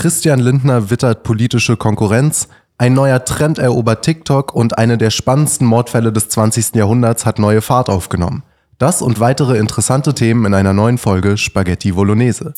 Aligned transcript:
Christian 0.00 0.40
Lindner 0.40 0.88
wittert 0.88 1.24
politische 1.24 1.76
Konkurrenz, 1.76 2.48
ein 2.78 2.94
neuer 2.94 3.22
Trend 3.22 3.58
erobert 3.58 4.02
TikTok 4.02 4.54
und 4.54 4.78
eine 4.78 4.96
der 4.96 5.10
spannendsten 5.10 5.66
Mordfälle 5.66 6.10
des 6.10 6.30
20. 6.30 6.74
Jahrhunderts 6.74 7.26
hat 7.26 7.38
neue 7.38 7.60
Fahrt 7.60 7.90
aufgenommen. 7.90 8.42
Das 8.78 9.02
und 9.02 9.20
weitere 9.20 9.58
interessante 9.58 10.14
Themen 10.14 10.46
in 10.46 10.54
einer 10.54 10.72
neuen 10.72 10.96
Folge 10.96 11.36
Spaghetti 11.36 11.92
Bolognese. 11.92 12.54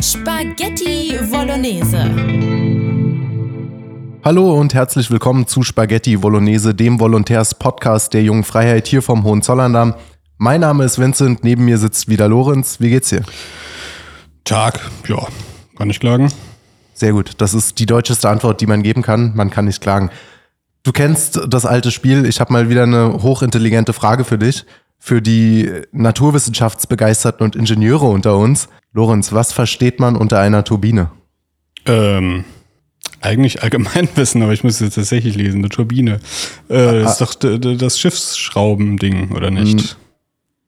Spaghetti 0.00 1.18
Bolognese. 1.30 2.10
Hallo 4.24 4.54
und 4.54 4.72
herzlich 4.72 5.10
willkommen 5.10 5.46
zu 5.46 5.64
Spaghetti 5.64 6.16
Bolognese, 6.16 6.74
dem 6.74 6.98
Volontärs-Podcast 6.98 8.14
der 8.14 8.22
Jungen 8.22 8.44
Freiheit 8.44 8.86
hier 8.86 9.02
vom 9.02 9.24
Hohenzollern. 9.24 9.96
Mein 10.42 10.60
Name 10.62 10.82
ist 10.82 10.98
Vincent, 10.98 11.44
neben 11.44 11.64
mir 11.66 11.78
sitzt 11.78 12.08
wieder 12.08 12.26
Lorenz. 12.26 12.80
Wie 12.80 12.90
geht's 12.90 13.10
dir? 13.10 13.22
Tag, 14.42 14.80
ja, 15.06 15.28
kann 15.78 15.88
ich 15.88 16.00
klagen. 16.00 16.32
Sehr 16.94 17.12
gut, 17.12 17.34
das 17.38 17.54
ist 17.54 17.78
die 17.78 17.86
deutscheste 17.86 18.28
Antwort, 18.28 18.60
die 18.60 18.66
man 18.66 18.82
geben 18.82 19.02
kann. 19.02 19.36
Man 19.36 19.50
kann 19.50 19.66
nicht 19.66 19.80
klagen. 19.80 20.10
Du 20.82 20.90
kennst 20.90 21.42
das 21.46 21.64
alte 21.64 21.92
Spiel. 21.92 22.26
Ich 22.26 22.40
habe 22.40 22.52
mal 22.52 22.68
wieder 22.68 22.82
eine 22.82 23.22
hochintelligente 23.22 23.92
Frage 23.92 24.24
für 24.24 24.36
dich. 24.36 24.64
Für 24.98 25.22
die 25.22 25.70
Naturwissenschaftsbegeisterten 25.92 27.44
und 27.44 27.54
Ingenieure 27.54 28.06
unter 28.06 28.36
uns. 28.36 28.68
Lorenz, 28.92 29.32
was 29.32 29.52
versteht 29.52 30.00
man 30.00 30.16
unter 30.16 30.40
einer 30.40 30.64
Turbine? 30.64 31.12
Ähm, 31.86 32.44
eigentlich 33.20 33.62
Allgemeinwissen, 33.62 34.42
aber 34.42 34.54
ich 34.54 34.64
muss 34.64 34.80
jetzt 34.80 34.94
tatsächlich 34.96 35.36
lesen. 35.36 35.58
Eine 35.58 35.68
Turbine. 35.68 36.18
Äh, 36.68 37.02
das 37.02 37.12
ist 37.12 37.20
doch 37.20 37.34
d- 37.34 37.60
d- 37.60 37.76
das 37.76 38.00
Schiffsschraubending, 38.00 39.30
oder 39.30 39.52
nicht? 39.52 39.96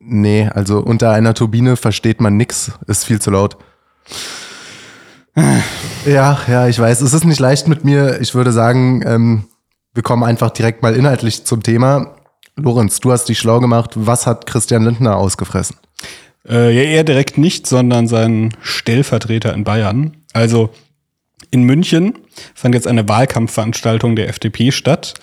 Nee, 0.06 0.48
also 0.52 0.80
unter 0.80 1.12
einer 1.12 1.34
Turbine 1.34 1.76
versteht 1.76 2.20
man 2.20 2.36
nix. 2.36 2.72
Ist 2.86 3.04
viel 3.04 3.20
zu 3.20 3.30
laut. 3.30 3.56
Ja, 6.06 6.38
ja, 6.46 6.68
ich 6.68 6.78
weiß. 6.78 7.00
Es 7.00 7.14
ist 7.14 7.24
nicht 7.24 7.40
leicht 7.40 7.66
mit 7.68 7.84
mir. 7.84 8.20
Ich 8.20 8.34
würde 8.34 8.52
sagen, 8.52 9.02
ähm, 9.06 9.44
wir 9.94 10.02
kommen 10.02 10.22
einfach 10.22 10.50
direkt 10.50 10.82
mal 10.82 10.94
inhaltlich 10.94 11.44
zum 11.44 11.62
Thema. 11.62 12.16
Lorenz, 12.56 13.00
du 13.00 13.10
hast 13.10 13.28
dich 13.28 13.38
schlau 13.38 13.60
gemacht. 13.60 13.92
Was 13.94 14.26
hat 14.26 14.46
Christian 14.46 14.84
Lindner 14.84 15.16
ausgefressen? 15.16 15.76
Äh, 16.46 16.76
ja, 16.76 16.82
eher 16.82 17.04
direkt 17.04 17.38
nicht, 17.38 17.66
sondern 17.66 18.06
sein 18.06 18.54
Stellvertreter 18.60 19.54
in 19.54 19.64
Bayern. 19.64 20.18
Also 20.34 20.70
in 21.50 21.62
München 21.62 22.18
fand 22.54 22.74
jetzt 22.74 22.86
eine 22.86 23.08
Wahlkampfveranstaltung 23.08 24.16
der 24.16 24.28
FDP 24.28 24.70
statt. 24.70 25.14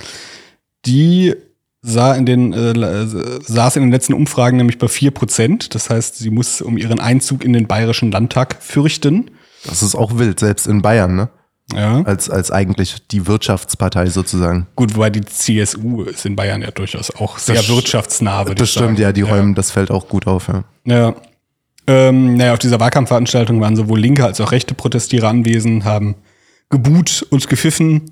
Die 0.86 1.36
sah 1.82 2.14
in 2.14 2.26
den, 2.26 2.54
äh, 2.54 3.08
saß 3.44 3.76
in 3.78 3.84
den 3.84 3.92
letzten 3.92 4.14
Umfragen 4.14 4.58
nämlich 4.58 4.78
bei 4.78 4.88
4 4.88 5.12
Prozent. 5.12 5.74
Das 5.76 5.90
heißt, 5.90 6.18
sie 6.18 6.30
muss 6.30 6.62
um 6.62 6.78
ihren 6.78 7.00
Einzug 7.00 7.44
in 7.44 7.54
den 7.54 7.68
Bayerischen 7.68 8.12
Landtag 8.12 8.58
fürchten. 8.62 9.32
Das 9.66 9.82
ist 9.84 9.96
auch 9.96 10.18
wild, 10.18 10.40
selbst 10.40 10.68
in 10.68 10.82
Bayern, 10.82 11.16
ne? 11.16 11.30
Ja. 11.74 12.02
Als, 12.04 12.30
als 12.30 12.52
eigentlich 12.52 13.08
die 13.12 13.28
Wirtschaftspartei 13.28 14.08
sozusagen. 14.08 14.68
Gut, 14.76 14.96
wobei 14.96 15.10
die 15.10 15.22
CSU 15.22 16.04
ist 16.04 16.26
in 16.26 16.36
Bayern 16.36 16.62
ja 16.62 16.72
durchaus 16.72 17.12
auch 17.16 17.38
sehr 17.38 17.56
Das- 17.56 17.70
wirtschaftsnah, 17.70 18.46
würde 18.46 18.56
Das 18.56 18.72
stimmt, 18.72 19.00
ja, 19.00 19.12
die 19.14 19.22
räumen 19.22 19.56
das 19.56 19.72
Feld 19.72 19.90
auch 19.90 20.08
gut 20.10 20.28
auf, 20.28 20.50
ja. 20.50 20.64
Ja. 20.86 21.16
Ähm, 21.88 22.36
naja, 22.36 22.54
auf 22.54 22.60
dieser 22.60 22.80
Wahlkampfveranstaltung 22.80 23.60
waren 23.62 23.76
sowohl 23.76 24.00
linke 24.00 24.26
als 24.26 24.40
auch 24.42 24.52
rechte 24.52 24.74
Protestierer 24.76 25.30
anwesend, 25.30 25.84
haben 25.86 26.16
gebuht 26.70 27.26
und 27.30 27.48
gepfiffen. 27.48 28.12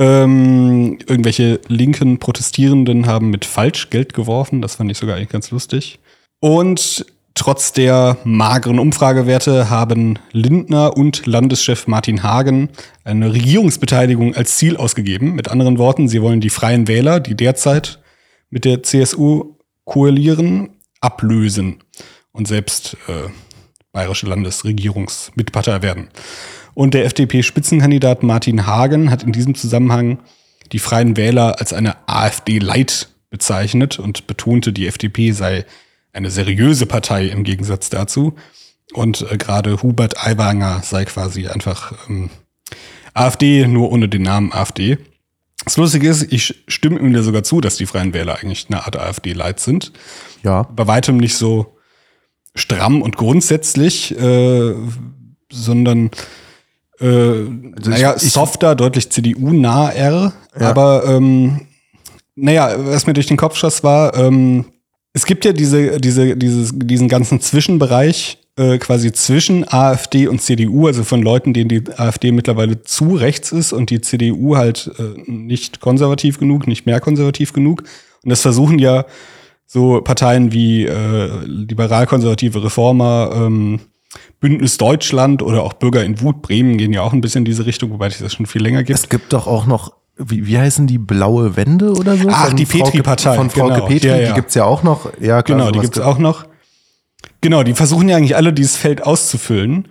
Ähm, 0.00 0.98
irgendwelche 1.06 1.60
linken 1.68 2.18
Protestierenden 2.18 3.06
haben 3.06 3.28
mit 3.28 3.44
Falschgeld 3.44 4.14
geworfen. 4.14 4.62
Das 4.62 4.76
fand 4.76 4.90
ich 4.90 4.96
sogar 4.96 5.16
eigentlich 5.16 5.28
ganz 5.28 5.50
lustig. 5.50 5.98
Und 6.40 7.04
trotz 7.34 7.74
der 7.74 8.16
mageren 8.24 8.78
Umfragewerte 8.78 9.68
haben 9.68 10.18
Lindner 10.32 10.96
und 10.96 11.26
Landeschef 11.26 11.86
Martin 11.86 12.22
Hagen 12.22 12.70
eine 13.04 13.34
Regierungsbeteiligung 13.34 14.34
als 14.34 14.56
Ziel 14.56 14.78
ausgegeben. 14.78 15.34
Mit 15.34 15.48
anderen 15.48 15.76
Worten, 15.76 16.08
sie 16.08 16.22
wollen 16.22 16.40
die 16.40 16.48
Freien 16.48 16.88
Wähler, 16.88 17.20
die 17.20 17.34
derzeit 17.34 18.00
mit 18.48 18.64
der 18.64 18.82
CSU 18.82 19.56
koalieren, 19.84 20.70
ablösen 21.02 21.82
und 22.32 22.48
selbst 22.48 22.96
äh, 23.06 23.28
bayerische 23.92 24.26
Landesregierungsmitpartei 24.26 25.82
werden. 25.82 26.08
Und 26.80 26.94
der 26.94 27.04
FDP-Spitzenkandidat 27.04 28.22
Martin 28.22 28.64
Hagen 28.64 29.10
hat 29.10 29.22
in 29.22 29.32
diesem 29.32 29.54
Zusammenhang 29.54 30.18
die 30.72 30.78
Freien 30.78 31.18
Wähler 31.18 31.60
als 31.60 31.74
eine 31.74 32.08
AfD-Light 32.08 33.10
bezeichnet 33.28 33.98
und 33.98 34.26
betonte, 34.26 34.72
die 34.72 34.86
FDP 34.86 35.32
sei 35.32 35.66
eine 36.14 36.30
seriöse 36.30 36.86
Partei 36.86 37.26
im 37.26 37.44
Gegensatz 37.44 37.90
dazu. 37.90 38.34
Und 38.94 39.30
äh, 39.30 39.36
gerade 39.36 39.82
Hubert 39.82 40.26
Aiwanger 40.26 40.80
sei 40.82 41.04
quasi 41.04 41.48
einfach 41.48 41.92
ähm, 42.08 42.30
AfD, 43.12 43.66
nur 43.66 43.92
ohne 43.92 44.08
den 44.08 44.22
Namen 44.22 44.50
AfD. 44.50 44.96
Das 45.66 45.76
Lustige 45.76 46.08
ist, 46.08 46.32
ich 46.32 46.64
stimme 46.66 46.98
ihm 46.98 47.12
da 47.12 47.22
sogar 47.22 47.42
zu, 47.42 47.60
dass 47.60 47.76
die 47.76 47.84
Freien 47.84 48.14
Wähler 48.14 48.38
eigentlich 48.38 48.68
eine 48.70 48.86
Art 48.86 48.98
AfD-Light 48.98 49.60
sind 49.60 49.92
Ja, 50.42 50.62
bei 50.62 50.86
weitem 50.86 51.18
nicht 51.18 51.36
so 51.36 51.76
stramm 52.54 53.02
und 53.02 53.18
grundsätzlich, 53.18 54.18
äh, 54.18 54.74
sondern 55.52 56.10
äh, 57.00 57.44
naja, 57.88 58.14
ich- 58.16 58.32
softer, 58.32 58.74
deutlich 58.74 59.10
CDU-naher. 59.10 60.32
Aber 60.54 61.04
ähm, 61.06 61.62
naja, 62.34 62.74
was 62.78 63.06
mir 63.06 63.12
durch 63.14 63.26
den 63.26 63.36
Kopf 63.36 63.56
schoss, 63.56 63.82
war, 63.82 64.16
ähm, 64.16 64.66
es 65.12 65.26
gibt 65.26 65.44
ja 65.44 65.52
diese, 65.52 66.00
diese, 66.00 66.36
dieses, 66.36 66.72
diesen 66.74 67.08
ganzen 67.08 67.40
Zwischenbereich 67.40 68.38
äh, 68.56 68.78
quasi 68.78 69.12
zwischen 69.12 69.64
AfD 69.66 70.28
und 70.28 70.40
CDU, 70.40 70.86
also 70.86 71.02
von 71.04 71.22
Leuten, 71.22 71.52
denen 71.52 71.68
die 71.68 71.82
AfD 71.96 72.30
mittlerweile 72.32 72.82
zu 72.82 73.14
rechts 73.16 73.52
ist 73.52 73.72
und 73.72 73.90
die 73.90 74.00
CDU 74.00 74.56
halt 74.56 74.90
äh, 74.98 75.20
nicht 75.30 75.80
konservativ 75.80 76.38
genug, 76.38 76.66
nicht 76.66 76.86
mehr 76.86 77.00
konservativ 77.00 77.52
genug. 77.52 77.82
Und 78.22 78.30
das 78.30 78.42
versuchen 78.42 78.78
ja 78.78 79.04
so 79.66 80.00
Parteien 80.02 80.52
wie 80.52 80.84
äh, 80.84 81.30
liberal-konservative 81.44 82.62
Reformer, 82.64 83.30
ähm, 83.34 83.80
Bündnis 84.40 84.78
Deutschland 84.78 85.42
oder 85.42 85.62
auch 85.62 85.74
Bürger 85.74 86.04
in 86.04 86.20
Wut, 86.20 86.42
Bremen 86.42 86.78
gehen 86.78 86.92
ja 86.92 87.02
auch 87.02 87.12
ein 87.12 87.20
bisschen 87.20 87.40
in 87.40 87.44
diese 87.44 87.66
Richtung, 87.66 87.90
wobei 87.90 88.08
es 88.08 88.18
das 88.18 88.34
schon 88.34 88.46
viel 88.46 88.62
länger 88.62 88.82
gibt. 88.82 88.98
es 88.98 89.08
gibt 89.08 89.32
doch 89.32 89.46
auch 89.46 89.66
noch, 89.66 89.92
wie, 90.16 90.46
wie 90.46 90.58
heißen 90.58 90.86
die, 90.86 90.98
blaue 90.98 91.56
Wände 91.56 91.92
oder 91.92 92.16
so? 92.16 92.28
Ach, 92.30 92.48
Von 92.48 92.56
die 92.56 92.66
Petri-Partei, 92.66 93.36
Von 93.36 93.50
Frau 93.50 93.68
genau. 93.68 93.86
Petri, 93.86 94.08
Ja, 94.08 94.16
ja. 94.16 94.28
die 94.28 94.34
gibt's 94.34 94.54
ja 94.54 94.64
auch 94.64 94.82
noch. 94.82 95.06
Ja, 95.20 95.42
klar, 95.42 95.58
Genau, 95.58 95.70
die 95.70 95.80
gibt's 95.80 96.00
auch 96.00 96.18
noch. 96.18 96.46
Genau, 97.40 97.62
die 97.62 97.74
versuchen 97.74 98.08
ja 98.08 98.16
eigentlich 98.16 98.36
alle 98.36 98.52
dieses 98.52 98.76
Feld 98.76 99.02
auszufüllen. 99.02 99.88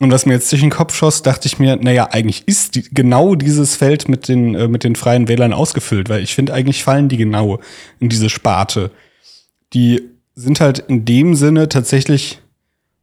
Und 0.00 0.10
was 0.10 0.26
mir 0.26 0.34
jetzt 0.34 0.50
durch 0.50 0.60
den 0.60 0.70
Kopf 0.70 0.94
schoss, 0.94 1.22
dachte 1.22 1.46
ich 1.46 1.58
mir, 1.58 1.76
naja, 1.76 2.08
eigentlich 2.10 2.46
ist 2.46 2.74
die, 2.74 2.82
genau 2.82 3.36
dieses 3.36 3.76
Feld 3.76 4.08
mit 4.08 4.28
den, 4.28 4.54
äh, 4.54 4.68
mit 4.68 4.82
den 4.84 4.96
freien 4.96 5.28
Wählern 5.28 5.52
ausgefüllt, 5.52 6.08
weil 6.08 6.22
ich 6.22 6.34
finde, 6.34 6.52
eigentlich 6.52 6.82
fallen 6.82 7.08
die 7.08 7.16
genau 7.16 7.60
in 8.00 8.08
diese 8.08 8.28
Sparte. 8.28 8.90
Die 9.72 10.02
sind 10.34 10.60
halt 10.60 10.80
in 10.80 11.04
dem 11.04 11.36
Sinne 11.36 11.68
tatsächlich 11.68 12.40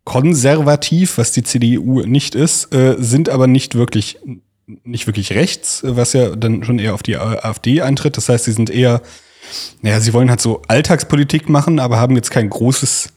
konservativ, 0.03 1.17
was 1.17 1.31
die 1.31 1.43
CDU 1.43 2.01
nicht 2.01 2.35
ist, 2.35 2.73
äh, 2.73 2.95
sind 2.99 3.29
aber 3.29 3.47
nicht 3.47 3.75
wirklich, 3.75 4.17
nicht 4.83 5.07
wirklich 5.07 5.33
rechts, 5.33 5.83
äh, 5.83 5.95
was 5.95 6.13
ja 6.13 6.35
dann 6.35 6.63
schon 6.63 6.79
eher 6.79 6.93
auf 6.93 7.03
die 7.03 7.17
AfD 7.17 7.81
eintritt. 7.81 8.17
Das 8.17 8.29
heißt, 8.29 8.45
sie 8.45 8.51
sind 8.51 8.69
eher, 8.69 9.01
naja, 9.81 9.99
sie 9.99 10.13
wollen 10.13 10.29
halt 10.29 10.41
so 10.41 10.61
Alltagspolitik 10.67 11.49
machen, 11.49 11.79
aber 11.79 11.97
haben 11.99 12.15
jetzt 12.15 12.31
kein 12.31 12.49
großes, 12.49 13.09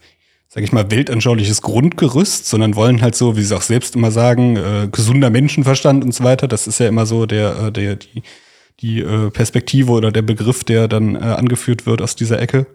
sag 0.47 0.63
ich 0.63 0.71
mal, 0.71 0.89
weltanschauliches 0.91 1.61
Grundgerüst, 1.61 2.47
sondern 2.47 2.75
wollen 2.75 3.01
halt 3.01 3.15
so, 3.15 3.35
wie 3.35 3.43
sie 3.43 3.55
auch 3.55 3.61
selbst 3.63 3.95
immer 3.95 4.11
sagen, 4.11 4.55
äh, 4.57 4.87
gesunder 4.91 5.29
Menschenverstand 5.29 6.03
und 6.03 6.13
so 6.13 6.23
weiter. 6.23 6.47
Das 6.47 6.67
ist 6.67 6.79
ja 6.79 6.87
immer 6.87 7.05
so 7.05 7.25
der, 7.25 7.57
äh, 7.67 7.71
der, 7.71 7.95
die, 7.95 8.21
die 8.81 8.99
äh, 8.99 9.31
Perspektive 9.31 9.91
oder 9.91 10.11
der 10.11 10.21
Begriff, 10.21 10.63
der 10.63 10.87
dann 10.87 11.15
äh, 11.15 11.19
angeführt 11.19 11.85
wird 11.85 12.01
aus 12.01 12.15
dieser 12.15 12.39
Ecke. 12.39 12.67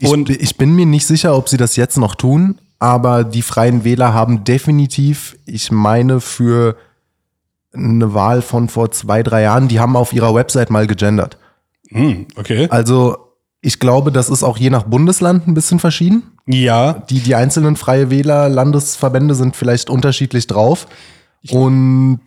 Ich, 0.00 0.08
Und- 0.08 0.28
ich 0.30 0.56
bin 0.56 0.74
mir 0.74 0.86
nicht 0.86 1.06
sicher, 1.06 1.36
ob 1.36 1.48
sie 1.48 1.56
das 1.56 1.76
jetzt 1.76 1.96
noch 1.98 2.16
tun, 2.16 2.58
aber 2.78 3.24
die 3.24 3.42
Freien 3.42 3.84
Wähler 3.84 4.12
haben 4.12 4.44
definitiv, 4.44 5.36
ich 5.46 5.70
meine, 5.70 6.20
für 6.20 6.76
eine 7.72 8.14
Wahl 8.14 8.42
von 8.42 8.68
vor 8.68 8.90
zwei, 8.90 9.22
drei 9.22 9.42
Jahren, 9.42 9.68
die 9.68 9.80
haben 9.80 9.96
auf 9.96 10.12
ihrer 10.12 10.34
Website 10.34 10.70
mal 10.70 10.86
gegendert. 10.86 11.38
Hm, 11.90 12.26
okay. 12.36 12.68
Also 12.70 13.18
ich 13.60 13.80
glaube, 13.80 14.12
das 14.12 14.30
ist 14.30 14.42
auch 14.42 14.58
je 14.58 14.70
nach 14.70 14.84
Bundesland 14.84 15.46
ein 15.46 15.54
bisschen 15.54 15.78
verschieden. 15.78 16.22
Ja, 16.46 16.92
Die, 16.92 17.20
die 17.20 17.34
einzelnen 17.34 17.76
Freie 17.76 18.10
Wähler, 18.10 18.48
Landesverbände 18.48 19.34
sind 19.34 19.56
vielleicht 19.56 19.90
unterschiedlich 19.90 20.46
drauf. 20.46 20.86
Und 21.50 22.20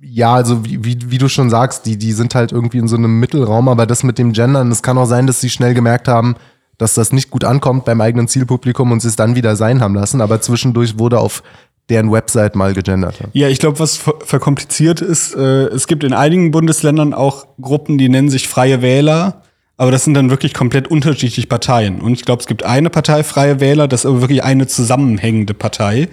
ja, 0.00 0.34
also 0.34 0.64
wie, 0.64 0.82
wie, 0.84 0.98
wie 1.10 1.18
du 1.18 1.28
schon 1.28 1.50
sagst, 1.50 1.84
die, 1.84 1.98
die 1.98 2.12
sind 2.12 2.34
halt 2.34 2.52
irgendwie 2.52 2.78
in 2.78 2.88
so 2.88 2.96
einem 2.96 3.20
Mittelraum, 3.20 3.68
aber 3.68 3.86
das 3.86 4.02
mit 4.02 4.18
dem 4.18 4.32
Gendern, 4.32 4.70
es 4.70 4.82
kann 4.82 4.96
auch 4.96 5.06
sein, 5.06 5.26
dass 5.26 5.40
sie 5.40 5.50
schnell 5.50 5.74
gemerkt 5.74 6.08
haben, 6.08 6.36
dass 6.80 6.94
das 6.94 7.12
nicht 7.12 7.30
gut 7.30 7.44
ankommt 7.44 7.84
beim 7.84 8.00
eigenen 8.00 8.26
Zielpublikum 8.26 8.90
und 8.90 9.00
sie 9.00 9.08
es 9.08 9.16
dann 9.16 9.36
wieder 9.36 9.54
sein 9.54 9.82
haben 9.82 9.94
lassen. 9.94 10.22
Aber 10.22 10.40
zwischendurch 10.40 10.98
wurde 10.98 11.20
auf 11.20 11.42
deren 11.90 12.10
Website 12.10 12.56
mal 12.56 12.72
gegendert. 12.72 13.18
Ja, 13.34 13.48
ich 13.48 13.58
glaube, 13.58 13.78
was 13.78 13.98
ver 13.98 14.14
verkompliziert 14.24 15.02
ist, 15.02 15.34
äh, 15.34 15.66
es 15.66 15.86
gibt 15.86 16.04
in 16.04 16.14
einigen 16.14 16.52
Bundesländern 16.52 17.12
auch 17.12 17.46
Gruppen, 17.60 17.98
die 17.98 18.08
nennen 18.08 18.30
sich 18.30 18.48
Freie 18.48 18.80
Wähler, 18.80 19.42
aber 19.76 19.90
das 19.90 20.04
sind 20.04 20.14
dann 20.14 20.30
wirklich 20.30 20.54
komplett 20.54 20.88
unterschiedliche 20.88 21.46
Parteien. 21.46 22.00
Und 22.00 22.14
ich 22.14 22.24
glaube, 22.24 22.40
es 22.40 22.46
gibt 22.46 22.62
eine 22.62 22.88
Partei 22.88 23.24
Freie 23.24 23.60
Wähler, 23.60 23.86
das 23.86 24.02
ist 24.02 24.06
aber 24.06 24.22
wirklich 24.22 24.42
eine 24.42 24.66
zusammenhängende 24.66 25.52
Partei, 25.52 26.08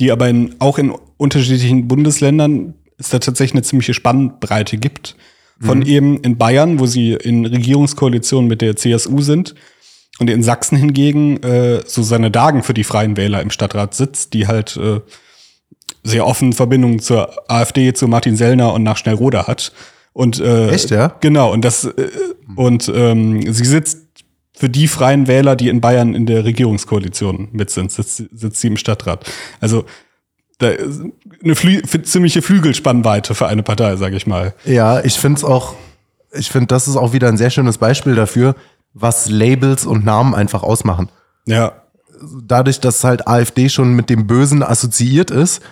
die 0.00 0.10
aber 0.10 0.28
in, 0.28 0.56
auch 0.58 0.78
in 0.78 0.92
unterschiedlichen 1.18 1.86
Bundesländern 1.86 2.74
es 2.98 3.10
da 3.10 3.20
tatsächlich 3.20 3.54
eine 3.54 3.62
ziemliche 3.62 3.94
Spannbreite 3.94 4.76
gibt. 4.76 5.14
Von 5.62 5.82
eben 5.82 6.22
in 6.22 6.38
Bayern, 6.38 6.80
wo 6.80 6.86
sie 6.86 7.12
in 7.12 7.44
Regierungskoalition 7.44 8.46
mit 8.46 8.62
der 8.62 8.76
CSU 8.76 9.20
sind, 9.20 9.54
und 10.20 10.28
in 10.28 10.42
Sachsen 10.42 10.76
hingegen 10.76 11.42
äh, 11.42 11.80
Susanne 11.86 12.30
Dagen 12.30 12.62
für 12.62 12.74
die 12.74 12.84
Freien 12.84 13.16
Wähler 13.16 13.40
im 13.40 13.50
Stadtrat 13.50 13.94
sitzt, 13.94 14.34
die 14.34 14.46
halt 14.46 14.76
äh, 14.76 15.00
sehr 16.04 16.26
offen 16.26 16.52
Verbindungen 16.52 17.00
zur 17.00 17.50
AfD, 17.50 17.92
zu 17.94 18.06
Martin 18.06 18.36
Sellner 18.36 18.72
und 18.74 18.82
nach 18.82 18.98
Schnellroda 18.98 19.46
hat. 19.46 19.72
Und 20.12 20.38
äh, 20.38 20.68
Echt, 20.68 20.90
ja? 20.90 21.16
Genau, 21.20 21.52
und 21.52 21.64
das 21.64 21.84
äh, 21.84 22.10
und 22.54 22.92
ähm, 22.94 23.52
sie 23.52 23.64
sitzt 23.64 23.98
für 24.52 24.68
die 24.68 24.88
Freien 24.88 25.26
Wähler, 25.26 25.56
die 25.56 25.70
in 25.70 25.80
Bayern 25.80 26.14
in 26.14 26.26
der 26.26 26.44
Regierungskoalition 26.44 27.48
mit 27.52 27.70
sind, 27.70 27.90
sitzt, 27.90 28.24
sitzt 28.30 28.60
sie 28.60 28.66
im 28.66 28.76
Stadtrat. 28.76 29.24
Also 29.58 29.86
da 30.58 30.68
eine 31.42 31.54
Flü 31.54 31.80
ziemliche 32.02 32.42
Flügelspannweite 32.42 33.34
für 33.34 33.46
eine 33.46 33.62
Partei, 33.62 33.96
sage 33.96 34.16
ich 34.16 34.26
mal. 34.26 34.54
Ja, 34.66 35.02
ich 35.02 35.14
finde 35.14 35.38
es 35.38 35.44
auch, 35.44 35.76
ich 36.32 36.50
finde, 36.50 36.66
das 36.66 36.88
ist 36.88 36.96
auch 36.96 37.14
wieder 37.14 37.28
ein 37.28 37.38
sehr 37.38 37.48
schönes 37.48 37.78
Beispiel 37.78 38.14
dafür, 38.14 38.54
was 38.94 39.28
Labels 39.28 39.86
und 39.86 40.04
Namen 40.04 40.34
einfach 40.34 40.62
ausmachen. 40.62 41.08
Ja, 41.46 41.72
Dadurch, 42.42 42.80
dass 42.80 43.02
halt 43.02 43.26
AfD 43.26 43.70
schon 43.70 43.94
mit 43.94 44.10
dem 44.10 44.26
Bösen 44.26 44.62
assoziiert 44.62 45.30
ist, 45.30 45.62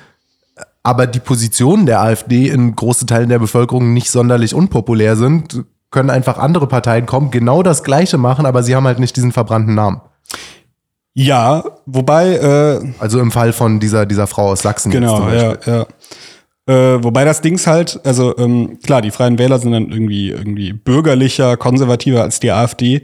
aber 0.82 1.06
die 1.06 1.20
Positionen 1.20 1.84
der 1.84 2.00
AfD 2.00 2.48
in 2.48 2.74
großen 2.74 3.06
Teilen 3.06 3.28
der 3.28 3.38
Bevölkerung 3.38 3.92
nicht 3.92 4.10
sonderlich 4.10 4.54
unpopulär 4.54 5.16
sind, 5.16 5.64
können 5.90 6.08
einfach 6.08 6.38
andere 6.38 6.66
Parteien 6.66 7.04
kommen, 7.04 7.30
genau 7.30 7.62
das 7.62 7.84
Gleiche 7.84 8.16
machen, 8.16 8.46
aber 8.46 8.62
sie 8.62 8.74
haben 8.74 8.86
halt 8.86 8.98
nicht 8.98 9.16
diesen 9.16 9.32
verbrannten 9.32 9.74
Namen. 9.74 10.00
ja, 11.12 11.64
wobei 11.86 12.36
äh, 12.36 12.92
Also 12.98 13.20
im 13.20 13.30
Fall 13.30 13.52
von 13.52 13.80
dieser, 13.80 14.06
dieser 14.06 14.26
Frau 14.26 14.48
aus 14.48 14.62
Sachsen. 14.62 14.90
jetzt 14.92 15.00
Genau, 15.00 15.16
zum 15.16 15.26
Beispiel. 15.26 15.58
ja, 15.66 15.78
ja. 15.80 15.86
Äh, 16.68 17.02
wobei 17.02 17.24
das 17.24 17.40
Dings 17.40 17.66
halt, 17.66 17.98
also 18.04 18.36
ähm, 18.36 18.78
klar, 18.82 19.00
die 19.00 19.10
Freien 19.10 19.38
Wähler 19.38 19.58
sind 19.58 19.72
dann 19.72 19.90
irgendwie 19.90 20.28
irgendwie 20.28 20.74
bürgerlicher, 20.74 21.56
konservativer 21.56 22.22
als 22.22 22.40
die 22.40 22.52
AfD, 22.52 23.02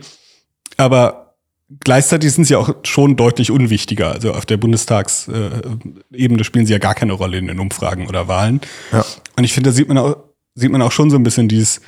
aber 0.76 1.36
gleichzeitig 1.80 2.32
sind 2.32 2.44
sie 2.44 2.56
auch 2.56 2.74
schon 2.82 3.16
deutlich 3.16 3.50
unwichtiger. 3.50 4.12
Also 4.12 4.34
auf 4.34 4.44
der 4.44 4.58
Bundestagsebene 4.58 5.80
Ebene 6.12 6.44
spielen 6.44 6.66
sie 6.66 6.74
ja 6.74 6.78
gar 6.78 6.94
keine 6.94 7.14
Rolle 7.14 7.38
in 7.38 7.46
den 7.46 7.58
Umfragen 7.58 8.06
oder 8.06 8.28
Wahlen. 8.28 8.60
Ja. 8.92 9.02
Und 9.36 9.44
ich 9.44 9.54
finde, 9.54 9.70
da 9.70 9.74
sieht 9.74 9.88
man 9.88 9.96
auch 9.96 10.16
sieht 10.54 10.70
man 10.70 10.82
auch 10.82 10.92
schon 10.92 11.08
so 11.08 11.16
ein 11.16 11.24
bisschen 11.24 11.48
dieses 11.48 11.80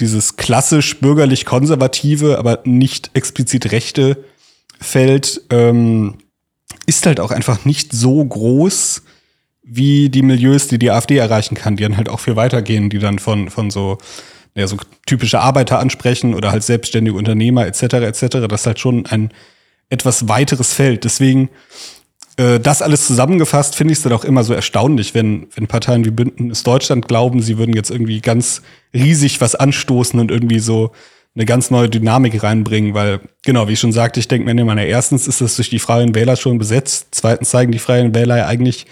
dieses 0.00 0.36
klassisch 0.36 0.98
bürgerlich 1.00 1.44
konservative, 1.44 2.38
aber 2.38 2.60
nicht 2.64 3.10
explizit 3.14 3.70
rechte 3.72 4.24
Feld 4.80 5.42
ähm, 5.50 6.18
ist 6.86 7.06
halt 7.06 7.20
auch 7.20 7.30
einfach 7.30 7.64
nicht 7.64 7.92
so 7.92 8.24
groß 8.24 9.02
wie 9.70 10.08
die 10.08 10.22
Milieus, 10.22 10.68
die 10.68 10.78
die 10.78 10.90
AfD 10.90 11.16
erreichen 11.16 11.54
kann, 11.54 11.76
die 11.76 11.82
dann 11.82 11.96
halt 11.96 12.08
auch 12.08 12.20
viel 12.20 12.36
weitergehen, 12.36 12.90
die 12.90 12.98
dann 12.98 13.18
von, 13.18 13.50
von 13.50 13.70
so, 13.70 13.98
ja, 14.54 14.66
so 14.66 14.76
typische 15.06 15.40
Arbeiter 15.40 15.78
ansprechen 15.78 16.34
oder 16.34 16.50
halt 16.50 16.62
selbstständige 16.62 17.16
Unternehmer 17.16 17.66
etc. 17.66 17.82
etc. 17.94 18.20
Das 18.48 18.62
ist 18.62 18.66
halt 18.66 18.78
schon 18.78 19.06
ein 19.06 19.30
etwas 19.90 20.28
weiteres 20.28 20.72
Feld. 20.72 21.04
Deswegen 21.04 21.50
äh, 22.38 22.58
das 22.60 22.80
alles 22.80 23.06
zusammengefasst 23.06 23.76
finde 23.76 23.92
ich 23.92 23.98
es 23.98 24.02
dann 24.02 24.12
auch 24.12 24.24
immer 24.24 24.42
so 24.42 24.54
erstaunlich, 24.54 25.14
wenn, 25.14 25.48
wenn 25.54 25.66
Parteien 25.66 26.04
wie 26.04 26.10
Bündnis 26.10 26.62
Deutschland 26.62 27.06
glauben, 27.06 27.42
sie 27.42 27.58
würden 27.58 27.74
jetzt 27.74 27.90
irgendwie 27.90 28.20
ganz 28.20 28.62
riesig 28.94 29.40
was 29.42 29.54
anstoßen 29.54 30.18
und 30.18 30.30
irgendwie 30.30 30.60
so 30.60 30.92
eine 31.34 31.44
ganz 31.44 31.70
neue 31.70 31.88
Dynamik 31.88 32.42
reinbringen, 32.42 32.94
weil, 32.94 33.20
genau, 33.44 33.68
wie 33.68 33.74
ich 33.74 33.80
schon 33.80 33.92
sagte, 33.92 34.18
ich 34.18 34.28
denke 34.28 34.52
mir 34.52 34.60
immer, 34.60 34.76
erstens 34.82 35.28
ist 35.28 35.40
das 35.40 35.56
durch 35.56 35.68
die 35.68 35.78
Freien 35.78 36.14
Wähler 36.14 36.36
schon 36.36 36.58
besetzt, 36.58 37.08
zweitens 37.12 37.50
zeigen 37.50 37.70
die 37.70 37.78
Freien 37.78 38.14
Wähler 38.14 38.38
ja 38.38 38.46
eigentlich, 38.46 38.86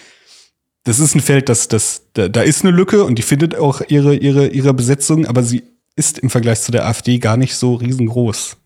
das 0.87 1.01
ist 1.01 1.17
ein 1.17 1.21
Feld, 1.21 1.49
das, 1.49 1.67
das, 1.67 2.03
da, 2.15 2.29
da 2.29 2.43
ist 2.43 2.65
eine 2.65 2.75
Lücke 2.75 3.05
und 3.05 3.17
die 3.19 3.23
findet 3.23 3.57
auch 3.57 3.83
ihre, 3.89 4.15
ihre, 4.15 4.47
ihre 4.47 4.73
Besetzung, 4.73 5.27
aber 5.27 5.43
sie 5.43 5.65
ist 5.97 6.19
im 6.21 6.31
Vergleich 6.31 6.61
zu 6.63 6.71
der 6.71 6.87
AfD 6.87 7.19
gar 7.19 7.37
nicht 7.37 7.57
so 7.57 7.75
riesengroß. 7.75 8.57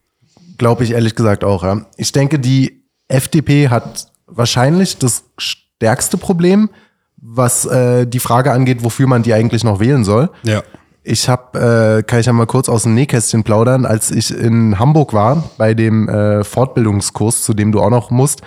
Glaube 0.58 0.84
ich 0.84 0.92
ehrlich 0.92 1.14
gesagt 1.14 1.44
auch, 1.44 1.64
ja. 1.64 1.86
Ich 1.96 2.12
denke, 2.12 2.38
die 2.38 2.82
FDP 3.08 3.70
hat 3.70 4.08
wahrscheinlich 4.26 4.98
das 4.98 5.24
stärkste 5.38 6.18
Problem, 6.18 6.68
was 7.16 7.64
äh, 7.64 8.06
die 8.06 8.20
Frage 8.20 8.52
angeht, 8.52 8.84
wofür 8.84 9.06
man 9.06 9.22
die 9.22 9.32
eigentlich 9.32 9.64
noch 9.64 9.80
wählen 9.80 10.04
soll. 10.04 10.28
Ja. 10.42 10.62
Ich 11.02 11.30
habe, 11.30 12.00
äh, 12.00 12.02
kann 12.02 12.20
ich 12.20 12.26
ja 12.26 12.34
mal 12.34 12.46
kurz 12.46 12.68
aus 12.68 12.82
dem 12.82 12.94
Nähkästchen 12.94 13.44
plaudern, 13.44 13.86
als 13.86 14.10
ich 14.10 14.30
in 14.30 14.78
Hamburg 14.78 15.14
war, 15.14 15.50
bei 15.56 15.72
dem 15.72 16.06
äh, 16.10 16.44
Fortbildungskurs, 16.44 17.42
zu 17.42 17.54
dem 17.54 17.72
du 17.72 17.80
auch 17.80 17.88
noch 17.88 18.10
musst, 18.10 18.42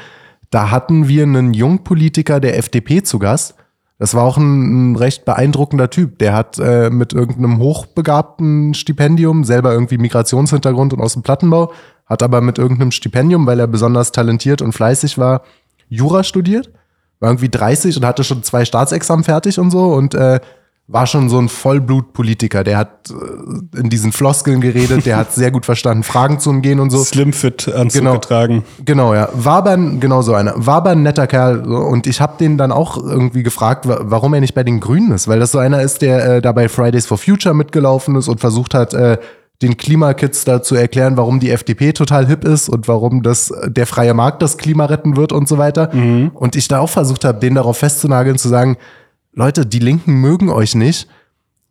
da 0.53 0.69
hatten 0.69 1.07
wir 1.07 1.23
einen 1.23 1.55
Jungpolitiker 1.55 2.39
der 2.39 2.59
FDP 2.59 3.01
zu 3.01 3.17
Gast. 3.17 3.55
Das 3.99 4.15
war 4.15 4.23
auch 4.23 4.37
ein, 4.37 4.91
ein 4.91 4.95
recht 4.95 5.25
beeindruckender 5.25 5.89
Typ. 5.89 6.19
Der 6.19 6.33
hat 6.33 6.59
äh, 6.59 6.89
mit 6.89 7.13
irgendeinem 7.13 7.59
hochbegabten 7.59 8.73
Stipendium, 8.73 9.43
selber 9.43 9.71
irgendwie 9.73 9.97
Migrationshintergrund 9.97 10.93
und 10.93 11.01
aus 11.01 11.13
dem 11.13 11.23
Plattenbau, 11.23 11.71
hat 12.05 12.23
aber 12.23 12.41
mit 12.41 12.57
irgendeinem 12.57 12.91
Stipendium, 12.91 13.45
weil 13.45 13.59
er 13.59 13.67
besonders 13.67 14.11
talentiert 14.11 14.61
und 14.61 14.73
fleißig 14.73 15.17
war, 15.17 15.43
Jura 15.89 16.23
studiert. 16.23 16.71
War 17.19 17.29
irgendwie 17.29 17.49
30 17.49 17.95
und 17.97 18.05
hatte 18.05 18.23
schon 18.23 18.43
zwei 18.43 18.65
Staatsexamen 18.65 19.23
fertig 19.23 19.57
und 19.59 19.71
so 19.71 19.93
und 19.93 20.13
äh, 20.15 20.39
war 20.87 21.07
schon 21.07 21.29
so 21.29 21.39
ein 21.39 21.47
Vollblutpolitiker. 21.49 22.63
Der 22.63 22.77
hat 22.77 23.09
äh, 23.09 23.79
in 23.79 23.89
diesen 23.89 24.11
Floskeln 24.11 24.61
geredet, 24.61 25.05
der 25.05 25.17
hat 25.17 25.33
sehr 25.33 25.49
gut 25.51 25.65
verstanden, 25.65 26.03
Fragen 26.03 26.39
zu 26.39 26.49
umgehen 26.49 26.79
und 26.79 26.89
so. 26.89 27.03
Slimfit 27.03 27.73
Anzug 27.73 28.01
Genau. 28.01 28.13
getragen. 28.15 28.63
Genau, 28.83 29.13
ja. 29.13 29.29
War 29.33 29.57
aber 29.57 29.71
ein, 29.71 29.99
genau 29.99 30.21
so 30.21 30.33
einer. 30.33 30.53
War 30.57 30.75
aber 30.77 30.91
ein 30.91 31.03
netter 31.03 31.27
Kerl. 31.27 31.63
so. 31.65 31.75
Und 31.77 32.05
ich 32.07 32.19
habe 32.21 32.33
den 32.39 32.57
dann 32.57 32.71
auch 32.71 32.97
irgendwie 32.97 33.43
gefragt, 33.43 33.87
wa- 33.87 34.01
warum 34.03 34.33
er 34.33 34.41
nicht 34.41 34.55
bei 34.55 34.63
den 34.63 34.79
Grünen 34.79 35.11
ist. 35.11 35.27
Weil 35.27 35.39
das 35.39 35.51
so 35.51 35.59
einer 35.59 35.81
ist, 35.81 36.01
der 36.01 36.25
äh, 36.37 36.41
da 36.41 36.51
bei 36.51 36.67
Fridays 36.69 37.05
for 37.05 37.17
Future 37.17 37.55
mitgelaufen 37.55 38.15
ist 38.15 38.27
und 38.27 38.39
versucht 38.39 38.73
hat, 38.73 38.93
äh, 38.93 39.17
den 39.61 39.77
Klimakids 39.77 40.43
da 40.43 40.61
zu 40.61 40.75
erklären, 40.75 41.15
warum 41.15 41.39
die 41.39 41.49
FDP 41.51 41.93
total 41.93 42.27
hip 42.27 42.43
ist 42.43 42.67
und 42.67 42.89
warum 42.89 43.23
das 43.23 43.51
äh, 43.51 43.71
der 43.71 43.87
freie 43.87 44.13
Markt 44.13 44.41
das 44.41 44.57
Klima 44.57 44.85
retten 44.85 45.15
wird 45.15 45.31
und 45.31 45.47
so 45.47 45.57
weiter. 45.57 45.89
Und 46.33 46.55
ich 46.57 46.67
da 46.67 46.79
auch 46.79 46.89
versucht 46.89 47.23
habe, 47.23 47.39
den 47.39 47.55
darauf 47.55 47.77
festzunageln, 47.77 48.37
zu 48.37 48.49
sagen, 48.49 48.75
Leute, 49.33 49.65
die 49.65 49.79
Linken 49.79 50.15
mögen 50.15 50.49
euch 50.49 50.75
nicht. 50.75 51.07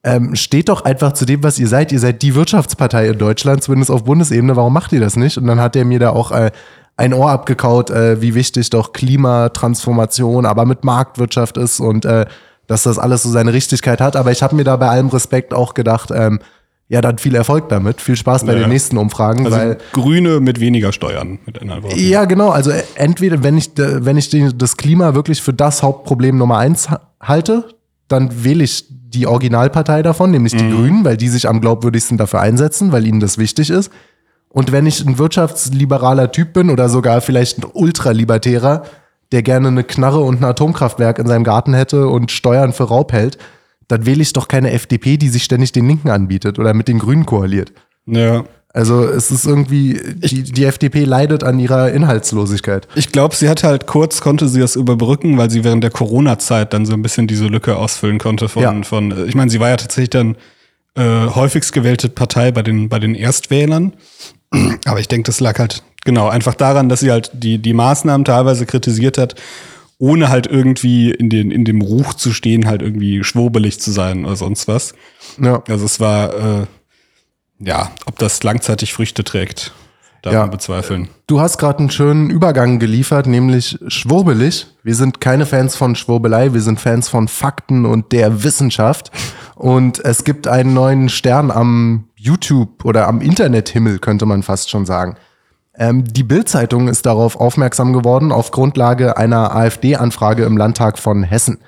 Ähm, 0.04 0.34
steht 0.34 0.68
doch 0.68 0.84
einfach 0.84 1.12
zu 1.12 1.24
dem, 1.26 1.44
was 1.44 1.58
ihr 1.60 1.68
seid. 1.68 1.92
Ihr 1.92 2.00
seid 2.00 2.22
die 2.22 2.34
Wirtschaftspartei 2.34 3.06
in 3.08 3.18
Deutschland, 3.18 3.62
zumindest 3.62 3.90
auf 3.90 4.02
Bundesebene. 4.04 4.56
Warum 4.56 4.72
macht 4.72 4.92
ihr 4.92 4.98
das 5.00 5.14
nicht? 5.16 5.38
Und 5.38 5.46
dann 5.46 5.60
hat 5.60 5.76
er 5.76 5.84
mir 5.84 6.00
da 6.00 6.10
auch 6.10 6.32
äh, 6.32 6.50
ein 6.96 7.14
Ohr 7.14 7.30
abgekaut, 7.30 7.90
äh, 7.90 8.20
wie 8.20 8.34
wichtig 8.34 8.68
doch 8.70 8.92
Klimatransformation, 8.92 10.46
aber 10.46 10.64
mit 10.66 10.84
Marktwirtschaft 10.84 11.56
ist 11.56 11.80
und 11.80 12.04
äh, 12.04 12.26
dass 12.66 12.82
das 12.84 12.98
alles 12.98 13.22
so 13.22 13.30
seine 13.30 13.52
Richtigkeit 13.52 14.00
hat. 14.00 14.16
Aber 14.16 14.32
ich 14.32 14.42
habe 14.42 14.56
mir 14.56 14.64
da 14.64 14.76
bei 14.76 14.88
allem 14.88 15.08
Respekt 15.08 15.54
auch 15.54 15.74
gedacht, 15.74 16.10
ähm, 16.12 16.40
ja, 16.88 17.00
dann 17.00 17.18
viel 17.18 17.34
Erfolg 17.34 17.68
damit. 17.68 18.00
Viel 18.00 18.16
Spaß 18.16 18.44
bei 18.44 18.52
Ja. 18.54 18.58
den 18.60 18.68
nächsten 18.68 18.98
Umfragen, 18.98 19.46
Also 19.46 19.56
weil 19.56 19.78
Grüne 19.92 20.40
mit 20.40 20.60
weniger 20.60 20.92
Steuern, 20.92 21.38
mit 21.46 21.60
anderen 21.62 21.84
Worten. 21.84 21.98
ja, 21.98 22.24
genau. 22.26 22.50
Also 22.50 22.70
entweder, 22.96 23.42
wenn 23.42 23.56
ich, 23.56 23.70
wenn 23.76 24.16
ich 24.18 24.28
das 24.56 24.76
Klima 24.76 25.14
wirklich 25.14 25.40
für 25.40 25.54
das 25.54 25.82
Hauptproblem 25.82 26.36
Nummer 26.36 26.58
eins 26.58 26.88
halte, 27.22 27.68
dann 28.08 28.44
wähle 28.44 28.64
ich 28.64 28.86
die 28.88 29.26
Originalpartei 29.26 30.02
davon, 30.02 30.30
nämlich 30.30 30.54
die 30.54 30.68
Grünen, 30.70 31.04
weil 31.04 31.16
die 31.16 31.28
sich 31.28 31.48
am 31.48 31.60
glaubwürdigsten 31.60 32.18
dafür 32.18 32.40
einsetzen, 32.40 32.92
weil 32.92 33.06
ihnen 33.06 33.20
das 33.20 33.38
wichtig 33.38 33.70
ist. 33.70 33.90
Und 34.48 34.72
wenn 34.72 34.86
ich 34.86 35.06
ein 35.06 35.18
wirtschaftsliberaler 35.18 36.30
Typ 36.32 36.52
bin 36.52 36.70
oder 36.70 36.88
sogar 36.88 37.20
vielleicht 37.20 37.58
ein 37.58 37.70
ultralibertärer, 37.72 38.84
der 39.32 39.42
gerne 39.42 39.68
eine 39.68 39.84
Knarre 39.84 40.20
und 40.20 40.40
ein 40.40 40.44
Atomkraftwerk 40.44 41.18
in 41.18 41.26
seinem 41.26 41.44
Garten 41.44 41.72
hätte 41.72 42.08
und 42.08 42.30
Steuern 42.30 42.72
für 42.72 42.84
Raub 42.84 43.12
hält, 43.12 43.38
dann 43.88 44.04
wähle 44.04 44.22
ich 44.22 44.32
doch 44.32 44.48
keine 44.48 44.72
FDP, 44.72 45.16
die 45.16 45.28
sich 45.28 45.44
ständig 45.44 45.72
den 45.72 45.88
Linken 45.88 46.10
anbietet 46.10 46.58
oder 46.58 46.74
mit 46.74 46.88
den 46.88 46.98
Grünen 46.98 47.26
koaliert. 47.26 47.72
Ja. 48.06 48.44
Also 48.74 49.04
es 49.04 49.30
ist 49.30 49.44
irgendwie, 49.46 50.00
die, 50.16 50.44
die 50.44 50.64
FDP 50.64 51.04
leidet 51.04 51.44
an 51.44 51.58
ihrer 51.58 51.92
Inhaltslosigkeit. 51.92 52.88
Ich 52.94 53.12
glaube, 53.12 53.34
sie 53.36 53.48
hat 53.48 53.64
halt 53.64 53.86
kurz, 53.86 54.20
konnte 54.22 54.48
sie 54.48 54.60
das 54.60 54.76
überbrücken, 54.76 55.36
weil 55.36 55.50
sie 55.50 55.62
während 55.62 55.84
der 55.84 55.90
Corona-Zeit 55.90 56.72
dann 56.72 56.86
so 56.86 56.94
ein 56.94 57.02
bisschen 57.02 57.26
diese 57.26 57.46
Lücke 57.48 57.76
ausfüllen 57.76 58.18
konnte 58.18 58.48
von, 58.48 58.62
Ja. 58.62 58.82
von 58.82 59.12
äh, 59.12 59.24
ich 59.24 59.34
meine, 59.34 59.50
sie 59.50 59.60
war 59.60 59.68
ja 59.68 59.76
tatsächlich 59.76 60.10
dann 60.10 60.36
äh, 60.94 61.26
häufigst 61.34 61.72
gewählte 61.72 62.08
Partei 62.08 62.50
bei 62.50 62.62
den, 62.62 62.88
bei 62.88 62.98
den 62.98 63.14
Erstwählern. 63.14 63.92
Aber 64.86 65.00
ich 65.00 65.08
denke, 65.08 65.26
das 65.26 65.40
lag 65.40 65.58
halt 65.58 65.82
genau 66.04 66.28
einfach 66.28 66.54
daran, 66.54 66.88
dass 66.88 67.00
sie 67.00 67.10
halt 67.10 67.30
die, 67.34 67.58
die 67.58 67.74
Maßnahmen 67.74 68.24
teilweise 68.24 68.64
kritisiert 68.66 69.18
hat, 69.18 69.34
ohne 69.98 70.30
halt 70.30 70.46
irgendwie 70.46 71.10
in, 71.10 71.28
den, 71.28 71.50
in 71.50 71.64
dem 71.64 71.80
Ruch 71.82 72.14
zu 72.14 72.32
stehen, 72.32 72.66
halt 72.66 72.82
irgendwie 72.82 73.22
schwurbelig 73.22 73.80
zu 73.80 73.90
sein 73.92 74.24
oder 74.24 74.36
sonst 74.36 74.66
was. 74.66 74.94
Ja. 75.40 75.62
Also 75.68 75.84
es 75.84 76.00
war, 76.00 76.34
äh, 76.34 76.66
ja, 77.64 77.90
ob 78.06 78.18
das 78.18 78.42
langzeitig 78.42 78.92
Früchte 78.92 79.24
trägt, 79.24 79.72
darf 80.22 80.34
Ja. 80.34 80.40
man 80.40 80.50
bezweifeln. 80.50 81.08
Du 81.26 81.40
hast 81.40 81.58
gerade 81.58 81.80
einen 81.80 81.90
schönen 81.90 82.30
Übergang 82.30 82.78
geliefert, 82.78 83.26
nämlich 83.26 83.78
schwurbelig. 83.88 84.66
Wir 84.82 84.94
sind 84.94 85.20
keine 85.20 85.46
Fans 85.46 85.76
von 85.76 85.94
Schwurbelei, 85.96 86.52
wir 86.54 86.60
sind 86.60 86.80
Fans 86.80 87.08
von 87.08 87.28
Fakten 87.28 87.86
und 87.86 88.12
der 88.12 88.44
Wissenschaft. 88.44 89.10
Und 89.54 90.04
es 90.04 90.24
gibt 90.24 90.48
einen 90.48 90.74
neuen 90.74 91.08
Stern 91.08 91.50
am 91.50 92.08
YouTube 92.16 92.84
oder 92.84 93.08
am 93.08 93.20
Internethimmel, 93.20 93.98
könnte 93.98 94.26
man 94.26 94.42
fast 94.42 94.70
schon 94.70 94.86
sagen. 94.86 95.16
Ähm, 95.74 96.04
die 96.04 96.22
Bild-Zeitung 96.22 96.88
ist 96.88 97.06
darauf 97.06 97.36
aufmerksam 97.40 97.92
geworden 97.92 98.30
auf 98.30 98.50
Grundlage 98.50 99.16
einer 99.16 99.54
AfD-Anfrage 99.56 100.44
im 100.44 100.56
Landtag 100.56 100.98
von 100.98 101.22
Hessen. 101.22 101.58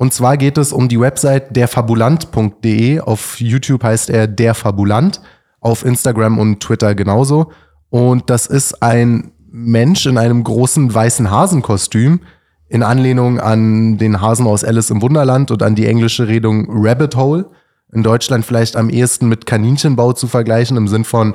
Und 0.00 0.14
zwar 0.14 0.36
geht 0.36 0.58
es 0.58 0.72
um 0.72 0.88
die 0.88 1.00
Website 1.00 1.56
derfabulant.de. 1.56 3.00
Auf 3.00 3.40
YouTube 3.40 3.82
heißt 3.82 4.10
er 4.10 4.28
der 4.28 4.54
Fabulant, 4.54 5.20
auf 5.58 5.84
Instagram 5.84 6.38
und 6.38 6.60
Twitter 6.60 6.94
genauso. 6.94 7.50
Und 7.90 8.30
das 8.30 8.46
ist 8.46 8.80
ein 8.80 9.32
Mensch 9.50 10.06
in 10.06 10.16
einem 10.16 10.44
großen 10.44 10.94
weißen 10.94 11.32
Hasenkostüm, 11.32 12.20
in 12.68 12.84
Anlehnung 12.84 13.40
an 13.40 13.98
den 13.98 14.20
Hasen 14.20 14.46
aus 14.46 14.62
Alice 14.62 14.90
im 14.90 15.02
Wunderland 15.02 15.50
und 15.50 15.64
an 15.64 15.74
die 15.74 15.86
englische 15.86 16.28
Redung 16.28 16.68
Rabbit 16.70 17.16
Hole. 17.16 17.46
In 17.92 18.04
Deutschland 18.04 18.46
vielleicht 18.46 18.76
am 18.76 18.90
ehesten 18.90 19.28
mit 19.28 19.46
Kaninchenbau 19.46 20.12
zu 20.12 20.28
vergleichen, 20.28 20.76
im 20.76 20.86
Sinn 20.86 21.02
von 21.02 21.34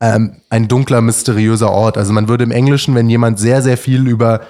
ähm, 0.00 0.38
ein 0.50 0.66
dunkler, 0.66 1.02
mysteriöser 1.02 1.70
Ort. 1.70 1.96
Also 1.98 2.12
man 2.12 2.26
würde 2.26 2.42
im 2.42 2.50
Englischen, 2.50 2.96
wenn 2.96 3.08
jemand 3.08 3.38
sehr, 3.38 3.62
sehr 3.62 3.76
viel 3.76 4.08
über 4.08 4.40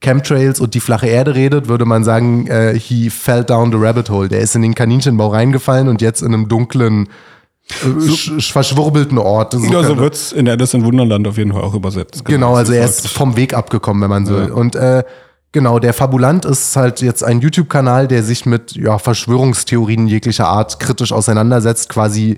Chemtrails 0.00 0.60
und 0.60 0.74
die 0.74 0.80
flache 0.80 1.08
Erde 1.08 1.34
redet, 1.34 1.68
würde 1.68 1.84
man 1.84 2.04
sagen, 2.04 2.46
äh, 2.46 2.78
he 2.78 3.10
fell 3.10 3.44
down 3.44 3.72
the 3.72 3.78
rabbit 3.78 4.10
hole. 4.10 4.28
Der 4.28 4.40
ist 4.40 4.54
in 4.54 4.62
den 4.62 4.74
Kaninchenbau 4.74 5.28
reingefallen 5.28 5.88
und 5.88 6.00
jetzt 6.00 6.22
in 6.22 6.32
einem 6.32 6.48
dunklen, 6.48 7.08
äh, 7.68 8.00
so, 8.00 8.40
verschwurbelten 8.40 9.18
Ort. 9.18 9.54
So 9.54 9.64
ja, 9.64 9.82
so 9.82 9.98
wird's 9.98 10.30
in 10.32 10.48
Alice 10.48 10.74
im 10.74 10.84
Wunderland 10.84 11.26
auf 11.26 11.36
jeden 11.36 11.52
Fall 11.52 11.62
auch 11.62 11.74
übersetzt. 11.74 12.24
Genau, 12.24 12.54
also 12.54 12.72
er 12.72 12.84
ist 12.84 13.08
vom 13.08 13.36
Weg 13.36 13.54
abgekommen, 13.54 14.02
wenn 14.02 14.10
man 14.10 14.26
so 14.26 14.34
will. 14.34 14.48
Ja. 14.48 14.54
Und 14.54 14.76
äh, 14.76 15.02
Genau, 15.52 15.78
der 15.78 15.94
Fabulant 15.94 16.44
ist 16.44 16.76
halt 16.76 17.00
jetzt 17.00 17.24
ein 17.24 17.40
YouTube-Kanal, 17.40 18.06
der 18.06 18.22
sich 18.22 18.44
mit 18.44 18.76
ja, 18.76 18.98
Verschwörungstheorien 18.98 20.06
jeglicher 20.06 20.46
Art 20.46 20.78
kritisch 20.78 21.10
auseinandersetzt, 21.10 21.88
quasi 21.88 22.36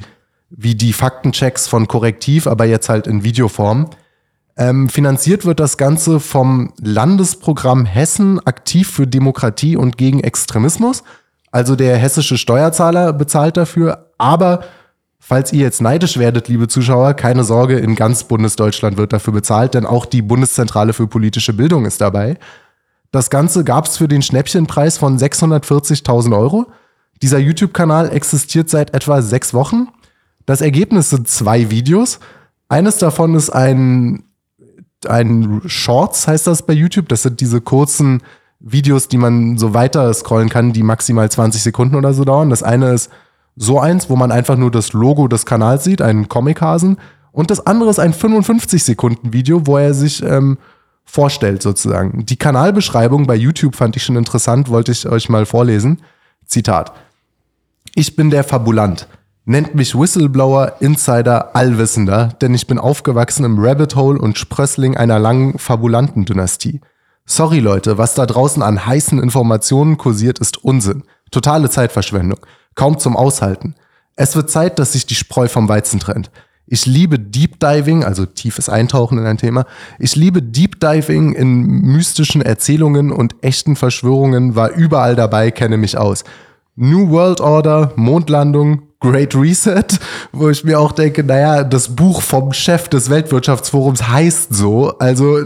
wie 0.50 0.76
die 0.76 0.92
Faktenchecks 0.92 1.66
von 1.66 1.88
Korrektiv, 1.88 2.46
aber 2.46 2.66
jetzt 2.66 2.88
halt 2.88 3.08
in 3.08 3.24
Videoform. 3.24 3.90
Ähm, 4.60 4.90
finanziert 4.90 5.46
wird 5.46 5.58
das 5.58 5.78
Ganze 5.78 6.20
vom 6.20 6.74
Landesprogramm 6.78 7.86
Hessen 7.86 8.46
aktiv 8.46 8.90
für 8.90 9.06
Demokratie 9.06 9.74
und 9.74 9.96
gegen 9.96 10.20
Extremismus. 10.20 11.02
Also 11.50 11.76
der 11.76 11.96
hessische 11.96 12.36
Steuerzahler 12.36 13.14
bezahlt 13.14 13.56
dafür, 13.56 14.10
aber 14.18 14.64
falls 15.18 15.54
ihr 15.54 15.60
jetzt 15.60 15.80
neidisch 15.80 16.18
werdet, 16.18 16.48
liebe 16.48 16.68
Zuschauer, 16.68 17.14
keine 17.14 17.42
Sorge, 17.42 17.78
in 17.78 17.94
ganz 17.94 18.24
Bundesdeutschland 18.24 18.98
wird 18.98 19.14
dafür 19.14 19.32
bezahlt, 19.32 19.72
denn 19.72 19.86
auch 19.86 20.04
die 20.04 20.20
Bundeszentrale 20.20 20.92
für 20.92 21.06
politische 21.06 21.54
Bildung 21.54 21.86
ist 21.86 22.02
dabei. 22.02 22.36
Das 23.12 23.30
Ganze 23.30 23.64
gab 23.64 23.86
es 23.86 23.96
für 23.96 24.08
den 24.08 24.20
Schnäppchenpreis 24.20 24.98
von 24.98 25.18
640.000 25.18 26.38
Euro. 26.38 26.66
Dieser 27.22 27.38
YouTube-Kanal 27.38 28.12
existiert 28.12 28.68
seit 28.68 28.92
etwa 28.92 29.22
sechs 29.22 29.54
Wochen. 29.54 29.88
Das 30.44 30.60
Ergebnis 30.60 31.08
sind 31.08 31.28
zwei 31.28 31.70
Videos. 31.70 32.20
Eines 32.68 32.98
davon 32.98 33.34
ist 33.34 33.48
ein, 33.48 34.22
ein 35.06 35.62
Shorts, 35.66 36.28
heißt 36.28 36.46
das 36.46 36.62
bei 36.62 36.72
YouTube. 36.72 37.08
Das 37.08 37.22
sind 37.22 37.40
diese 37.40 37.60
kurzen 37.60 38.22
Videos, 38.60 39.08
die 39.08 39.16
man 39.16 39.56
so 39.58 39.74
weiter 39.74 40.12
scrollen 40.12 40.48
kann, 40.48 40.72
die 40.72 40.82
maximal 40.82 41.30
20 41.30 41.62
Sekunden 41.62 41.96
oder 41.96 42.12
so 42.12 42.24
dauern. 42.24 42.50
Das 42.50 42.62
eine 42.62 42.92
ist 42.92 43.10
so 43.56 43.80
eins, 43.80 44.10
wo 44.10 44.16
man 44.16 44.32
einfach 44.32 44.56
nur 44.56 44.70
das 44.70 44.92
Logo 44.92 45.28
des 45.28 45.46
Kanals 45.46 45.84
sieht, 45.84 46.02
einen 46.02 46.28
Comichasen. 46.28 46.98
Und 47.32 47.50
das 47.50 47.66
andere 47.66 47.90
ist 47.90 47.98
ein 47.98 48.12
55 48.12 48.84
Sekunden 48.84 49.32
Video, 49.32 49.66
wo 49.66 49.76
er 49.76 49.94
sich 49.94 50.22
ähm, 50.22 50.58
vorstellt 51.04 51.62
sozusagen. 51.62 52.24
Die 52.26 52.36
Kanalbeschreibung 52.36 53.26
bei 53.26 53.34
YouTube 53.34 53.76
fand 53.76 53.96
ich 53.96 54.04
schon 54.04 54.16
interessant, 54.16 54.68
wollte 54.68 54.92
ich 54.92 55.08
euch 55.08 55.28
mal 55.28 55.46
vorlesen. 55.46 56.00
Zitat. 56.46 56.92
Ich 57.94 58.16
bin 58.16 58.30
der 58.30 58.44
Fabulant. 58.44 59.08
Nennt 59.50 59.74
mich 59.74 59.98
Whistleblower, 59.98 60.76
Insider, 60.78 61.56
Allwissender, 61.56 62.28
denn 62.40 62.54
ich 62.54 62.68
bin 62.68 62.78
aufgewachsen 62.78 63.44
im 63.44 63.58
Rabbit 63.58 63.96
Hole 63.96 64.16
und 64.16 64.38
Sprössling 64.38 64.96
einer 64.96 65.18
langen 65.18 65.58
Fabulantendynastie. 65.58 66.80
Sorry 67.26 67.58
Leute, 67.58 67.98
was 67.98 68.14
da 68.14 68.26
draußen 68.26 68.62
an 68.62 68.86
heißen 68.86 69.20
Informationen 69.20 69.96
kursiert, 69.96 70.38
ist 70.38 70.62
Unsinn. 70.62 71.02
Totale 71.32 71.68
Zeitverschwendung. 71.68 72.38
Kaum 72.76 73.00
zum 73.00 73.16
Aushalten. 73.16 73.74
Es 74.14 74.36
wird 74.36 74.52
Zeit, 74.52 74.78
dass 74.78 74.92
sich 74.92 75.04
die 75.04 75.16
Spreu 75.16 75.48
vom 75.48 75.68
Weizen 75.68 75.98
trennt. 75.98 76.30
Ich 76.68 76.86
liebe 76.86 77.18
Deep 77.18 77.58
Diving, 77.58 78.04
also 78.04 78.26
tiefes 78.26 78.68
Eintauchen 78.68 79.18
in 79.18 79.26
ein 79.26 79.38
Thema. 79.38 79.66
Ich 79.98 80.14
liebe 80.14 80.42
Deep 80.42 80.78
Diving 80.78 81.32
in 81.32 81.64
mystischen 81.64 82.40
Erzählungen 82.40 83.10
und 83.10 83.34
echten 83.42 83.74
Verschwörungen, 83.74 84.54
war 84.54 84.70
überall 84.70 85.16
dabei, 85.16 85.50
kenne 85.50 85.76
mich 85.76 85.98
aus. 85.98 86.22
New 86.76 87.10
World 87.10 87.40
Order, 87.40 87.92
Mondlandung, 87.96 88.82
Great 89.00 89.34
Reset, 89.34 89.86
wo 90.32 90.50
ich 90.50 90.62
mir 90.62 90.78
auch 90.78 90.92
denke, 90.92 91.24
naja, 91.24 91.64
das 91.64 91.88
Buch 91.96 92.20
vom 92.20 92.52
Chef 92.52 92.88
des 92.88 93.08
Weltwirtschaftsforums 93.08 94.08
heißt 94.08 94.54
so. 94.54 94.98
Also 94.98 95.38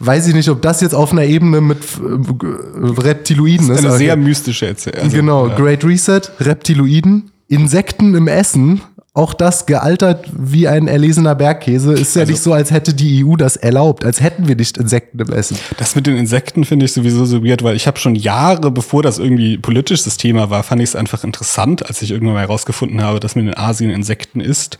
weiß 0.00 0.26
ich 0.26 0.34
nicht, 0.34 0.48
ob 0.48 0.62
das 0.62 0.80
jetzt 0.80 0.94
auf 0.94 1.12
einer 1.12 1.24
Ebene 1.24 1.60
mit 1.60 1.78
äh, 1.78 3.00
Reptiloiden 3.00 3.70
ist. 3.70 3.78
Eine 3.78 3.88
ist. 3.88 3.98
sehr 3.98 4.16
mystische 4.16 4.66
Erzählung. 4.66 5.04
Also, 5.04 5.16
genau, 5.16 5.46
ja. 5.46 5.54
Great 5.54 5.84
Reset, 5.84 6.22
Reptiloiden, 6.40 7.30
Insekten 7.46 8.16
im 8.16 8.26
Essen, 8.26 8.80
auch 9.18 9.34
das 9.34 9.66
gealtert 9.66 10.26
wie 10.32 10.68
ein 10.68 10.86
erlesener 10.86 11.34
Bergkäse. 11.34 11.92
Ist 11.92 12.14
ja 12.14 12.20
also, 12.20 12.32
nicht 12.32 12.42
so, 12.42 12.52
als 12.52 12.70
hätte 12.70 12.94
die 12.94 13.24
EU 13.24 13.34
das 13.34 13.56
erlaubt, 13.56 14.04
als 14.04 14.20
hätten 14.20 14.46
wir 14.46 14.54
nicht 14.54 14.78
Insekten 14.78 15.18
im 15.18 15.32
Essen. 15.32 15.58
Das 15.76 15.96
mit 15.96 16.06
den 16.06 16.16
Insekten 16.16 16.64
finde 16.64 16.86
ich 16.86 16.92
sowieso 16.92 17.24
so 17.24 17.44
weird, 17.44 17.64
weil 17.64 17.74
ich 17.74 17.88
habe 17.88 17.98
schon 17.98 18.14
Jahre, 18.14 18.70
bevor 18.70 19.02
das 19.02 19.18
irgendwie 19.18 19.58
politisches 19.58 20.16
Thema 20.16 20.50
war, 20.50 20.62
fand 20.62 20.80
ich 20.80 20.90
es 20.90 20.96
einfach 20.96 21.24
interessant, 21.24 21.86
als 21.86 22.00
ich 22.00 22.12
irgendwann 22.12 22.34
mal 22.34 22.42
herausgefunden 22.42 23.02
habe, 23.02 23.18
dass 23.18 23.34
man 23.34 23.48
in 23.48 23.56
Asien 23.56 23.90
Insekten 23.90 24.40
isst. 24.40 24.78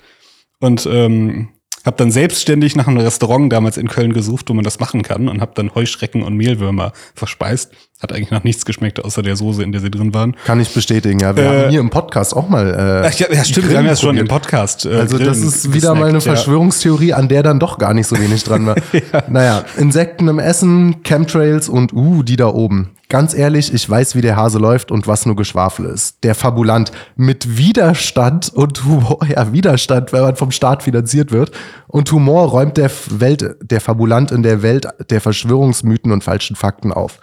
Und 0.61 0.89
ähm, 0.91 1.49
hab 1.85 1.97
dann 1.97 2.11
selbstständig 2.11 2.77
nach 2.77 2.87
einem 2.87 2.99
Restaurant 2.99 3.53
damals 3.53 3.77
in 3.77 3.89
Köln 3.89 4.13
gesucht, 4.13 4.49
wo 4.49 4.55
man 4.55 4.65
das 4.65 4.81
machen 4.81 5.03
kann 5.03 5.29
und 5.29 5.41
hab 5.41 5.55
dann 5.55 5.75
Heuschrecken 5.75 6.23
und 6.23 6.37
Mehlwürmer 6.37 6.93
verspeist. 7.15 7.73
Hat 8.01 8.13
eigentlich 8.13 8.31
nach 8.31 8.45
nichts 8.45 8.65
geschmeckt, 8.65 9.05
außer 9.05 9.23
der 9.23 9.35
Soße, 9.35 9.63
in 9.63 9.73
der 9.73 9.81
sie 9.81 9.91
drin 9.91 10.15
waren. 10.15 10.37
Kann 10.45 10.61
ich 10.61 10.73
bestätigen, 10.73 11.19
ja. 11.19 11.35
Wir 11.35 11.43
äh, 11.43 11.47
haben 11.49 11.71
hier 11.71 11.81
im 11.81 11.91
Podcast 11.91 12.37
auch 12.37 12.49
mal. 12.49 12.69
Äh, 12.69 13.19
ja, 13.19 13.27
ja, 13.33 13.45
stimmt, 13.45 13.71
wir 13.71 13.79
haben 13.79 13.87
ja 13.87 13.97
schon 13.97 14.17
im 14.17 14.29
Podcast. 14.29 14.87
Äh, 14.87 14.95
also, 14.95 15.19
das 15.19 15.39
ist 15.39 15.73
wieder 15.73 15.97
mal 15.97 16.09
eine 16.09 16.21
Verschwörungstheorie, 16.21 17.13
an 17.13 17.29
der 17.29 17.43
dann 17.43 17.59
doch 17.59 17.77
gar 17.79 17.95
nicht 17.95 18.07
so 18.07 18.17
wenig 18.19 18.45
dran 18.45 18.67
war. 18.67 18.77
ja. 18.93 19.25
Naja, 19.29 19.65
Insekten 19.77 20.29
im 20.29 20.39
Essen, 20.39 21.03
Chemtrails 21.03 21.69
und 21.69 21.93
uh, 21.93 22.23
die 22.23 22.37
da 22.37 22.49
oben. 22.49 22.91
Ganz 23.11 23.33
ehrlich, 23.33 23.73
ich 23.73 23.89
weiß, 23.89 24.17
wie 24.17 24.21
der 24.21 24.37
Hase 24.37 24.59
läuft 24.59 24.91
und 24.91 25.07
was 25.07 25.25
nur 25.25 25.35
Geschwafel 25.35 25.87
ist. 25.87 26.23
Der 26.25 26.35
Fabulant 26.35 26.93
mit 27.17 27.57
Widerstand 27.57 28.53
und 28.53 28.85
Humor, 28.85 29.21
ja, 29.27 29.51
Widerstand, 29.51 30.13
wenn 30.13 30.21
man 30.21 30.37
vom 30.37 30.51
Staat 30.51 30.83
finanziert 30.83 31.33
wird. 31.33 31.53
Und 31.87 32.13
Humor 32.13 32.49
räumt 32.49 32.77
der 32.77 32.91
Welt, 33.09 33.57
der 33.63 33.81
Fabulant 33.81 34.31
in 34.31 34.43
der 34.43 34.61
Welt 34.61 34.87
der 35.09 35.23
Verschwörungsmythen 35.23 36.13
und 36.13 36.23
falschen 36.23 36.55
Fakten 36.55 36.93
auf. 36.93 37.19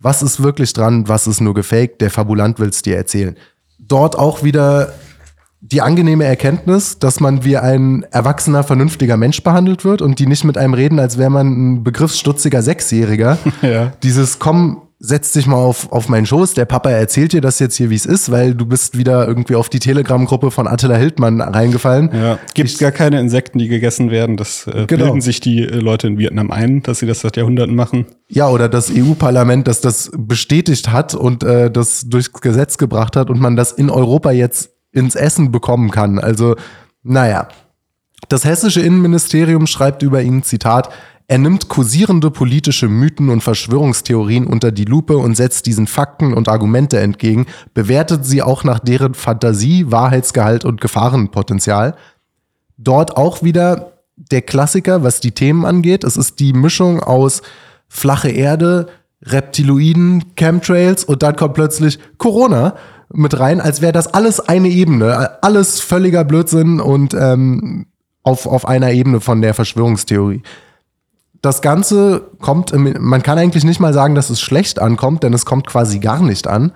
Was 0.00 0.22
ist 0.22 0.42
wirklich 0.42 0.74
dran, 0.74 1.08
was 1.08 1.26
ist 1.26 1.40
nur 1.40 1.54
gefaked? 1.54 2.02
Der 2.02 2.10
Fabulant 2.10 2.58
will's 2.58 2.82
dir 2.82 2.96
erzählen. 2.96 3.36
Dort 3.78 4.18
auch 4.18 4.42
wieder 4.42 4.92
die 5.62 5.80
angenehme 5.80 6.24
Erkenntnis, 6.24 6.98
dass 6.98 7.20
man 7.20 7.44
wie 7.44 7.56
ein 7.56 8.04
erwachsener, 8.10 8.64
vernünftiger 8.64 9.16
Mensch 9.16 9.42
behandelt 9.44 9.84
wird 9.84 10.02
und 10.02 10.18
die 10.18 10.26
nicht 10.26 10.42
mit 10.42 10.58
einem 10.58 10.74
reden, 10.74 10.98
als 10.98 11.18
wäre 11.18 11.30
man 11.30 11.46
ein 11.46 11.84
begriffsstutziger 11.84 12.62
Sechsjähriger. 12.62 13.38
Ja. 13.62 13.92
Dieses 14.02 14.40
Komm, 14.40 14.82
setz 15.04 15.32
dich 15.32 15.48
mal 15.48 15.56
auf, 15.56 15.90
auf 15.90 16.08
meinen 16.08 16.26
Schoß, 16.26 16.54
der 16.54 16.64
Papa 16.64 16.88
erzählt 16.88 17.32
dir 17.32 17.40
das 17.40 17.58
jetzt 17.58 17.74
hier, 17.74 17.90
wie 17.90 17.96
es 17.96 18.06
ist, 18.06 18.30
weil 18.30 18.54
du 18.54 18.66
bist 18.66 18.96
wieder 18.96 19.26
irgendwie 19.26 19.56
auf 19.56 19.68
die 19.68 19.80
Telegram-Gruppe 19.80 20.52
von 20.52 20.68
Attila 20.68 20.94
Hildmann 20.94 21.40
reingefallen. 21.40 22.08
Ja, 22.14 22.38
gibt 22.54 22.78
gar 22.78 22.92
keine 22.92 23.18
Insekten, 23.18 23.58
die 23.58 23.66
gegessen 23.66 24.12
werden. 24.12 24.36
Das 24.36 24.68
äh, 24.68 24.86
genau. 24.86 25.06
bilden 25.06 25.20
sich 25.20 25.40
die 25.40 25.58
äh, 25.58 25.80
Leute 25.80 26.06
in 26.06 26.18
Vietnam 26.18 26.52
ein, 26.52 26.84
dass 26.84 27.00
sie 27.00 27.06
das 27.06 27.18
seit 27.20 27.36
Jahrhunderten 27.36 27.74
machen. 27.74 28.06
Ja, 28.28 28.48
oder 28.48 28.68
das 28.68 28.92
EU-Parlament, 28.94 29.66
das 29.66 29.80
das 29.80 30.12
bestätigt 30.16 30.92
hat 30.92 31.16
und 31.16 31.42
äh, 31.42 31.68
das 31.68 32.08
durchs 32.08 32.32
Gesetz 32.32 32.78
gebracht 32.78 33.16
hat 33.16 33.28
und 33.28 33.40
man 33.40 33.56
das 33.56 33.72
in 33.72 33.90
Europa 33.90 34.30
jetzt 34.30 34.70
ins 34.92 35.16
Essen 35.16 35.50
bekommen 35.50 35.90
kann. 35.90 36.20
Also, 36.20 36.54
naja. 37.02 37.48
Das 38.28 38.44
hessische 38.44 38.80
Innenministerium 38.80 39.66
schreibt 39.66 40.04
über 40.04 40.22
ihn, 40.22 40.44
Zitat, 40.44 40.90
er 41.32 41.38
nimmt 41.38 41.70
kursierende 41.70 42.30
politische 42.30 42.88
Mythen 42.88 43.30
und 43.30 43.42
Verschwörungstheorien 43.42 44.46
unter 44.46 44.70
die 44.70 44.84
Lupe 44.84 45.16
und 45.16 45.34
setzt 45.34 45.64
diesen 45.64 45.86
Fakten 45.86 46.34
und 46.34 46.46
Argumente 46.46 47.00
entgegen, 47.00 47.46
bewertet 47.72 48.26
sie 48.26 48.42
auch 48.42 48.64
nach 48.64 48.80
deren 48.80 49.14
Fantasie, 49.14 49.90
Wahrheitsgehalt 49.90 50.66
und 50.66 50.82
Gefahrenpotenzial. 50.82 51.96
Dort 52.76 53.16
auch 53.16 53.42
wieder 53.42 53.92
der 54.14 54.42
Klassiker, 54.42 55.04
was 55.04 55.20
die 55.20 55.32
Themen 55.32 55.64
angeht. 55.64 56.04
Es 56.04 56.18
ist 56.18 56.38
die 56.38 56.52
Mischung 56.52 57.02
aus 57.02 57.40
flache 57.88 58.28
Erde, 58.28 58.88
Reptiloiden, 59.22 60.34
Chemtrails 60.36 61.02
und 61.02 61.22
dann 61.22 61.36
kommt 61.36 61.54
plötzlich 61.54 61.98
Corona 62.18 62.74
mit 63.10 63.40
rein, 63.40 63.62
als 63.62 63.80
wäre 63.80 63.92
das 63.92 64.12
alles 64.12 64.38
eine 64.38 64.68
Ebene, 64.68 65.42
alles 65.42 65.80
völliger 65.80 66.24
Blödsinn 66.24 66.78
und 66.78 67.14
ähm, 67.14 67.86
auf, 68.22 68.44
auf 68.44 68.68
einer 68.68 68.92
Ebene 68.92 69.22
von 69.22 69.40
der 69.40 69.54
Verschwörungstheorie 69.54 70.42
das 71.42 71.60
Ganze 71.60 72.22
kommt, 72.40 72.72
man 72.74 73.22
kann 73.22 73.36
eigentlich 73.38 73.64
nicht 73.64 73.80
mal 73.80 73.92
sagen, 73.92 74.14
dass 74.14 74.30
es 74.30 74.40
schlecht 74.40 74.78
ankommt, 74.80 75.22
denn 75.22 75.34
es 75.34 75.44
kommt 75.44 75.66
quasi 75.66 75.98
gar 75.98 76.22
nicht 76.22 76.46
an. 76.46 76.72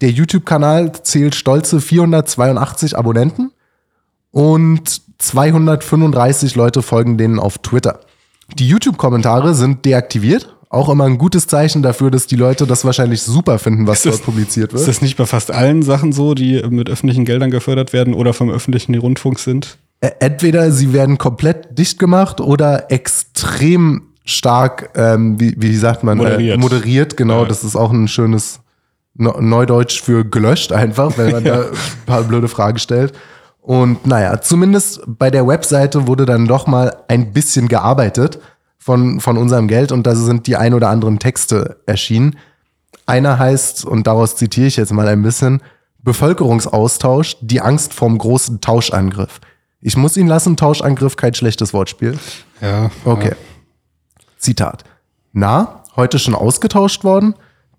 Der 0.00 0.10
YouTube-Kanal 0.10 0.92
zählt 1.02 1.34
stolze 1.34 1.80
482 1.80 2.98
Abonnenten 2.98 3.52
und 4.30 5.00
235 5.18 6.54
Leute 6.56 6.82
folgen 6.82 7.16
denen 7.18 7.38
auf 7.38 7.58
Twitter. 7.58 8.00
Die 8.58 8.68
YouTube-Kommentare 8.68 9.54
sind 9.54 9.84
deaktiviert. 9.84 10.54
Auch 10.68 10.88
immer 10.88 11.04
ein 11.04 11.16
gutes 11.18 11.46
Zeichen 11.46 11.82
dafür, 11.82 12.10
dass 12.10 12.26
die 12.26 12.36
Leute 12.36 12.66
das 12.66 12.84
wahrscheinlich 12.84 13.22
super 13.22 13.58
finden, 13.58 13.86
was 13.86 13.98
Ist 13.98 14.06
das- 14.06 14.14
dort 14.16 14.24
publiziert 14.26 14.72
wird. 14.72 14.80
Ist 14.80 14.88
das 14.88 15.00
nicht 15.00 15.16
bei 15.16 15.24
fast 15.24 15.50
allen 15.50 15.82
Sachen 15.82 16.12
so, 16.12 16.34
die 16.34 16.62
mit 16.68 16.90
öffentlichen 16.90 17.24
Geldern 17.24 17.50
gefördert 17.50 17.92
werden 17.92 18.14
oder 18.14 18.32
vom 18.34 18.50
öffentlichen 18.50 18.94
Rundfunk 18.96 19.38
sind? 19.38 19.78
Entweder 20.00 20.70
sie 20.72 20.92
werden 20.92 21.18
komplett 21.18 21.78
dicht 21.78 21.98
gemacht 21.98 22.40
oder 22.40 22.90
extrem 22.90 24.02
stark, 24.24 24.90
ähm, 24.94 25.40
wie, 25.40 25.54
wie 25.56 25.74
sagt 25.76 26.04
man, 26.04 26.18
Moderiert. 26.18 26.56
Äh, 26.56 26.60
moderiert. 26.60 27.16
Genau, 27.16 27.42
Ja. 27.42 27.48
das 27.48 27.64
ist 27.64 27.76
auch 27.76 27.90
ein 27.92 28.08
schönes 28.08 28.60
Neudeutsch 29.14 30.02
für 30.02 30.24
gelöscht 30.24 30.72
einfach, 30.72 31.16
wenn 31.16 31.32
man 31.32 31.44
da 31.44 31.60
ein 31.62 31.66
paar 32.04 32.22
blöde 32.24 32.48
Fragen 32.48 32.78
stellt. 32.78 33.14
Und 33.60 34.06
naja, 34.06 34.40
zumindest 34.40 35.00
bei 35.06 35.30
der 35.30 35.46
Webseite 35.46 36.06
wurde 36.06 36.26
dann 36.26 36.46
doch 36.46 36.66
mal 36.66 36.94
ein 37.08 37.32
bisschen 37.32 37.66
gearbeitet 37.66 38.38
von, 38.78 39.18
von 39.20 39.36
unserem 39.38 39.66
Geld 39.66 39.90
und 39.90 40.06
da 40.06 40.14
sind 40.14 40.46
die 40.46 40.56
ein 40.56 40.74
oder 40.74 40.90
anderen 40.90 41.18
Texte 41.18 41.78
erschienen. 41.86 42.36
Einer 43.06 43.38
heißt, 43.38 43.84
und 43.84 44.06
daraus 44.06 44.36
zitiere 44.36 44.66
ich 44.66 44.76
jetzt 44.76 44.92
mal 44.92 45.08
ein 45.08 45.22
bisschen, 45.22 45.62
Bevölkerungsaustausch, 46.02 47.36
die 47.40 47.60
Angst 47.60 47.94
vorm 47.94 48.18
großen 48.18 48.60
Tauschangriff. 48.60 49.40
Ich 49.86 49.96
muss 49.96 50.16
ihn 50.16 50.26
lassen, 50.26 50.56
Tauschangriff, 50.56 51.14
kein 51.14 51.32
schlechtes 51.32 51.72
Wortspiel. 51.72 52.18
Ja. 52.60 52.90
Okay. 53.04 53.36
Zitat. 54.36 54.82
Na, 55.32 55.84
heute 55.94 56.18
schon 56.18 56.34
ausgetauscht 56.34 57.04
worden? 57.04 57.36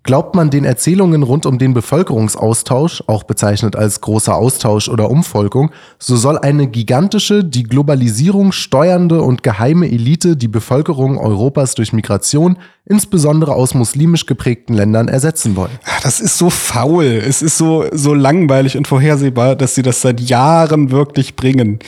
Glaubt 0.08 0.34
man 0.34 0.48
den 0.48 0.64
Erzählungen 0.64 1.22
rund 1.22 1.44
um 1.44 1.58
den 1.58 1.74
Bevölkerungsaustausch, 1.74 3.04
auch 3.08 3.24
bezeichnet 3.24 3.76
als 3.76 4.00
großer 4.00 4.34
Austausch 4.34 4.88
oder 4.88 5.10
Umvolkung, 5.10 5.70
so 5.98 6.16
soll 6.16 6.38
eine 6.38 6.66
gigantische, 6.66 7.44
die 7.44 7.64
Globalisierung 7.64 8.52
steuernde 8.52 9.20
und 9.20 9.42
geheime 9.42 9.84
Elite 9.84 10.38
die 10.38 10.48
Bevölkerung 10.48 11.18
Europas 11.18 11.74
durch 11.74 11.92
Migration, 11.92 12.56
insbesondere 12.86 13.52
aus 13.54 13.74
muslimisch 13.74 14.24
geprägten 14.24 14.72
Ländern, 14.72 15.08
ersetzen 15.08 15.56
wollen. 15.56 15.78
Das 16.02 16.20
ist 16.20 16.38
so 16.38 16.48
faul. 16.48 17.04
Es 17.04 17.42
ist 17.42 17.58
so, 17.58 17.84
so 17.92 18.14
langweilig 18.14 18.78
und 18.78 18.88
vorhersehbar, 18.88 19.56
dass 19.56 19.74
sie 19.74 19.82
das 19.82 20.00
seit 20.00 20.22
Jahren 20.22 20.90
wirklich 20.90 21.36
bringen. 21.36 21.80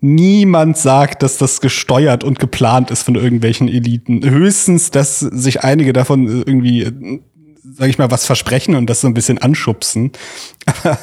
Niemand 0.00 0.78
sagt, 0.78 1.22
dass 1.22 1.38
das 1.38 1.60
gesteuert 1.60 2.24
und 2.24 2.40
geplant 2.40 2.90
ist 2.90 3.04
von 3.04 3.14
irgendwelchen 3.14 3.68
Eliten. 3.68 4.28
Höchstens, 4.28 4.90
dass 4.90 5.20
sich 5.20 5.62
einige 5.62 5.92
davon 5.92 6.26
irgendwie, 6.26 7.20
äh, 7.68 7.74
sag 7.76 7.88
ich 7.88 7.98
mal, 7.98 8.10
was 8.10 8.26
versprechen 8.26 8.74
und 8.74 8.88
das 8.88 9.00
so 9.00 9.06
ein 9.06 9.14
bisschen 9.14 9.38
anschubsen. 9.38 10.12
Aber 10.66 10.98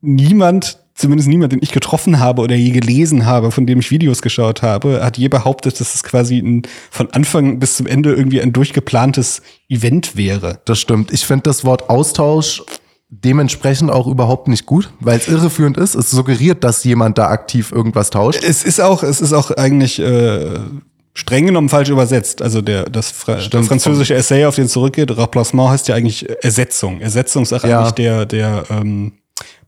niemand, 0.00 0.78
zumindest 0.94 1.28
niemand, 1.28 1.52
den 1.52 1.62
ich 1.62 1.72
getroffen 1.72 2.18
habe 2.18 2.42
oder 2.42 2.54
je 2.54 2.70
gelesen 2.70 3.26
habe, 3.26 3.50
von 3.50 3.66
dem 3.66 3.80
ich 3.80 3.90
Videos 3.90 4.22
geschaut 4.22 4.62
habe, 4.62 5.04
hat 5.04 5.18
je 5.18 5.28
behauptet, 5.28 5.80
dass 5.80 5.94
es 5.94 6.02
quasi 6.02 6.38
ein, 6.38 6.62
von 6.90 7.10
Anfang 7.10 7.58
bis 7.58 7.76
zum 7.76 7.86
Ende 7.86 8.14
irgendwie 8.14 8.40
ein 8.40 8.52
durchgeplantes 8.52 9.42
Event 9.68 10.16
wäre. 10.16 10.60
Das 10.64 10.78
stimmt. 10.78 11.12
Ich 11.12 11.24
finde 11.24 11.44
das 11.44 11.64
Wort 11.64 11.90
Austausch 11.90 12.62
dementsprechend 13.08 13.90
auch 13.90 14.06
überhaupt 14.06 14.48
nicht 14.48 14.66
gut, 14.66 14.90
weil 15.00 15.18
es 15.18 15.28
irreführend 15.28 15.76
ist. 15.76 15.94
Es 15.94 16.10
suggeriert, 16.10 16.64
dass 16.64 16.82
jemand 16.84 17.18
da 17.18 17.28
aktiv 17.28 17.72
irgendwas 17.72 18.10
tauscht. 18.10 18.42
Es 18.42 18.64
ist 18.64 18.80
auch, 18.80 19.02
es 19.02 19.20
ist 19.20 19.32
auch 19.32 19.50
eigentlich 19.52 20.00
äh, 20.00 20.58
streng 21.16 21.46
genommen 21.46 21.68
falsch 21.68 21.88
übersetzt. 21.88 22.42
Also 22.42 22.60
der, 22.60 22.84
das, 22.84 23.10
Fra 23.10 23.34
das 23.34 23.44
Stimmt. 23.46 23.66
französische 23.68 24.14
Essay, 24.14 24.44
auf 24.44 24.54
den 24.54 24.66
es 24.66 24.72
zurückgeht, 24.72 25.16
Remplacement 25.16 25.70
heißt 25.70 25.88
ja 25.88 25.94
eigentlich 25.94 26.28
Ersetzung. 26.44 27.00
Ersetzung 27.00 27.42
ist 27.44 27.52
Ja. 27.52 27.58
eigentlich 27.80 27.92
der, 27.94 28.26
der 28.26 28.64
ähm, 28.70 29.12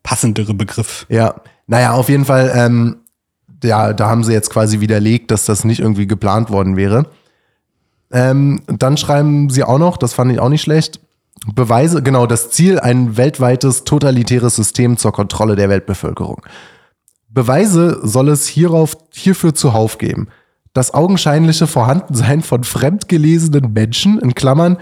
passendere 0.03 0.53
Begriff. 0.55 1.07
Ja, 1.09 1.37
naja, 1.67 1.93
auf 1.93 2.09
jeden 2.09 2.25
Fall, 2.27 2.53
ähm, 2.55 2.99
ja, 3.65 3.93
da 3.95 4.09
haben 4.09 4.25
sie 4.25 4.33
jetzt 4.33 4.51
quasi 4.51 4.81
widerlegt, 4.81 5.31
dass 5.31 5.47
das 5.47 5.65
nicht 5.65 5.81
irgendwie 5.81 6.07
geplant 6.07 6.51
worden 6.51 6.77
wäre. 6.77 7.07
Ähm, 8.13 8.61
dann 8.67 8.97
schreiben 8.97 9.51
sie 9.51 9.65
auch 9.65 9.79
noch, 9.79 9.97
das 9.97 10.13
fand 10.15 10.31
ich 10.33 10.41
auch 10.41 10.49
nicht 10.49 10.63
schlecht, 10.63 11.01
Beweise, 11.55 12.03
genau, 12.03 12.27
das 12.27 12.51
Ziel, 12.51 12.81
ein 12.81 13.17
weltweites 13.17 13.85
totalitäres 13.85 14.57
System 14.57 14.97
zur 14.97 15.13
Kontrolle 15.13 15.55
der 15.55 15.69
Weltbevölkerung. 15.69 16.43
Beweise 17.31 18.01
soll 18.03 18.29
es 18.29 18.47
hierauf, 18.49 18.97
hierfür 19.15 19.55
zuhauf 19.55 19.99
geben. 19.99 20.29
Das 20.73 20.95
augenscheinliche 20.95 21.67
Vorhandensein 21.67 22.43
von 22.43 22.65
fremdgelesenen 22.65 23.73
Menschen, 23.73 24.19
in 24.19 24.35
Klammern, 24.35 24.79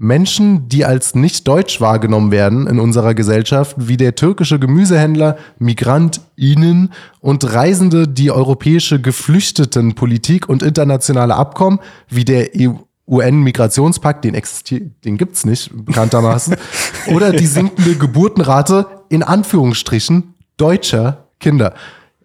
Menschen, 0.00 0.68
die 0.68 0.84
als 0.84 1.16
nicht 1.16 1.48
deutsch 1.48 1.80
wahrgenommen 1.80 2.30
werden 2.30 2.68
in 2.68 2.78
unserer 2.78 3.14
Gesellschaft, 3.14 3.74
wie 3.78 3.96
der 3.96 4.14
türkische 4.14 4.60
Gemüsehändler, 4.60 5.36
MigrantInnen 5.58 6.92
und 7.20 7.52
Reisende, 7.52 8.06
die 8.06 8.30
europäische 8.30 9.00
Geflüchtetenpolitik 9.00 10.48
und 10.48 10.62
internationale 10.62 11.34
Abkommen, 11.34 11.80
wie 12.08 12.24
der 12.24 12.54
E 12.54 12.70
UN-Migrationspakt, 13.08 14.24
den 14.24 14.34
existiert, 14.34 15.04
den 15.04 15.16
gibt's 15.16 15.46
nicht, 15.46 15.70
bekanntermaßen, 15.72 16.56
oder 17.08 17.32
die 17.32 17.46
sinkende 17.46 17.94
Geburtenrate, 17.96 18.86
in 19.08 19.22
Anführungsstrichen, 19.22 20.34
deutscher 20.58 21.28
Kinder. 21.40 21.72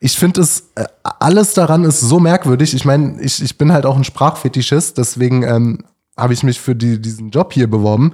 Ich 0.04 0.18
finde 0.18 0.42
es, 0.42 0.72
äh, 0.76 0.84
alles 1.02 1.54
daran 1.54 1.86
ist 1.86 2.02
so 2.02 2.20
merkwürdig. 2.20 2.74
Ich 2.74 2.84
meine, 2.84 3.22
ich, 3.22 3.42
ich 3.42 3.58
bin 3.58 3.72
halt 3.72 3.86
auch 3.86 3.96
ein 3.96 4.04
Sprachfetischist, 4.04 4.98
deswegen 4.98 5.44
ähm, 5.44 5.80
habe 6.18 6.34
ich 6.34 6.44
mich 6.44 6.60
für 6.60 6.76
die, 6.76 7.02
diesen 7.02 7.30
Job 7.30 7.54
hier 7.54 7.70
beworben. 7.70 8.12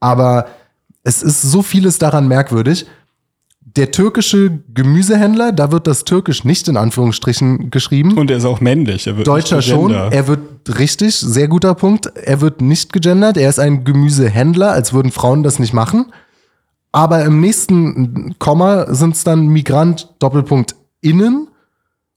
Aber 0.00 0.46
es 1.04 1.22
ist 1.22 1.42
so 1.42 1.62
vieles 1.62 1.98
daran 1.98 2.26
merkwürdig. 2.26 2.86
Der 3.60 3.92
türkische 3.92 4.58
Gemüsehändler, 4.74 5.52
da 5.52 5.70
wird 5.70 5.86
das 5.86 6.02
Türkisch 6.02 6.42
nicht 6.42 6.66
in 6.66 6.76
Anführungsstrichen 6.76 7.70
geschrieben. 7.70 8.18
Und 8.18 8.32
er 8.32 8.38
ist 8.38 8.44
auch 8.44 8.60
männlich. 8.60 9.06
Er 9.06 9.16
wird 9.16 9.28
Deutscher 9.28 9.58
nicht 9.58 9.68
schon. 9.68 9.92
Er 9.92 10.26
wird 10.26 10.40
richtig, 10.76 11.14
sehr 11.14 11.46
guter 11.46 11.76
Punkt. 11.76 12.06
Er 12.16 12.40
wird 12.40 12.62
nicht 12.62 12.92
gegendert. 12.92 13.36
Er 13.36 13.48
ist 13.48 13.60
ein 13.60 13.84
Gemüsehändler, 13.84 14.72
als 14.72 14.92
würden 14.92 15.12
Frauen 15.12 15.44
das 15.44 15.60
nicht 15.60 15.72
machen. 15.72 16.06
Aber 16.90 17.24
im 17.24 17.40
nächsten 17.40 18.34
Komma 18.40 18.92
sind 18.92 19.14
es 19.14 19.22
dann 19.22 19.46
Migrant 19.46 20.08
Doppelpunkt 20.18 20.74
innen 21.00 21.48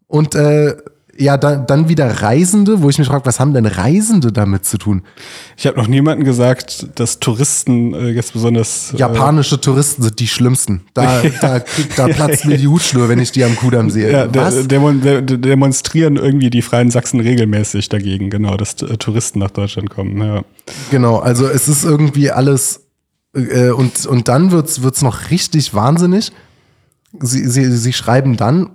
und 0.08 0.36
äh, 0.36 0.76
ja, 1.18 1.38
dann, 1.38 1.68
dann 1.68 1.90
wieder 1.90 2.22
Reisende, 2.22 2.82
wo 2.82 2.90
ich 2.90 2.98
mich 2.98 3.08
frage, 3.08 3.26
was 3.26 3.40
haben 3.40 3.54
denn 3.54 3.66
Reisende 3.66 4.32
damit 4.32 4.66
zu 4.66 4.78
tun? 4.78 5.04
Ich 5.58 5.68
habe 5.68 5.78
noch 5.78 5.88
niemanden 5.88 6.24
gesagt, 6.24 6.88
dass 6.96 7.20
Touristen 7.20 7.94
äh, 7.94 8.10
jetzt 8.10 8.32
besonders 8.34 8.94
äh, 8.94 8.98
Japanische 8.98 9.60
Touristen 9.60 10.02
sind 10.04 10.20
die 10.20 10.28
schlimmsten. 10.28 10.82
Da, 10.94 11.22
da, 11.42 11.60
krieg- 11.60 11.96
da 11.98 12.08
platzt 12.08 12.46
mir 12.46 12.58
die 12.58 12.68
Hutschnur, 12.68 13.10
wenn 13.10 13.20
ich 13.20 13.32
die 13.34 13.44
am 13.44 13.56
Kudamm 13.58 13.90
sehe. 13.90 14.10
Ja, 14.12 14.34
was? 14.34 14.68
demon, 14.68 15.02
demonstrieren 15.26 16.16
irgendwie 16.16 16.50
die 16.50 16.62
Freien 16.62 16.90
Sachsen 16.90 17.20
regelmäßig 17.20 17.90
dagegen, 17.90 18.30
genau, 18.30 18.56
dass 18.56 18.82
äh, 18.82 18.98
Touristen 18.98 19.40
nach 19.40 19.52
Deutschland 19.52 19.90
kommen. 19.90 20.18
Ja. 20.22 20.44
Genau, 20.92 21.18
also 21.20 21.46
es 21.46 21.68
ist 21.68 21.84
irgendwie 21.84 22.32
alles 22.32 22.86
äh, 23.36 23.70
und, 23.70 24.06
und 24.06 24.28
dann 24.30 24.52
wird's 24.52 24.82
wird's 24.82 25.02
noch 25.02 25.30
richtig 25.30 25.74
wahnsinnig. 25.74 26.32
Sie, 27.20 27.46
sie, 27.48 27.76
sie 27.76 27.94
schreiben 27.94 28.38
dann 28.38 28.72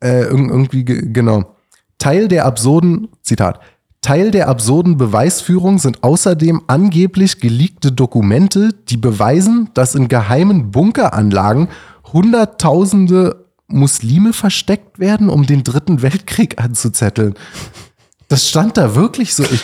äh, 0.00 0.24
irg- 0.24 0.48
irgendwie, 0.48 0.84
ge- 0.84 1.12
genau, 1.12 1.54
Teil 1.98 2.28
der 2.28 2.46
absurden, 2.46 3.08
Zitat, 3.22 3.60
Teil 4.00 4.30
der 4.30 4.48
absurden 4.48 4.96
Beweisführung 4.96 5.78
sind 5.78 6.04
außerdem 6.04 6.62
angeblich 6.68 7.40
geleakte 7.40 7.90
Dokumente, 7.92 8.70
die 8.88 8.96
beweisen, 8.96 9.70
dass 9.74 9.94
in 9.96 10.06
geheimen 10.08 10.70
Bunkeranlagen 10.70 11.68
Hunderttausende 12.12 13.44
Muslime 13.66 14.32
versteckt 14.32 14.98
werden, 14.98 15.28
um 15.28 15.44
den 15.46 15.64
Dritten 15.64 16.00
Weltkrieg 16.00 16.62
anzuzetteln. 16.62 17.34
Das 18.28 18.48
stand 18.48 18.76
da 18.76 18.94
wirklich 18.94 19.34
so. 19.34 19.42
Ich, 19.42 19.62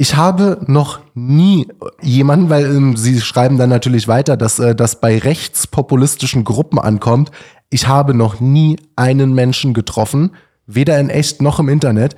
ich 0.00 0.16
habe 0.16 0.56
noch 0.66 1.00
nie 1.14 1.68
jemanden, 2.00 2.48
weil 2.48 2.64
ähm, 2.64 2.96
sie 2.96 3.20
schreiben 3.20 3.58
dann 3.58 3.68
natürlich 3.68 4.08
weiter, 4.08 4.38
dass 4.38 4.58
äh, 4.58 4.74
das 4.74 4.98
bei 4.98 5.18
rechtspopulistischen 5.18 6.42
Gruppen 6.42 6.78
ankommt. 6.78 7.30
Ich 7.68 7.86
habe 7.86 8.14
noch 8.14 8.40
nie 8.40 8.78
einen 8.96 9.34
Menschen 9.34 9.74
getroffen, 9.74 10.30
weder 10.66 10.98
in 10.98 11.10
echt 11.10 11.42
noch 11.42 11.60
im 11.60 11.68
Internet, 11.68 12.16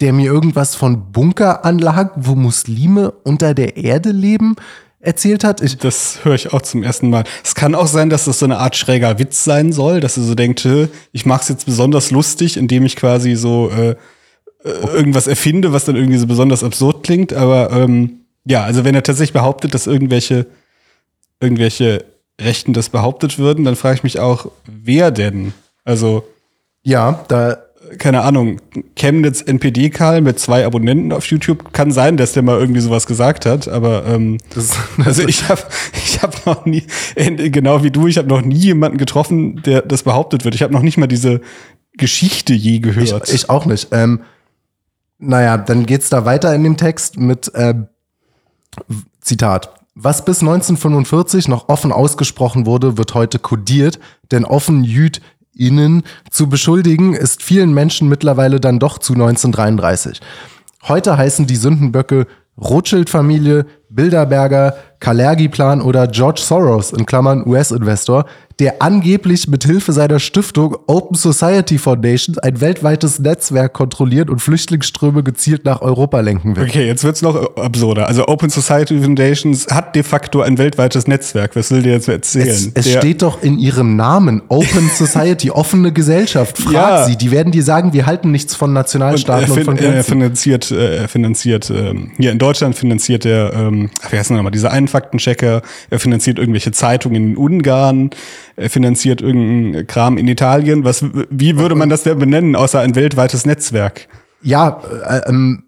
der 0.00 0.12
mir 0.12 0.24
irgendwas 0.24 0.74
von 0.74 1.12
Bunkeranlagen, 1.12 2.10
wo 2.16 2.34
Muslime 2.34 3.12
unter 3.22 3.54
der 3.54 3.76
Erde 3.76 4.10
leben, 4.10 4.56
erzählt 4.98 5.44
hat. 5.44 5.60
Ich, 5.60 5.78
Das 5.78 6.24
höre 6.24 6.34
ich 6.34 6.52
auch 6.52 6.62
zum 6.62 6.82
ersten 6.82 7.10
Mal. 7.10 7.22
Es 7.44 7.54
kann 7.54 7.76
auch 7.76 7.86
sein, 7.86 8.10
dass 8.10 8.24
das 8.24 8.40
so 8.40 8.44
eine 8.44 8.58
Art 8.58 8.74
schräger 8.74 9.20
Witz 9.20 9.44
sein 9.44 9.72
soll, 9.72 10.00
dass 10.00 10.16
er 10.16 10.24
so 10.24 10.34
denkt, 10.34 10.64
"Hä, 10.64 10.88
ich 11.12 11.26
mache 11.26 11.42
es 11.42 11.48
jetzt 11.48 11.66
besonders 11.66 12.10
lustig, 12.10 12.56
indem 12.56 12.84
ich 12.84 12.96
quasi 12.96 13.36
so 13.36 13.70
äh, 13.70 13.94
irgendwas 14.64 15.26
erfinde, 15.26 15.72
was 15.72 15.84
dann 15.84 15.96
irgendwie 15.96 16.18
so 16.18 16.26
besonders 16.26 16.62
absurd 16.64 17.02
klingt. 17.02 17.32
Aber 17.32 17.70
ähm, 17.72 18.20
ja, 18.44 18.62
also 18.64 18.84
wenn 18.84 18.94
er 18.94 19.02
tatsächlich 19.02 19.32
behauptet, 19.32 19.74
dass 19.74 19.86
irgendwelche 19.86 20.46
irgendwelche 21.40 22.04
Rechten 22.40 22.72
das 22.72 22.88
behauptet 22.88 23.38
würden, 23.38 23.64
dann 23.64 23.76
frage 23.76 23.96
ich 23.96 24.02
mich 24.02 24.18
auch, 24.18 24.50
wer 24.66 25.10
denn? 25.10 25.52
Also 25.84 26.24
ja, 26.82 27.24
da 27.28 27.58
keine 27.98 28.22
Ahnung, 28.22 28.60
Chemnitz 28.94 29.40
NPD-Karl 29.42 30.20
mit 30.20 30.38
zwei 30.38 30.64
Abonnenten 30.64 31.12
auf 31.12 31.26
YouTube, 31.26 31.72
kann 31.72 31.90
sein, 31.90 32.16
dass 32.16 32.32
der 32.32 32.42
mal 32.42 32.58
irgendwie 32.58 32.80
sowas 32.80 33.06
gesagt 33.06 33.46
hat, 33.46 33.66
aber 33.66 34.06
ähm, 34.06 34.38
Das- 34.54 34.76
also 35.04 35.26
ich 35.26 35.48
habe 35.48 35.62
ich 35.94 36.22
hab 36.22 36.46
noch 36.46 36.66
nie, 36.66 36.84
äh, 37.16 37.50
genau 37.50 37.82
wie 37.82 37.90
du, 37.90 38.06
ich 38.06 38.16
habe 38.18 38.28
noch 38.28 38.42
nie 38.42 38.54
jemanden 38.54 38.96
getroffen, 38.98 39.62
der 39.62 39.82
das 39.82 40.04
behauptet 40.04 40.44
wird. 40.44 40.54
Ich 40.54 40.62
habe 40.62 40.72
noch 40.72 40.82
nicht 40.82 40.98
mal 40.98 41.08
diese 41.08 41.40
Geschichte 41.94 42.52
je 42.54 42.78
gehört. 42.78 43.28
Ich, 43.28 43.34
ich 43.34 43.50
auch 43.50 43.66
nicht. 43.66 43.88
Ähm, 43.90 44.20
naja, 45.20 45.58
dann 45.58 45.86
geht's 45.86 46.08
da 46.08 46.24
weiter 46.24 46.54
in 46.54 46.64
dem 46.64 46.76
Text 46.76 47.18
mit 47.18 47.54
äh, 47.54 47.74
Zitat. 49.20 49.74
Was 49.94 50.24
bis 50.24 50.40
1945 50.40 51.48
noch 51.48 51.68
offen 51.68 51.92
ausgesprochen 51.92 52.64
wurde, 52.64 52.96
wird 52.96 53.14
heute 53.14 53.38
kodiert, 53.38 53.98
denn 54.30 54.44
offen 54.44 54.82
JüdInnen 54.82 56.04
zu 56.30 56.48
beschuldigen, 56.48 57.14
ist 57.14 57.42
vielen 57.42 57.74
Menschen 57.74 58.08
mittlerweile 58.08 58.60
dann 58.60 58.78
doch 58.78 58.98
zu 58.98 59.12
1933. 59.12 60.20
Heute 60.88 61.18
heißen 61.18 61.46
die 61.46 61.56
Sündenböcke 61.56 62.26
Rothschild-Familie, 62.56 63.66
Bilderberger, 63.90 64.74
Kalergi-Plan 65.00 65.80
oder 65.80 66.06
George 66.06 66.40
Soros 66.44 66.92
in 66.92 67.06
Klammern 67.06 67.46
US-Investor, 67.46 68.26
der 68.60 68.82
angeblich 68.82 69.48
mit 69.48 69.64
Hilfe 69.64 69.92
seiner 69.92 70.18
Stiftung 70.18 70.76
Open 70.86 71.16
Society 71.16 71.78
Foundation 71.78 72.36
ein 72.42 72.60
weltweites 72.60 73.18
Netzwerk 73.18 73.72
kontrolliert 73.72 74.28
und 74.28 74.40
Flüchtlingsströme 74.40 75.22
gezielt 75.22 75.64
nach 75.64 75.80
Europa 75.80 76.20
lenken 76.20 76.56
will. 76.56 76.64
Okay, 76.64 76.86
jetzt 76.86 77.02
wird's 77.02 77.22
noch 77.22 77.56
absurder. 77.56 78.06
Also 78.06 78.28
Open 78.28 78.50
Society 78.50 79.00
Foundations 79.00 79.66
hat 79.68 79.96
de 79.96 80.02
facto 80.02 80.42
ein 80.42 80.58
weltweites 80.58 81.06
Netzwerk. 81.06 81.56
Was 81.56 81.70
will 81.70 81.82
der 81.82 81.94
jetzt 81.94 82.08
erzählen? 82.08 82.48
Es, 82.48 82.70
es 82.74 82.84
der, 82.84 82.98
steht 82.98 83.22
doch 83.22 83.42
in 83.42 83.58
ihrem 83.58 83.96
Namen 83.96 84.42
Open 84.48 84.90
Society, 84.94 85.50
offene 85.50 85.90
Gesellschaft. 85.90 86.58
Frag 86.58 86.72
Ja. 86.72 87.04
sie, 87.06 87.16
die 87.16 87.30
werden 87.30 87.52
dir 87.52 87.62
sagen, 87.62 87.94
wir 87.94 88.04
halten 88.04 88.30
nichts 88.30 88.54
von 88.54 88.70
und 88.70 88.76
er, 88.76 88.80
Nationalstaaten 88.80 89.50
und, 89.50 89.56
fin 89.56 89.64
von 89.64 89.76
er 89.78 89.92
Grenzen. 89.92 90.12
finanziert, 90.12 90.70
äh, 90.70 90.96
er 90.98 91.08
finanziert, 91.08 91.70
ähm, 91.70 92.10
hier 92.18 92.30
in 92.30 92.38
Deutschland 92.38 92.74
finanziert 92.74 93.24
er, 93.24 93.54
ähm, 93.54 93.88
wie 94.10 94.18
heißt 94.18 94.30
nochmal, 94.32 94.52
dieser 94.52 94.70
einen 94.70 94.88
Faktenchecker, 94.90 95.62
er 95.88 95.98
finanziert 96.00 96.38
irgendwelche 96.38 96.72
Zeitungen 96.72 97.30
in 97.30 97.36
Ungarn, 97.36 98.10
er 98.56 98.68
finanziert 98.68 99.22
irgendeinen 99.22 99.86
Kram 99.86 100.18
in 100.18 100.28
Italien. 100.28 100.84
Was, 100.84 101.04
wie 101.30 101.56
würde 101.58 101.74
man 101.74 101.88
das 101.88 102.02
denn 102.02 102.18
benennen, 102.18 102.54
außer 102.56 102.80
ein 102.80 102.94
weltweites 102.94 103.46
Netzwerk? 103.46 104.08
Ja, 104.42 104.80
äh, 105.08 105.28
ähm, 105.28 105.64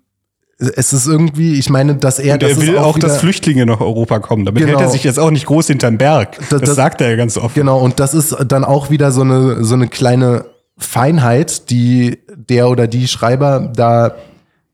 es 0.59 0.93
ist 0.93 1.09
irgendwie, 1.09 1.55
ich 1.59 1.71
meine, 1.71 1.97
dass 1.97 2.19
er 2.21 2.35
Und 2.35 2.43
er 2.45 2.49
das 2.51 2.61
will 2.61 2.79
auch, 2.79 2.95
wieder, 2.97 3.09
dass 3.09 3.19
Flüchtlinge 3.19 3.67
nach 3.67 3.81
Europa 3.81 4.21
kommen. 4.21 4.45
Damit 4.45 4.61
Genau. 4.65 4.79
hält 4.79 4.89
er 4.89 4.93
sich 4.93 5.03
jetzt 5.03 5.19
auch 5.19 5.31
nicht 5.33 5.47
groß 5.47 5.67
hinterm 5.67 5.99
Berg. 5.99 6.37
Das, 6.39 6.49
Das- 6.51 6.61
das- 6.61 6.75
sagt 6.77 7.01
er 7.01 7.11
ja 7.11 7.17
ganz 7.17 7.37
offen. 7.37 7.55
Genau, 7.55 7.79
und 7.81 7.99
das 7.99 8.15
ist 8.15 8.37
dann 8.47 8.65
auch 8.65 8.89
wieder 8.91 9.11
so 9.11 9.23
eine, 9.23 9.65
so 9.65 9.75
eine 9.75 9.89
kleine 9.89 10.45
Feinheit, 10.79 11.71
die 11.71 12.19
der 12.37 12.69
oder 12.69 12.87
die 12.87 13.09
Schreiber 13.09 13.73
da, 13.75 14.15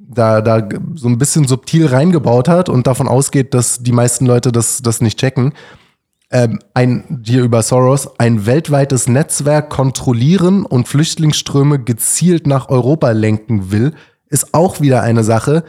da, 0.09 0.41
da 0.41 0.67
so 0.95 1.09
ein 1.09 1.19
bisschen 1.19 1.47
subtil 1.47 1.87
reingebaut 1.87 2.49
hat 2.49 2.69
und 2.69 2.87
davon 2.87 3.09
ausgeht, 3.09 3.55
dass 3.55 3.83
die 3.83 3.93
meisten 3.93 4.27
Leute 4.27 4.51
das, 4.51 4.83
das 4.83 5.01
nicht 5.01 5.19
checken. 5.19 5.53
Ähm, 6.31 6.59
ein, 6.75 7.23
hier 7.25 7.43
über 7.43 7.63
Soros, 7.63 8.19
ein 8.19 8.47
weltweites 8.47 9.09
Netzwerk 9.09 9.71
kontrollieren 9.71 10.67
und 10.67 10.89
Flüchtlingsströme 10.89 11.79
gezielt 11.79 12.47
nach 12.47 12.69
Europa 12.69 13.11
lenken 13.13 13.71
will, 13.71 13.95
ist 14.29 14.53
auch 14.53 14.81
wieder 14.81 15.03
eine 15.03 15.25
Sache, 15.25 15.65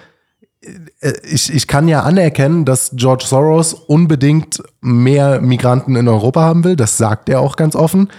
äh, 0.61 1.13
ich, 1.23 1.53
ich 1.53 1.67
kann 1.67 1.87
ja 1.87 2.03
anerkennen, 2.03 2.65
dass 2.65 2.91
George 2.93 3.25
Soros 3.27 3.73
unbedingt 3.73 4.61
mehr 4.81 5.41
Migranten 5.41 5.95
in 5.95 6.07
Europa 6.07 6.41
haben 6.41 6.63
will. 6.63 6.75
Das 6.75 6.97
sagt 6.97 7.29
er 7.29 7.39
auch 7.41 7.55
ganz 7.55 7.75
offen. 7.75 8.09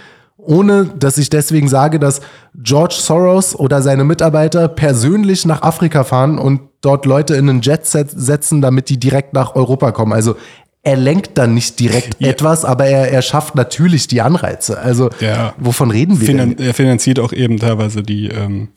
Ohne 0.43 0.85
dass 0.97 1.17
ich 1.17 1.29
deswegen 1.29 1.69
sage, 1.69 1.99
dass 1.99 2.21
George 2.55 2.95
Soros 2.97 3.55
oder 3.55 3.81
seine 3.81 4.03
Mitarbeiter 4.03 4.67
persönlich 4.67 5.45
nach 5.45 5.61
Afrika 5.61 6.03
fahren 6.03 6.39
und 6.39 6.61
dort 6.81 7.05
Leute 7.05 7.35
in 7.35 7.47
einen 7.49 7.61
Jet 7.61 7.85
set- 7.85 8.09
setzen, 8.11 8.61
damit 8.61 8.89
die 8.89 8.99
direkt 8.99 9.33
nach 9.33 9.55
Europa 9.55 9.91
kommen. 9.91 10.13
Also 10.13 10.35
er 10.83 10.97
lenkt 10.97 11.37
dann 11.37 11.53
nicht 11.53 11.79
direkt 11.79 12.15
Ja. 12.19 12.29
etwas, 12.29 12.65
aber 12.65 12.87
er, 12.87 13.11
er 13.11 13.21
schafft 13.21 13.53
natürlich 13.53 14.07
die 14.07 14.19
Anreize. 14.21 14.79
Also 14.79 15.11
Ja. 15.19 15.53
wovon 15.59 15.91
reden 15.91 16.19
wir 16.19 16.25
Finan 16.25 16.55
denn? 16.55 16.65
er 16.65 16.73
finanziert 16.73 17.19
auch 17.19 17.33
eben 17.33 17.59
teilweise 17.59 18.01
die, 18.01 18.29
ähm, 18.29 18.69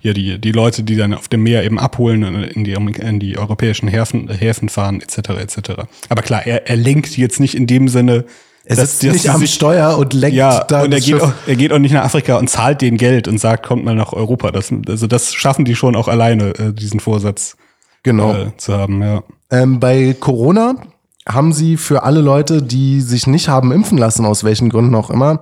ja, 0.00 0.12
die, 0.12 0.38
die 0.40 0.52
Leute, 0.52 0.84
die 0.84 0.94
dann 0.94 1.12
auf 1.12 1.26
dem 1.26 1.42
Meer 1.42 1.64
eben 1.64 1.80
abholen 1.80 2.22
und 2.22 2.36
in 2.44 2.62
die, 2.62 2.72
in 2.74 3.18
die 3.18 3.36
europäischen 3.36 3.88
Häfen, 3.88 4.28
Häfen 4.28 4.68
fahren, 4.68 5.00
etc. 5.00 5.30
etc. 5.40 5.70
Aber 6.08 6.22
klar, 6.22 6.46
er, 6.46 6.68
er 6.68 6.76
lenkt 6.76 7.16
jetzt 7.16 7.40
nicht 7.40 7.56
in 7.56 7.66
dem 7.66 7.88
Sinne, 7.88 8.26
Er 8.64 8.76
sitzt 8.76 9.02
dass 9.02 9.12
nicht 9.12 9.30
am 9.30 9.40
sich- 9.40 9.54
Steuer 9.54 9.96
und 9.98 10.12
lenkt 10.12 10.36
Ja, 10.36 10.64
da 10.64 10.82
und 10.82 10.92
er 10.92 10.98
das 10.98 11.06
geht, 11.06 11.20
auch, 11.20 11.32
er 11.46 11.56
geht 11.56 11.72
auch 11.72 11.78
nicht 11.78 11.92
nach 11.92 12.04
Afrika 12.04 12.36
und 12.36 12.48
zahlt 12.50 12.82
denen 12.82 12.98
Geld 12.98 13.26
und 13.26 13.38
sagt, 13.38 13.66
kommt 13.66 13.84
mal 13.84 13.94
nach 13.94 14.12
Europa. 14.12 14.50
Das, 14.50 14.70
also 14.86 15.06
das 15.06 15.32
schaffen 15.34 15.64
die 15.64 15.74
schon 15.74 15.96
auch 15.96 16.08
alleine, 16.08 16.50
äh, 16.58 16.72
diesen 16.72 17.00
Vorsatz 17.00 17.56
Genau. 18.02 18.32
äh, 18.34 18.56
zu 18.56 18.76
haben, 18.76 19.02
ja. 19.02 19.22
Ähm, 19.50 19.80
bei 19.80 20.14
Corona 20.18 20.74
haben 21.28 21.52
sie 21.52 21.76
für 21.76 22.02
alle 22.02 22.20
Leute, 22.20 22.62
die 22.62 23.00
sich 23.00 23.26
nicht 23.26 23.48
haben 23.48 23.72
impfen 23.72 23.98
lassen, 23.98 24.24
aus 24.24 24.44
welchen 24.44 24.68
Gründen 24.70 24.94
auch 24.94 25.10
immer, 25.10 25.40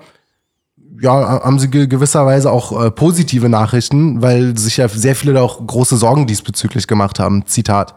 ja, 1.01 1.13
haben 1.45 1.59
sie 1.61 1.69
ge 1.71 1.87
gewisserweise 1.87 2.51
auch 2.51 2.85
äh, 2.85 2.91
positive 2.91 3.49
Nachrichten, 3.49 4.21
weil 4.23 4.57
sich 4.59 4.79
ja 4.79 4.89
sehr 4.89 5.15
viele 5.15 5.35
da 5.35 5.43
auch 5.43 5.65
große 5.65 5.97
Sorgen 5.97 6.27
diesbezüglich 6.27 6.87
gemacht 6.89 7.21
haben. 7.21 7.47
Zitat. 7.47 7.95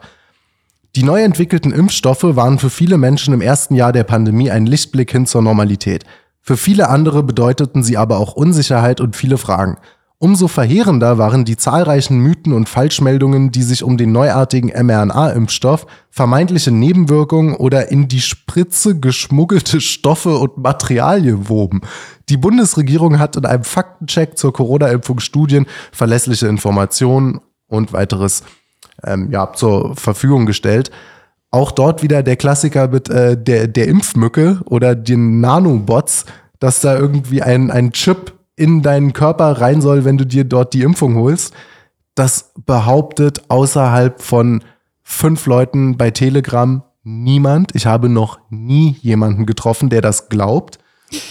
Die 0.94 1.04
neu 1.04 1.22
entwickelten 1.22 1.72
Impfstoffe 1.72 2.22
waren 2.36 2.58
für 2.58 2.68
viele 2.68 2.98
Menschen 2.98 3.32
im 3.32 3.40
ersten 3.40 3.74
Jahr 3.74 3.92
der 3.92 4.04
Pandemie 4.04 4.50
ein 4.50 4.66
Lichtblick 4.66 5.10
hin 5.10 5.24
zur 5.24 5.40
Normalität. 5.40 6.04
Für 6.42 6.58
viele 6.58 6.90
andere 6.90 7.22
bedeuteten 7.22 7.82
sie 7.82 7.96
aber 7.96 8.18
auch 8.18 8.34
Unsicherheit 8.34 9.00
und 9.00 9.16
viele 9.16 9.38
Fragen. 9.38 9.78
Umso 10.18 10.48
verheerender 10.48 11.16
waren 11.16 11.46
die 11.46 11.56
zahlreichen 11.56 12.18
Mythen 12.18 12.52
und 12.52 12.68
Falschmeldungen, 12.68 13.52
die 13.52 13.62
sich 13.62 13.82
um 13.82 13.96
den 13.96 14.12
neuartigen 14.12 14.68
mRNA-Impfstoff, 14.68 15.86
vermeintliche 16.10 16.70
Nebenwirkungen 16.70 17.56
oder 17.56 17.90
in 17.90 18.06
die 18.06 18.20
Spritze 18.20 19.00
geschmuggelte 19.00 19.80
Stoffe 19.80 20.36
und 20.36 20.58
Materialien 20.58 21.48
woben. 21.48 21.80
Die 22.28 22.36
Bundesregierung 22.36 23.18
hat 23.18 23.36
in 23.36 23.46
einem 23.46 23.64
Faktencheck 23.64 24.36
zur 24.36 24.52
Corona-Impfung 24.52 25.20
Studien, 25.20 25.66
verlässliche 25.90 26.48
Informationen 26.48 27.40
und 27.66 27.94
weiteres 27.94 28.44
ähm, 29.06 29.28
ja, 29.30 29.52
zur 29.52 29.94
Verfügung 29.96 30.46
gestellt. 30.46 30.90
Auch 31.50 31.70
dort 31.70 32.02
wieder 32.02 32.22
der 32.22 32.36
Klassiker 32.36 32.88
mit 32.88 33.08
äh, 33.10 33.36
der, 33.36 33.68
der 33.68 33.88
Impfmücke 33.88 34.60
oder 34.64 34.94
den 34.94 35.40
Nanobots, 35.40 36.24
dass 36.58 36.80
da 36.80 36.96
irgendwie 36.96 37.42
ein, 37.42 37.70
ein 37.70 37.92
Chip 37.92 38.32
in 38.56 38.82
deinen 38.82 39.12
Körper 39.12 39.60
rein 39.60 39.80
soll, 39.80 40.04
wenn 40.04 40.16
du 40.18 40.24
dir 40.26 40.44
dort 40.44 40.72
die 40.74 40.82
Impfung 40.82 41.16
holst. 41.16 41.52
Das 42.14 42.52
behauptet 42.66 43.42
außerhalb 43.48 44.20
von 44.20 44.62
fünf 45.02 45.46
Leuten 45.46 45.96
bei 45.96 46.10
Telegram 46.10 46.82
niemand. 47.04 47.74
Ich 47.74 47.86
habe 47.86 48.08
noch 48.08 48.38
nie 48.50 48.96
jemanden 49.00 49.44
getroffen, 49.46 49.88
der 49.90 50.00
das 50.00 50.28
glaubt. 50.28 50.78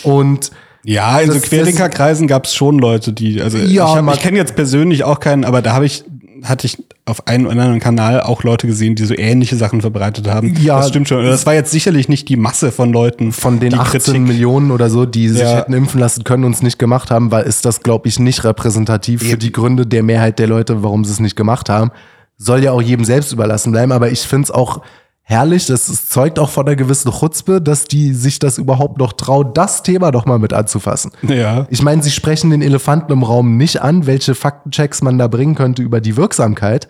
Und 0.04 0.52
Ja, 0.84 1.20
in 1.20 1.32
so 1.32 1.40
Querdenkerkreisen 1.40 2.28
gab 2.28 2.46
es 2.46 2.54
schon 2.56 2.78
Leute, 2.80 3.14
die, 3.14 3.42
also 3.42 3.58
Ja, 3.58 3.66
ich, 3.66 3.96
hab- 4.06 4.14
ich 4.16 4.20
kenne 4.20 4.38
jetzt 4.38 4.56
persönlich 4.56 5.04
auch 5.04 5.20
keinen, 5.20 5.46
aber 5.46 5.62
da 5.62 5.74
habe 5.74 5.86
ich, 5.86 6.04
hatte 6.44 6.68
ich 6.68 6.84
auf 7.06 7.28
einem 7.28 7.46
oder 7.46 7.54
anderen 7.54 7.80
Kanal 7.80 8.22
auch 8.22 8.44
Leute 8.44 8.68
gesehen, 8.68 8.96
die 8.96 9.06
so 9.06 9.16
ähnliche 9.18 9.56
Sachen 9.56 9.82
verbreitet 9.82 10.28
haben. 10.28 10.56
Ja. 10.62 10.78
das 10.78 10.90
stimmt 10.90 11.08
schon. 11.08 11.26
Das 11.26 11.46
war 11.46 11.54
jetzt 11.54 11.72
sicherlich 11.72 12.08
nicht 12.10 12.30
die 12.30 12.36
Masse 12.38 12.72
von 12.72 12.94
Leuten. 12.94 13.32
von 13.32 13.60
den 13.60 13.72
die 13.72 13.76
18 13.76 14.24
Millionen 14.24 14.72
oder 14.72 14.90
so, 14.90 15.06
die 15.06 15.28
sich 15.30 15.42
Ja. 15.42 15.58
hätten 15.58 15.74
impfen 15.74 16.00
lassen 16.00 16.24
können 16.24 16.44
und 16.44 16.54
es 16.54 16.62
nicht 16.62 16.78
gemacht 16.80 17.10
haben, 17.10 17.32
weil 17.32 17.44
ist 17.46 17.66
das, 17.66 17.82
glaube 17.82 18.08
ich, 18.08 18.20
nicht 18.20 18.44
repräsentativ 18.44 19.24
für 19.24 19.38
die 19.38 19.52
Gründe 19.52 19.88
der 19.88 20.04
Mehrheit 20.04 20.38
der 20.40 20.48
Leute, 20.48 20.84
warum 20.84 21.04
sie 21.04 21.12
es 21.12 21.20
nicht 21.20 21.36
gemacht 21.36 21.70
haben. 21.70 21.92
Soll 22.38 22.64
ja 22.64 22.72
auch 22.72 22.82
jedem 22.82 23.06
selbst 23.06 23.32
überlassen 23.32 23.72
bleiben, 23.72 23.92
aber 23.92 24.12
ich 24.12 24.22
finde 24.22 24.46
es 24.46 24.52
auch 24.52 24.82
herrlich, 25.24 25.66
das 25.66 26.10
zeugt 26.10 26.40
auch 26.40 26.50
von 26.50 26.68
einer 26.68 26.76
gewissen 26.76 27.12
Chutzpe, 27.12 27.62
dass 27.62 27.86
die 27.86 28.14
sich 28.14 28.40
das 28.40 28.58
überhaupt 28.58 28.98
noch 28.98 29.14
trauen, 29.14 29.54
das 29.54 29.84
Thema 29.84 30.12
doch 30.12 30.26
mal 30.26 30.40
mit 30.40 30.54
anzufassen. 30.54 31.12
Ja. 31.24 31.68
Ich 31.70 31.82
meine, 31.82 32.04
sie 32.04 32.12
sprechen 32.12 32.50
den 32.50 32.62
Elefanten 32.62 33.12
im 33.12 33.24
Raum 33.24 33.58
nicht 33.58 33.82
an, 33.82 34.06
welche 34.08 34.36
Faktenchecks 34.36 35.02
man 35.02 35.18
da 35.18 35.28
bringen 35.28 35.56
könnte 35.56 35.82
über 35.82 36.02
die 36.02 36.18
Wirksamkeit 36.18 36.88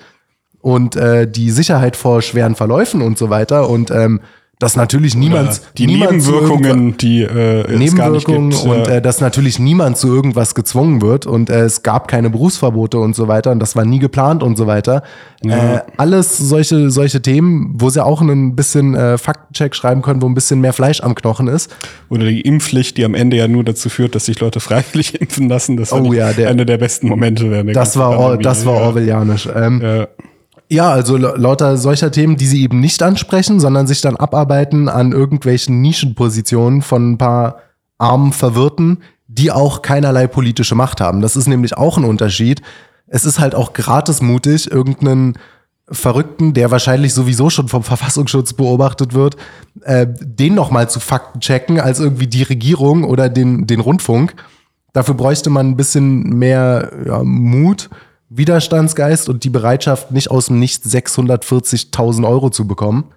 und 0.59 0.95
äh, 0.95 1.29
die 1.29 1.51
Sicherheit 1.51 1.95
vor 1.95 2.21
schweren 2.21 2.55
Verläufen 2.55 3.01
und 3.01 3.17
so 3.17 3.29
weiter. 3.29 3.69
Und 3.69 3.91
ähm, 3.91 4.21
dass 4.61 4.75
natürlich 4.75 5.15
niemand, 5.15 5.61
die 5.77 5.87
niemand 5.87 6.11
Nebenwirkungen, 6.11 6.97
die 6.97 7.23
äh, 7.23 7.61
es 7.83 7.95
gar 7.95 8.09
nicht 8.11 8.27
Nebenwirkungen 8.27 8.49
gibt. 8.51 8.63
und 8.65 8.87
ja. 8.87 8.93
äh, 8.95 9.01
dass 9.01 9.19
natürlich 9.21 9.57
niemand 9.59 9.97
zu 9.97 10.07
irgendwas 10.07 10.53
gezwungen 10.55 11.01
wird 11.01 11.25
und 11.25 11.49
äh, 11.49 11.61
es 11.61 11.83
gab 11.83 12.07
keine 12.07 12.29
Berufsverbote 12.29 12.99
und 12.99 13.15
so 13.15 13.27
weiter 13.27 13.51
und 13.51 13.59
das 13.59 13.75
war 13.75 13.85
nie 13.85 13.99
geplant 13.99 14.43
und 14.43 14.57
so 14.57 14.67
weiter. 14.67 15.01
Äh, 15.43 15.79
alles 15.97 16.37
solche, 16.37 16.91
solche 16.91 17.21
Themen, 17.21 17.73
wo 17.79 17.89
sie 17.89 18.03
auch 18.05 18.21
ein 18.21 18.55
bisschen 18.55 18.93
äh, 18.95 19.17
Faktencheck 19.17 19.73
schreiben 19.75 20.03
können, 20.03 20.21
wo 20.21 20.27
ein 20.27 20.35
bisschen 20.35 20.61
mehr 20.61 20.73
Fleisch 20.73 21.01
am 21.01 21.15
Knochen 21.15 21.47
ist. 21.47 21.75
Oder 22.09 22.25
die 22.25 22.41
Impfpflicht, 22.41 22.95
die 22.97 23.05
am 23.05 23.15
Ende 23.15 23.37
ja 23.37 23.47
nur 23.47 23.63
dazu 23.63 23.89
führt, 23.89 24.13
dass 24.13 24.25
sich 24.25 24.39
Leute 24.39 24.59
freiwillig 24.59 25.15
impfen 25.21 25.49
lassen. 25.49 25.77
Das 25.77 25.91
war 25.91 26.03
Oh 26.03 26.13
ja, 26.13 26.31
der- 26.33 26.49
einer 26.49 26.65
der 26.65 26.77
besten 26.77 27.09
Momente. 27.09 27.49
der 27.49 27.63
Das 27.63 27.97
war, 27.97 28.19
Or 28.19 28.37
das 28.37 28.65
war 28.67 28.75
ja. 28.75 28.81
orwellianisch. 28.81 29.49
Ähm, 29.53 29.81
Ja. 29.83 30.07
Ja, 30.71 30.89
also 30.89 31.17
la- 31.17 31.35
lauter 31.35 31.75
solcher 31.75 32.11
Themen, 32.13 32.37
die 32.37 32.47
sie 32.47 32.63
eben 32.63 32.79
nicht 32.79 33.03
ansprechen, 33.03 33.59
sondern 33.59 33.87
sich 33.87 33.99
dann 33.99 34.15
abarbeiten 34.15 34.87
an 34.87 35.11
irgendwelchen 35.11 35.81
Nischenpositionen 35.81 36.81
von 36.81 37.11
ein 37.11 37.17
paar 37.17 37.57
armen 37.97 38.31
Verwirrten, 38.31 38.99
die 39.27 39.51
auch 39.51 39.81
keinerlei 39.81 40.27
politische 40.27 40.75
Macht 40.75 41.01
haben. 41.01 41.19
Das 41.21 41.35
ist 41.35 41.47
nämlich 41.49 41.75
auch 41.75 41.97
ein 41.97 42.05
Unterschied. 42.05 42.61
Es 43.07 43.25
ist 43.25 43.37
halt 43.37 43.53
auch 43.53 43.73
gratis 43.73 44.21
mutig, 44.21 44.71
irgendeinen 44.71 45.33
Verrückten, 45.89 46.53
der 46.53 46.71
wahrscheinlich 46.71 47.13
sowieso 47.13 47.49
schon 47.49 47.67
vom 47.67 47.83
Verfassungsschutz 47.83 48.53
beobachtet 48.53 49.13
wird, 49.13 49.35
äh, 49.81 50.07
den 50.21 50.55
noch 50.55 50.71
mal 50.71 50.89
zu 50.89 51.01
Fakten 51.01 51.41
checken, 51.41 51.81
als 51.81 51.99
irgendwie 51.99 52.27
die 52.27 52.43
Regierung 52.43 53.03
oder 53.03 53.27
den, 53.27 53.67
den 53.67 53.81
Rundfunk. 53.81 54.35
Dafür 54.93 55.15
bräuchte 55.15 55.49
man 55.49 55.67
ein 55.67 55.75
bisschen 55.75 56.29
mehr 56.39 56.91
ja, 57.05 57.21
Mut, 57.25 57.89
Widerstandsgeist 58.33 59.27
und 59.27 59.43
die 59.43 59.49
Bereitschaft, 59.49 60.11
nicht 60.11 60.31
aus 60.31 60.45
dem 60.45 60.59
Nichts 60.59 60.87
640.000 60.89 62.27
Euro 62.27 62.49
zu 62.49 62.65
bekommen. 62.65 63.11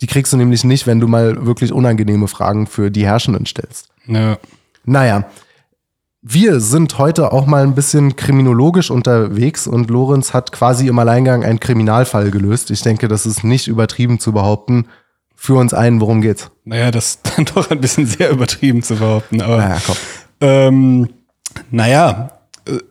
Die 0.00 0.08
kriegst 0.08 0.32
du 0.32 0.36
nämlich 0.36 0.64
nicht, 0.64 0.86
wenn 0.86 0.98
du 0.98 1.06
mal 1.06 1.46
wirklich 1.46 1.72
unangenehme 1.72 2.26
Fragen 2.26 2.66
für 2.66 2.90
die 2.90 3.06
Herrschenden 3.06 3.46
stellst. 3.46 3.88
Ja. 4.06 4.38
Naja, 4.84 5.26
wir 6.22 6.58
sind 6.58 6.98
heute 6.98 7.32
auch 7.32 7.46
mal 7.46 7.62
ein 7.62 7.76
bisschen 7.76 8.16
kriminologisch 8.16 8.90
unterwegs 8.90 9.68
und 9.68 9.90
Lorenz 9.90 10.34
hat 10.34 10.50
quasi 10.50 10.88
im 10.88 10.98
Alleingang 10.98 11.44
einen 11.44 11.60
Kriminalfall 11.60 12.32
gelöst. 12.32 12.72
Ich 12.72 12.82
denke, 12.82 13.06
das 13.06 13.26
ist 13.26 13.44
nicht 13.44 13.68
übertrieben 13.68 14.18
zu 14.18 14.32
behaupten. 14.32 14.86
Für 15.36 15.54
uns 15.54 15.72
ein, 15.72 16.00
worum 16.00 16.20
geht's? 16.20 16.50
Naja, 16.64 16.90
das 16.90 17.10
ist 17.10 17.32
dann 17.36 17.44
doch 17.44 17.70
ein 17.70 17.80
bisschen 17.80 18.06
sehr 18.06 18.30
übertrieben 18.30 18.82
zu 18.82 18.96
behaupten. 18.96 19.40
Aber 19.40 19.58
Naja, 19.58 19.78
komm. 19.86 19.96
Ähm, 20.40 21.08
naja, 21.70 22.37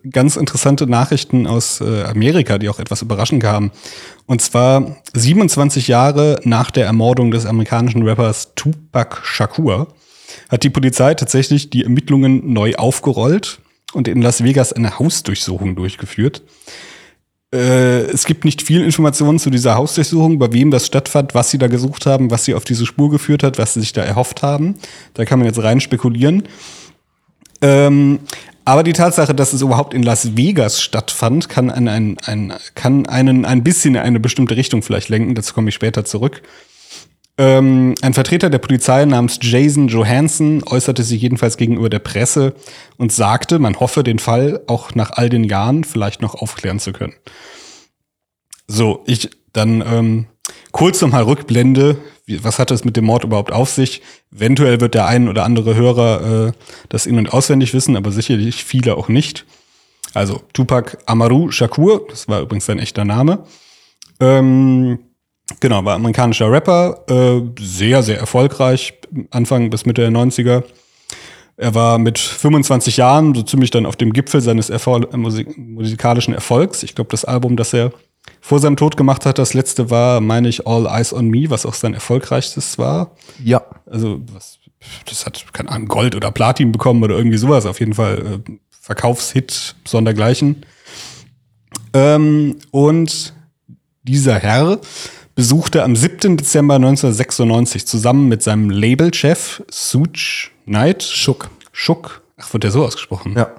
ganz 0.09 0.35
interessante 0.35 0.87
Nachrichten 0.87 1.47
aus 1.47 1.81
äh, 1.81 2.03
Amerika, 2.03 2.57
die 2.57 2.69
auch 2.69 2.79
etwas 2.79 3.01
überraschend 3.01 3.41
kamen. 3.41 3.71
Und 4.25 4.41
zwar 4.41 4.97
27 5.13 5.87
Jahre 5.87 6.39
nach 6.43 6.71
der 6.71 6.85
Ermordung 6.85 7.31
des 7.31 7.45
amerikanischen 7.45 8.03
Rappers 8.03 8.53
Tupac 8.55 9.19
Shakur 9.23 9.87
hat 10.49 10.63
die 10.63 10.69
Polizei 10.69 11.13
tatsächlich 11.13 11.69
die 11.69 11.83
Ermittlungen 11.83 12.53
neu 12.53 12.75
aufgerollt 12.75 13.59
und 13.93 14.07
in 14.07 14.21
Las 14.21 14.43
Vegas 14.43 14.73
eine 14.73 14.99
Hausdurchsuchung 14.99 15.75
durchgeführt. 15.75 16.41
Äh, 17.53 18.01
es 18.11 18.25
gibt 18.25 18.43
nicht 18.43 18.61
viel 18.61 18.83
Informationen 18.83 19.39
zu 19.39 19.49
dieser 19.49 19.75
Hausdurchsuchung, 19.75 20.37
bei 20.37 20.51
wem 20.51 20.69
das 20.69 20.85
stattfand, 20.85 21.33
was 21.33 21.49
sie 21.49 21.57
da 21.57 21.67
gesucht 21.67 22.05
haben, 22.05 22.29
was 22.29 22.45
sie 22.45 22.53
auf 22.53 22.65
diese 22.65 22.85
Spur 22.85 23.09
geführt 23.09 23.43
hat, 23.43 23.57
was 23.57 23.73
sie 23.73 23.79
sich 23.79 23.93
da 23.93 24.03
erhofft 24.03 24.43
haben. 24.43 24.75
Da 25.13 25.25
kann 25.25 25.39
man 25.39 25.47
jetzt 25.47 25.63
rein 25.63 25.79
spekulieren. 25.79 26.43
Ähm, 27.61 28.19
aber 28.67 28.83
die 28.83 28.91
Tatsache, 28.91 29.33
dass 29.33 29.53
es 29.53 29.61
überhaupt 29.61 29.93
in 29.93 30.03
Las 30.03 30.35
Vegas 30.35 30.81
stattfand, 30.81 31.47
kann, 31.47 31.71
ein, 31.71 31.87
ein, 31.87 32.17
ein, 32.25 32.53
kann 32.75 33.05
einen 33.05 33.45
ein 33.45 33.63
bisschen 33.63 33.95
in 33.95 34.01
eine 34.01 34.19
bestimmte 34.19 34.57
Richtung 34.57 34.81
vielleicht 34.81 35.07
lenken. 35.07 35.35
Dazu 35.35 35.53
komme 35.53 35.69
ich 35.69 35.75
später 35.75 36.03
zurück. 36.03 36.41
Ähm, 37.37 37.95
ein 38.01 38.13
Vertreter 38.13 38.49
der 38.49 38.57
Polizei 38.57 39.05
namens 39.05 39.39
Jason 39.41 39.87
Johansson 39.87 40.63
äußerte 40.65 41.03
sich 41.03 41.21
jedenfalls 41.21 41.55
gegenüber 41.55 41.89
der 41.89 41.99
Presse 41.99 42.55
und 42.97 43.13
sagte, 43.13 43.57
man 43.57 43.79
hoffe, 43.79 44.03
den 44.03 44.19
Fall 44.19 44.59
auch 44.67 44.93
nach 44.95 45.11
all 45.11 45.29
den 45.29 45.45
Jahren 45.45 45.85
vielleicht 45.85 46.21
noch 46.21 46.35
aufklären 46.35 46.79
zu 46.79 46.91
können. 46.91 47.13
So, 48.67 49.01
ich 49.07 49.29
dann 49.53 49.81
ähm, 49.81 50.25
kurz 50.73 50.99
nochmal 50.99 51.23
Rückblende. 51.23 51.99
Was 52.27 52.59
hat 52.59 52.71
es 52.71 52.83
mit 52.83 52.97
dem 52.97 53.05
Mord 53.05 53.23
überhaupt 53.23 53.53
auf 53.53 53.69
sich? 53.69 54.01
Eventuell 54.35 54.81
wird 54.81 54.95
der 54.95 55.05
ein 55.07 55.29
oder 55.29 55.45
andere 55.45 55.75
Hörer 55.75 56.47
äh, 56.47 56.51
das 56.89 57.05
in- 57.05 57.17
und 57.17 57.31
auswendig 57.33 57.73
wissen, 57.73 57.95
aber 57.95 58.11
sicherlich 58.11 58.63
viele 58.65 58.95
auch 58.97 59.07
nicht. 59.07 59.45
Also 60.13 60.41
Tupac 60.53 60.97
Amaru 61.05 61.51
Shakur, 61.51 62.05
das 62.09 62.27
war 62.27 62.41
übrigens 62.41 62.65
sein 62.65 62.79
echter 62.79 63.05
Name. 63.05 63.43
Ähm, 64.19 64.99
genau, 65.59 65.85
war 65.85 65.95
amerikanischer 65.95 66.51
Rapper, 66.51 67.03
äh, 67.07 67.41
sehr, 67.59 68.03
sehr 68.03 68.17
erfolgreich, 68.17 68.93
Anfang 69.31 69.69
bis 69.69 69.85
Mitte 69.85 70.01
der 70.01 70.11
90er. 70.11 70.63
Er 71.55 71.73
war 71.73 71.97
mit 71.97 72.19
25 72.19 72.97
Jahren 72.97 73.33
so 73.33 73.41
ziemlich 73.41 73.71
dann 73.71 73.85
auf 73.85 73.95
dem 73.95 74.13
Gipfel 74.13 74.41
seines 74.41 74.69
Erfol 74.69 75.07
äh, 75.11 75.17
Musik 75.17 75.57
musikalischen 75.57 76.33
Erfolgs. 76.33 76.83
Ich 76.83 76.93
glaube, 76.93 77.09
das 77.11 77.25
Album, 77.25 77.57
das 77.57 77.73
er 77.73 77.91
vor 78.41 78.59
seinem 78.59 78.77
Tod 78.77 78.97
gemacht 78.97 79.25
hat, 79.25 79.37
das 79.37 79.53
letzte 79.53 79.89
war, 79.89 80.21
meine 80.21 80.49
ich, 80.49 80.67
All 80.67 80.85
Eyes 80.85 81.13
on 81.13 81.29
Me, 81.29 81.49
was 81.49 81.65
auch 81.65 81.73
sein 81.73 81.93
erfolgreichstes 81.93 82.77
war. 82.77 83.11
Ja. 83.43 83.63
Also, 83.85 84.21
was, 84.33 84.59
das 85.05 85.25
hat, 85.25 85.45
keine 85.53 85.69
Ahnung, 85.69 85.87
Gold 85.87 86.15
oder 86.15 86.31
Platin 86.31 86.71
bekommen 86.71 87.03
oder 87.03 87.17
irgendwie 87.17 87.37
sowas. 87.37 87.65
Auf 87.65 87.79
jeden 87.79 87.93
Fall 87.93 88.41
äh, 88.47 88.51
Verkaufshit, 88.69 89.75
sondergleichen. 89.85 90.65
Ähm, 91.93 92.57
und 92.71 93.33
dieser 94.03 94.35
Herr 94.35 94.79
besuchte 95.35 95.83
am 95.83 95.95
7. 95.95 96.37
Dezember 96.37 96.75
1996 96.75 97.85
zusammen 97.85 98.27
mit 98.27 98.41
seinem 98.41 98.69
Labelchef 98.69 99.63
Suge 99.69 100.49
Knight. 100.65 101.03
Schuck. 101.03 101.49
Schuck. 101.71 102.23
Ach, 102.37 102.53
wird 102.53 102.63
der 102.63 102.71
so 102.71 102.85
ausgesprochen? 102.85 103.35
Ja. 103.35 103.51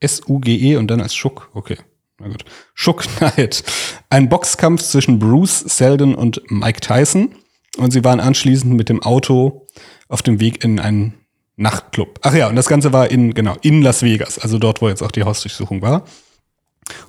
S-U-G-E 0.00 0.76
und 0.76 0.88
dann 0.88 1.00
als 1.00 1.14
Schuck. 1.14 1.50
Okay. 1.54 1.78
Na 2.24 2.30
gut. 2.30 2.44
Schuck 2.74 3.02
Knight. 3.18 3.62
Ein 4.08 4.28
Boxkampf 4.28 4.82
zwischen 4.82 5.18
Bruce 5.18 5.60
Seldon 5.60 6.14
und 6.14 6.40
Mike 6.48 6.80
Tyson. 6.80 7.34
Und 7.76 7.92
sie 7.92 8.02
waren 8.02 8.20
anschließend 8.20 8.72
mit 8.72 8.88
dem 8.88 9.02
Auto 9.02 9.66
auf 10.08 10.22
dem 10.22 10.40
Weg 10.40 10.64
in 10.64 10.80
einen 10.80 11.14
Nachtclub. 11.56 12.18
Ach 12.22 12.34
ja, 12.34 12.48
und 12.48 12.56
das 12.56 12.68
Ganze 12.68 12.92
war 12.92 13.10
in, 13.10 13.34
genau, 13.34 13.56
in 13.62 13.82
Las 13.82 14.02
Vegas. 14.02 14.38
Also 14.38 14.58
dort, 14.58 14.80
wo 14.80 14.88
jetzt 14.88 15.02
auch 15.02 15.10
die 15.10 15.24
Hausdurchsuchung 15.24 15.82
war. 15.82 16.04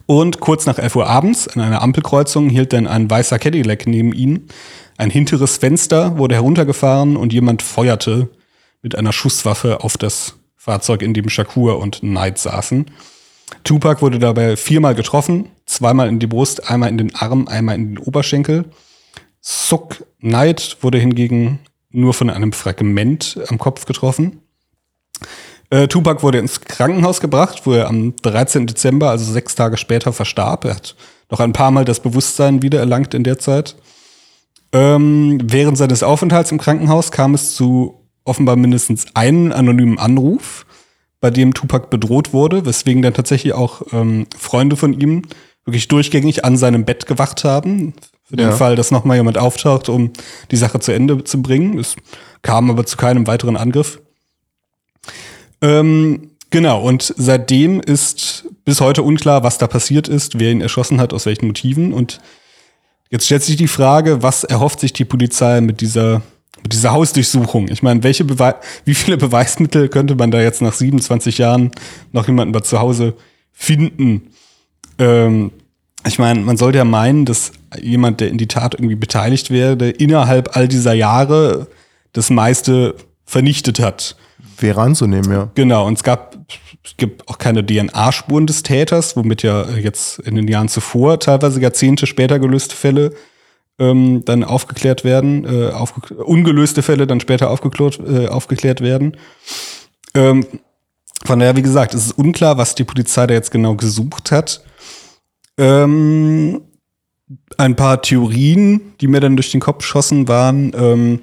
Und 0.06 0.40
kurz 0.40 0.66
nach 0.66 0.80
11 0.80 0.96
Uhr 0.96 1.08
abends 1.08 1.48
an 1.48 1.62
einer 1.62 1.82
Ampelkreuzung 1.82 2.50
hielt 2.50 2.74
dann 2.74 2.88
ein 2.88 3.10
weißer 3.10 3.40
Cadillac 3.40 3.88
neben 3.88 4.14
ihnen. 4.14 4.48
Ein 4.98 5.10
hinteres 5.10 5.58
Fenster 5.58 6.18
wurde 6.18 6.36
heruntergefahren 6.36 7.16
und 7.16 7.34
jemand 7.34 7.62
feuerte 7.62 8.30
mit 8.82 8.96
einer 8.96 9.14
Schusswaffe 9.14 9.84
auf 9.84 9.98
das 9.98 10.36
Fahrzeug, 10.56 11.02
in 11.02 11.14
dem 11.14 11.30
Shakur 11.30 11.80
und 11.80 12.00
Knight 12.00 12.38
saßen. 12.38 12.86
Tupac 13.64 14.02
wurde 14.02 14.20
dabei 14.20 14.56
viermal 14.56 14.96
getroffen, 14.96 15.50
zweimal 15.66 16.08
in 16.08 16.20
die 16.20 16.28
Brust, 16.28 16.70
einmal 16.70 16.90
in 16.90 16.98
den 16.98 17.16
Arm, 17.16 17.48
einmal 17.48 17.76
in 17.76 17.96
den 17.96 17.98
Oberschenkel. 17.98 18.66
Suck 19.42 20.06
Knight 20.20 20.78
wurde 20.82 20.98
hingegen 20.98 21.60
nur 21.92 22.14
von 22.14 22.30
einem 22.30 22.52
Fragment 22.52 23.40
am 23.48 23.58
Kopf 23.58 23.86
getroffen. 23.86 24.42
Äh, 25.70 25.88
Tupac 25.88 26.24
wurde 26.24 26.40
ins 26.40 26.62
Krankenhaus 26.62 27.22
gebracht, 27.22 27.62
wo 27.66 27.74
er 27.74 27.88
am 27.88 28.16
13. 28.18 28.68
Dezember, 28.68 29.10
also 29.10 29.32
sechs 29.32 29.56
Tage 29.56 29.78
später, 29.78 30.14
verstarb. 30.14 30.66
Er 30.66 30.76
hat 30.76 30.96
noch 31.30 31.40
ein 31.40 31.54
paar 31.54 31.72
Mal 31.72 31.86
das 31.86 32.00
Bewusstsein 32.00 32.62
wiedererlangt 32.62 33.14
in 33.14 33.24
der 33.24 33.40
Zeit. 33.40 33.76
Ähm, 34.72 35.40
während 35.44 35.78
seines 35.78 36.04
Aufenthalts 36.04 36.52
im 36.52 36.58
Krankenhaus 36.60 37.12
kam 37.12 37.34
es 37.34 37.56
zu 37.56 38.02
offenbar 38.26 38.56
mindestens 38.56 39.06
einen 39.14 39.52
anonymen 39.52 40.00
Anruf, 40.00 40.66
bei 41.22 41.32
dem 41.32 41.54
Tupac 41.54 41.88
bedroht 41.90 42.34
wurde, 42.34 42.66
weswegen 42.66 43.02
dann 43.02 43.14
tatsächlich 43.14 43.54
auch 43.54 43.82
ähm, 43.94 44.28
Freunde 44.38 44.76
von 44.76 44.94
ihm 44.94 45.24
wirklich 45.66 45.88
durchgängig 45.88 46.46
an 46.46 46.58
seinem 46.58 46.86
Bett 46.86 47.08
gewacht 47.08 47.44
haben, 47.44 47.94
für 48.24 48.36
den 48.36 48.50
Ja. 48.50 48.56
Fall, 48.56 48.76
dass 48.76 48.92
nochmal 48.92 49.18
jemand 49.18 49.38
auftaucht, 49.38 49.90
um 49.90 50.12
die 50.52 50.58
Sache 50.58 50.80
zu 50.80 50.92
Ende 50.92 51.24
zu 51.24 51.42
bringen. 51.42 51.78
Es 51.80 51.96
kam 52.42 52.70
aber 52.70 52.86
zu 52.86 52.98
keinem 52.98 53.28
weiteren 53.28 53.58
Angriff. 53.58 54.00
Ähm, 55.62 56.32
genau, 56.50 56.82
und 56.82 57.14
seitdem 57.18 57.80
ist 57.80 58.48
bis 58.66 58.82
heute 58.82 59.04
unklar, 59.04 59.44
was 59.44 59.58
da 59.58 59.68
passiert 59.68 60.08
ist, 60.08 60.40
wer 60.40 60.52
ihn 60.52 60.62
erschossen 60.62 61.00
hat, 61.00 61.14
aus 61.14 61.26
welchen 61.26 61.48
Motiven. 61.48 61.94
Und 61.94 62.20
jetzt 63.10 63.26
stellt 63.26 63.44
sich 63.44 63.56
die 63.58 63.68
Frage, 63.68 64.22
was 64.22 64.44
erhofft 64.44 64.80
sich 64.80 64.94
die 64.94 65.06
Polizei 65.06 65.62
mit 65.62 65.82
dieser, 65.82 66.22
mit 66.66 66.74
dieser 66.74 66.94
Hausdurchsuchung? 66.94 67.68
Ich 67.68 67.84
meine, 67.84 68.02
welche 68.02 68.24
Bewei 68.24 68.56
wie 68.86 68.96
viele 68.96 69.18
Beweismittel 69.18 69.88
könnte 69.88 70.16
man 70.16 70.32
da 70.32 70.42
jetzt 70.42 70.64
nach 70.64 70.74
27 70.74 71.38
Jahren 71.38 71.70
noch 72.12 72.26
jemanden 72.26 72.54
bei 72.54 72.62
zu 72.62 72.80
Hause 72.80 73.14
finden? 73.54 74.32
Ähm, 74.98 75.52
ich 76.08 76.18
meine, 76.18 76.40
man 76.40 76.58
sollte 76.58 76.80
ja 76.80 76.84
meinen, 76.84 77.26
dass 77.26 77.52
jemand, 77.80 78.20
der 78.20 78.30
in 78.30 78.40
die 78.40 78.48
Tat 78.48 78.74
irgendwie 78.74 78.96
beteiligt 78.96 79.52
werde, 79.52 79.92
innerhalb 79.92 80.58
all 80.58 80.68
dieser 80.68 80.94
Jahre 80.94 81.68
das 82.14 82.32
meiste 82.32 82.96
vernichtet 83.26 83.80
hat. 83.80 84.16
Wäre 84.58 84.82
anzunehmen, 84.82 85.32
ja. 85.32 85.52
Genau, 85.54 85.86
und 85.86 85.94
es 86.00 86.04
gab, 86.04 86.36
es 86.84 86.98
gibt 86.98 87.28
auch 87.28 87.38
keine 87.38 87.64
DNA-Spuren 87.64 88.48
des 88.48 88.64
Täters, 88.64 89.16
womit 89.16 89.44
ja 89.44 89.70
jetzt 89.70 90.18
in 90.20 90.34
den 90.34 90.48
Jahren 90.48 90.68
zuvor, 90.68 91.20
teilweise 91.20 91.62
Jahrzehnte 91.62 92.08
später 92.08 92.40
gelöste 92.40 92.76
Fälle 92.76 93.12
ähm, 93.80 94.24
dann 94.26 94.44
aufgeklärt 94.44 95.04
werden, 95.04 95.46
äh, 95.46 95.72
aufge 95.72 96.16
ungelöste 96.16 96.82
Fälle 96.82 97.08
dann 97.08 97.20
später 97.20 97.50
aufgeklärt, 97.50 98.00
äh, 98.00 98.28
aufgeklärt 98.28 98.82
werden. 98.82 99.18
Ähm, 100.14 100.46
von 101.26 101.40
daher, 101.40 101.56
wie 101.56 101.62
gesagt, 101.62 101.94
es 101.94 102.08
ist 102.08 102.18
unklar, 102.18 102.58
was 102.58 102.76
die 102.76 102.84
Polizei 102.84 103.28
da 103.28 103.34
jetzt 103.34 103.52
genau 103.52 103.76
gesucht 103.76 104.32
hat. 104.32 104.64
Ähm, 105.58 106.62
ein 107.58 107.76
paar 107.76 108.02
Theorien, 108.02 108.94
die 109.02 109.08
mir 109.08 109.20
dann 109.20 109.36
durch 109.36 109.52
den 109.52 109.62
Kopf 109.62 109.84
schossen, 109.84 110.28
waren, 110.28 110.74
ähm, 110.78 111.20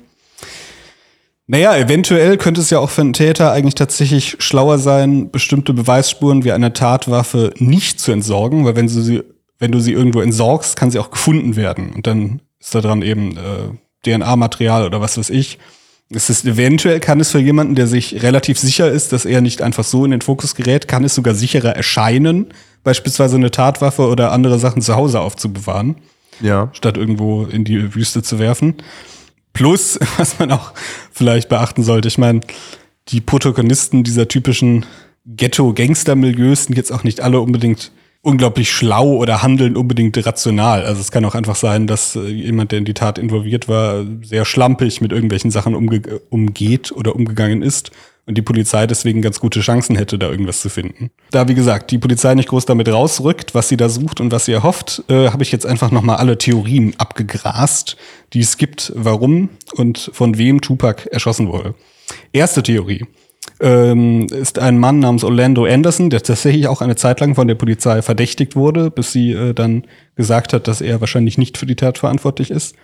naja, 1.47 1.77
eventuell 1.77 2.39
könnte 2.39 2.61
es 2.61 2.71
ja 2.71 2.79
auch 2.79 2.91
für 2.91 3.03
einen 3.03 3.13
Täter 3.13 3.53
eigentlich 3.53 3.75
tatsächlich 3.75 4.37
schlauer 4.39 4.79
sein, 4.79 5.31
bestimmte 5.31 5.75
Beweisspuren 5.75 6.45
wie 6.45 6.53
eine 6.53 6.73
Tatwaffe 6.73 7.53
nicht 7.59 8.01
zu 8.01 8.13
entsorgen, 8.13 8.65
weil 8.65 8.77
wenn 8.77 8.87
du 8.87 9.01
sie, 9.01 9.23
wenn 9.63 9.71
du 9.71 9.79
sie 9.79 9.93
irgendwo 9.93 10.21
entsorgst, 10.21 10.75
kann 10.75 10.91
sie 10.91 10.99
auch 10.99 11.13
gefunden 11.13 11.55
werden. 11.55 11.93
Und 11.93 12.09
dann 12.09 12.43
ist 12.59 12.75
da 12.75 12.81
dran 12.81 13.01
eben 13.01 13.37
äh, 13.37 13.69
DNA-Material 14.05 14.85
oder 14.85 15.01
was 15.01 15.17
weiß 15.17 15.31
ich. 15.31 15.61
Es 16.11 16.29
ist 16.31 16.45
eventuell 16.45 16.99
kann 16.99 17.21
es 17.21 17.31
für 17.31 17.39
jemanden, 17.39 17.77
der 17.77 17.87
sich 17.87 18.25
relativ 18.25 18.59
sicher 18.59 18.91
ist, 18.91 19.13
dass 19.13 19.25
er 19.25 19.41
nicht 19.41 19.63
einfach 19.63 19.85
so 19.85 20.05
in 20.05 20.11
den 20.11 20.21
Fokus 20.21 20.57
gerät, 20.57 20.89
kann 20.89 21.05
es 21.05 21.15
sogar 21.15 21.35
sicherer 21.35 21.77
erscheinen, 21.77 22.49
beispielsweise 22.83 23.37
eine 23.37 23.53
Tatwaffe 23.53 24.09
oder 24.09 24.33
andere 24.33 24.59
Sachen 24.59 24.83
zu 24.83 24.97
Hause 24.97 25.21
aufzubewahren 25.21 25.95
Ja. 26.41 26.69
statt 26.73 26.97
irgendwo 26.97 27.45
in 27.45 27.63
die 27.63 27.95
Wüste 27.95 28.25
zu 28.25 28.41
werfen. 28.41 28.75
Plus, 29.53 29.97
was 30.17 30.41
man 30.41 30.51
auch 30.51 30.73
vielleicht 31.13 31.49
beachten 31.49 31.85
sollte, 31.85 32.09
ich 32.09 32.19
meine, 32.19 32.41
die 33.11 33.21
Protagonisten 33.21 34.03
dieser 34.03 34.27
typischen 34.27 34.87
Ghetto-Gangster-Milieus 35.25 36.65
sind 36.65 36.77
jetzt 36.77 36.91
auch 36.93 37.05
nicht 37.05 37.21
alle 37.21 37.39
unbedingt 37.39 37.93
unglaublich 38.23 38.71
schlau 38.71 39.17
oder 39.17 39.43
handeln 39.43 39.77
unbedingt 39.77 40.25
rational. 40.25 40.85
Also 40.85 41.01
es 41.01 41.11
kann 41.11 41.25
auch 41.25 41.35
einfach 41.35 41.57
sein, 41.57 41.89
dass 41.89 42.15
äh, 42.15 42.21
jemand, 42.29 42.71
der 42.71 42.79
in 42.79 42.85
die 42.85 42.95
Tat 42.95 43.19
involviert 43.19 43.69
war, 43.69 44.05
sehr 44.23 44.45
schlampig 44.45 45.01
mit 45.01 45.13
irgendwelchen 45.13 45.51
Sachen 45.51 45.75
umge 45.75 46.21
umgeht 46.31 46.93
oder 46.93 47.17
umgegangen 47.17 47.63
ist 47.63 47.91
und 48.25 48.39
die 48.39 48.43
Polizei 48.43 48.87
deswegen 48.87 49.23
ganz 49.23 49.41
gute 49.41 49.61
Chancen 49.61 49.97
hätte, 49.97 50.19
da 50.19 50.31
irgendwas 50.31 50.61
zu 50.61 50.69
finden. 50.69 51.11
Da, 51.33 51.49
wie 51.49 51.55
gesagt, 51.55 51.91
die 51.91 51.99
Polizei 51.99 52.35
nicht 52.37 52.49
groß 52.49 52.65
damit 52.65 52.89
rausrückt, 52.89 53.57
was 53.57 53.69
sie 53.69 53.77
da 53.77 53.89
sucht 53.89 54.21
und 54.21 54.31
was 54.31 54.45
sie 54.45 54.53
erhofft, 54.53 55.03
äh, 55.09 55.31
habe 55.31 55.43
ich 55.43 55.51
jetzt 55.51 55.67
einfach 55.67 55.91
nochmal 55.91 56.19
alle 56.19 56.39
Theorien 56.39 56.95
abgegrast, 56.99 57.97
die 58.33 58.41
es 58.41 58.57
gibt, 58.57 58.93
warum 58.95 59.49
und 59.75 60.11
von 60.13 60.39
wem 60.39 60.61
Tupac 60.61 61.09
erschossen 61.11 61.49
wurde. 61.49 61.75
Erste 62.33 62.63
Theorie 62.63 63.05
ähm, 63.63 64.27
ist 64.27 64.59
ein 64.59 64.79
Mann 64.79 64.99
namens 64.99 65.23
Orlando 65.23 65.65
Anderson, 65.65 66.11
der 66.11 66.23
tatsächlich 66.23 66.67
auch 66.67 66.81
eine 66.81 66.97
Zeit 66.97 67.21
lang 67.21 67.37
von 67.37 67.47
der 67.47 67.55
Polizei 67.55 68.03
verdächtigt 68.03 68.57
wurde, 68.57 68.91
bis 68.91 69.13
sie 69.13 69.33
äh, 69.33 69.55
dann 69.55 69.85
gesagt 70.17 70.53
hat, 70.53 70.67
dass 70.67 70.81
er 70.81 71.01
wahrscheinlich 71.01 71.39
nicht 71.39 71.57
für 71.57 71.67
die 71.67 71.77
Tat 71.77 71.99
verantwortlich 71.99 72.51
ist. 72.51 72.75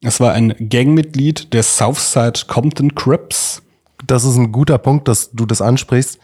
Es 0.00 0.20
war 0.20 0.32
ein 0.32 0.54
Gangmitglied 0.70 1.52
der 1.52 1.64
Southside 1.64 2.46
Compton 2.46 2.94
Crips. 2.94 3.62
Das 4.06 4.24
ist 4.24 4.36
ein 4.36 4.52
guter 4.52 4.78
Punkt, 4.78 5.08
dass 5.08 5.32
du 5.32 5.44
das 5.44 5.60
ansprichst. 5.60 6.18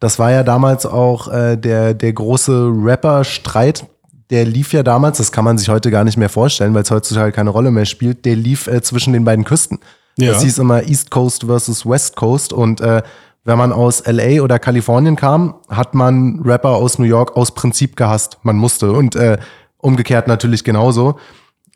Das 0.00 0.18
war 0.18 0.32
ja 0.32 0.42
damals 0.42 0.84
auch 0.84 1.32
äh, 1.32 1.56
der, 1.56 1.94
der 1.94 2.12
große 2.12 2.72
Rapper-Streit. 2.74 3.86
Der 4.30 4.44
lief 4.44 4.72
ja 4.72 4.82
damals, 4.82 5.18
das 5.18 5.30
kann 5.30 5.44
man 5.44 5.58
sich 5.58 5.68
heute 5.68 5.92
gar 5.92 6.02
nicht 6.02 6.16
mehr 6.16 6.28
vorstellen, 6.28 6.74
weil 6.74 6.82
es 6.82 6.90
heutzutage 6.90 7.30
keine 7.30 7.50
Rolle 7.50 7.70
mehr 7.70 7.84
spielt, 7.84 8.24
der 8.24 8.34
lief 8.34 8.66
äh, 8.66 8.82
zwischen 8.82 9.12
den 9.12 9.24
beiden 9.24 9.44
Küsten. 9.44 9.78
Ja. 10.16 10.32
Das 10.32 10.42
hieß 10.42 10.58
immer 10.58 10.82
East 10.82 11.10
Coast 11.10 11.44
versus 11.44 11.86
West 11.86 12.16
Coast 12.16 12.52
und 12.52 12.80
äh, 12.80 13.02
wenn 13.44 13.58
man 13.58 13.72
aus 13.72 14.02
LA 14.06 14.42
oder 14.42 14.58
Kalifornien 14.58 15.16
kam, 15.16 15.56
hat 15.68 15.94
man 15.94 16.40
Rapper 16.44 16.70
aus 16.70 16.98
New 16.98 17.04
York 17.04 17.36
aus 17.36 17.52
Prinzip 17.52 17.96
gehasst. 17.96 18.38
Man 18.42 18.56
musste. 18.56 18.92
Und 18.92 19.16
äh, 19.16 19.38
umgekehrt 19.78 20.28
natürlich 20.28 20.64
genauso. 20.64 21.16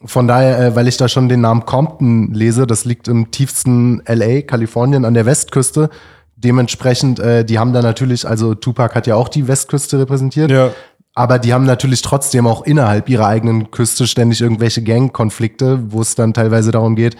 Von 0.05 0.27
daher, 0.27 0.59
äh, 0.59 0.77
weil 0.77 0.89
ich 0.89 0.97
da 0.97 1.09
schon 1.09 1.29
den 1.29 1.43
Namen 1.43 1.67
Compton 1.67 2.33
lese, 2.33 2.67
das 2.67 2.85
liegt 2.85 3.07
im 3.09 3.31
tiefsten 3.31 4.03
LA, 4.07 4.43
Kalifornien, 4.43 5.05
an 5.05 5.15
der 5.15 5.27
Westküste. 5.27 5.91
Dementsprechend, 6.37 7.19
äh, 7.19 7.45
die 7.45 7.59
haben 7.59 7.73
da 7.73 7.83
natürlich, 7.83 8.27
also 8.27 8.55
Tupac 8.55 8.95
hat 8.95 9.07
ja 9.07 9.17
auch 9.17 9.29
die 9.29 9.47
Westküste 9.47 9.99
repräsentiert. 9.99 10.51
Ja. 10.51 10.71
Aber 11.15 11.41
die 11.41 11.53
haben 11.53 11.65
natürlich 11.65 12.01
trotzdem 12.01 12.47
auch 12.47 12.63
innerhalb 12.63 13.09
ihrer 13.09 13.27
eigenen 13.27 13.73
Küste 13.73 14.07
ständig 14.07 14.41
irgendwelche 14.41 14.85
Gangkonflikte, 14.85 15.91
wo 15.93 16.01
es 16.01 16.15
dann 16.15 16.33
teilweise 16.33 16.71
darum 16.71 16.95
geht, 16.95 17.17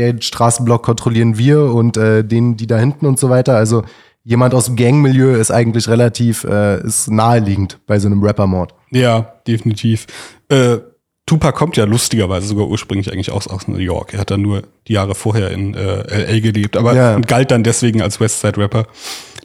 den 0.00 0.22
Straßenblock 0.22 0.82
kontrollieren 0.82 1.38
wir 1.38 1.64
und 1.72 1.96
äh, 1.96 2.24
den, 2.24 2.56
die 2.56 2.66
da 2.66 2.78
hinten 2.78 3.06
und 3.06 3.18
so 3.18 3.30
weiter. 3.30 3.56
Also 3.56 3.82
jemand 4.24 4.54
aus 4.54 4.66
dem 4.66 4.76
Gangmilieu 4.76 5.34
ist 5.36 5.50
eigentlich 5.50 5.88
relativ, 5.88 6.44
äh, 6.44 6.80
ist 6.84 7.10
naheliegend 7.10 7.78
bei 7.86 7.98
so 7.98 8.06
einem 8.08 8.22
Rapper-Mord. 8.22 8.74
Ja, 8.90 9.32
definitiv. 9.46 10.06
Äh, 10.48 10.78
Tupac 11.26 11.56
kommt 11.56 11.76
ja 11.76 11.84
lustigerweise 11.84 12.46
sogar 12.48 12.66
ursprünglich 12.66 13.12
eigentlich 13.12 13.30
aus, 13.30 13.46
aus 13.46 13.68
New 13.68 13.78
York. 13.78 14.14
Er 14.14 14.20
hat 14.20 14.30
dann 14.32 14.42
nur 14.42 14.62
die 14.88 14.94
Jahre 14.94 15.14
vorher 15.14 15.50
in 15.52 15.74
äh, 15.74 16.24
LA 16.32 16.40
gelebt, 16.40 16.76
aber 16.76 16.94
Ja. 16.94 17.14
und 17.14 17.28
galt 17.28 17.50
dann 17.52 17.62
deswegen 17.62 18.02
als 18.02 18.18
Westside-Rapper. 18.20 18.86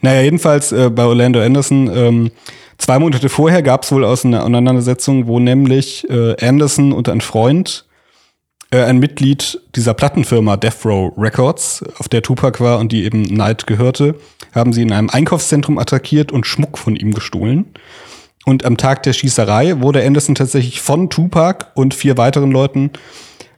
Naja, 0.01 0.21
jedenfalls 0.21 0.71
äh, 0.71 0.89
bei 0.89 1.05
Orlando 1.05 1.39
Anderson, 1.41 1.89
ähm, 1.93 2.31
zwei 2.79 2.97
Monate 2.99 3.29
vorher 3.29 3.61
gab 3.61 3.83
es 3.83 3.91
wohl 3.91 4.03
aus 4.03 4.25
einer 4.25 4.41
Auseinandersetzung, 4.41 5.27
wo 5.27 5.39
nämlich 5.39 6.09
äh, 6.09 6.35
Anderson 6.43 6.91
und 6.91 7.07
ein 7.07 7.21
Freund 7.21 7.84
äh, 8.71 8.83
ein 8.83 8.97
Mitglied 8.97 9.61
dieser 9.75 9.93
Plattenfirma 9.93 10.57
Death 10.57 10.85
Row 10.85 11.13
Records, 11.17 11.83
auf 11.97 12.07
der 12.09 12.21
Tupac 12.21 12.63
war 12.63 12.79
und 12.79 12.91
die 12.91 13.03
eben 13.03 13.25
Knight 13.25 13.67
gehörte, 13.67 14.15
haben 14.53 14.73
sie 14.73 14.81
in 14.81 14.91
einem 14.91 15.09
Einkaufszentrum 15.09 15.77
attackiert 15.77 16.31
und 16.31 16.45
Schmuck 16.45 16.77
von 16.77 16.95
ihm 16.95 17.13
gestohlen. 17.13 17.65
Und 18.45 18.63
am 18.63 18.77
Tag 18.77 19.03
der 19.03 19.13
Schießerei 19.13 19.81
wurde 19.81 20.05
Anderson 20.05 20.35
tatsächlich 20.35 20.81
von 20.81 21.09
Tupac 21.09 21.67
und 21.73 21.93
vier 21.93 22.17
weiteren 22.17 22.51
Leuten 22.51 22.91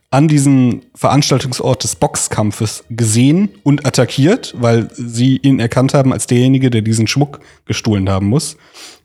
an 0.09 0.29
diesem 0.29 0.83
Veranstaltungsort 0.95 1.83
des 1.83 1.95
Boxkampfes 1.95 2.85
gesehen 2.89 3.49
und 3.63 3.85
attackiert, 3.85 4.55
weil 4.57 4.89
sie 4.93 5.37
ihn 5.37 5.59
erkannt 5.59 5.93
haben 5.93 6.13
als 6.13 6.27
derjenige, 6.27 6.69
der 6.69 6.81
diesen 6.81 7.07
Schmuck 7.07 7.41
gestohlen 7.65 8.09
haben 8.09 8.27
muss. 8.27 8.55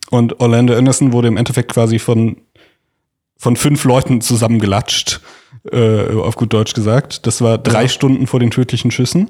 Und 0.09 0.39
Orlando 0.39 0.73
Anderson 0.75 1.11
wurde 1.11 1.27
im 1.27 1.37
Endeffekt 1.37 1.73
quasi 1.73 1.99
von, 1.99 2.37
von 3.37 3.57
fünf 3.57 3.83
Leuten 3.83 4.21
zusammengelatscht, 4.21 5.19
äh, 5.71 6.13
auf 6.13 6.35
gut 6.35 6.53
Deutsch 6.53 6.73
gesagt. 6.73 7.25
Das 7.25 7.41
war 7.41 7.57
drei 7.57 7.83
Ja. 7.83 7.87
Stunden 7.87 8.27
vor 8.27 8.39
den 8.39 8.51
tödlichen 8.51 8.91
Schüssen. 8.91 9.29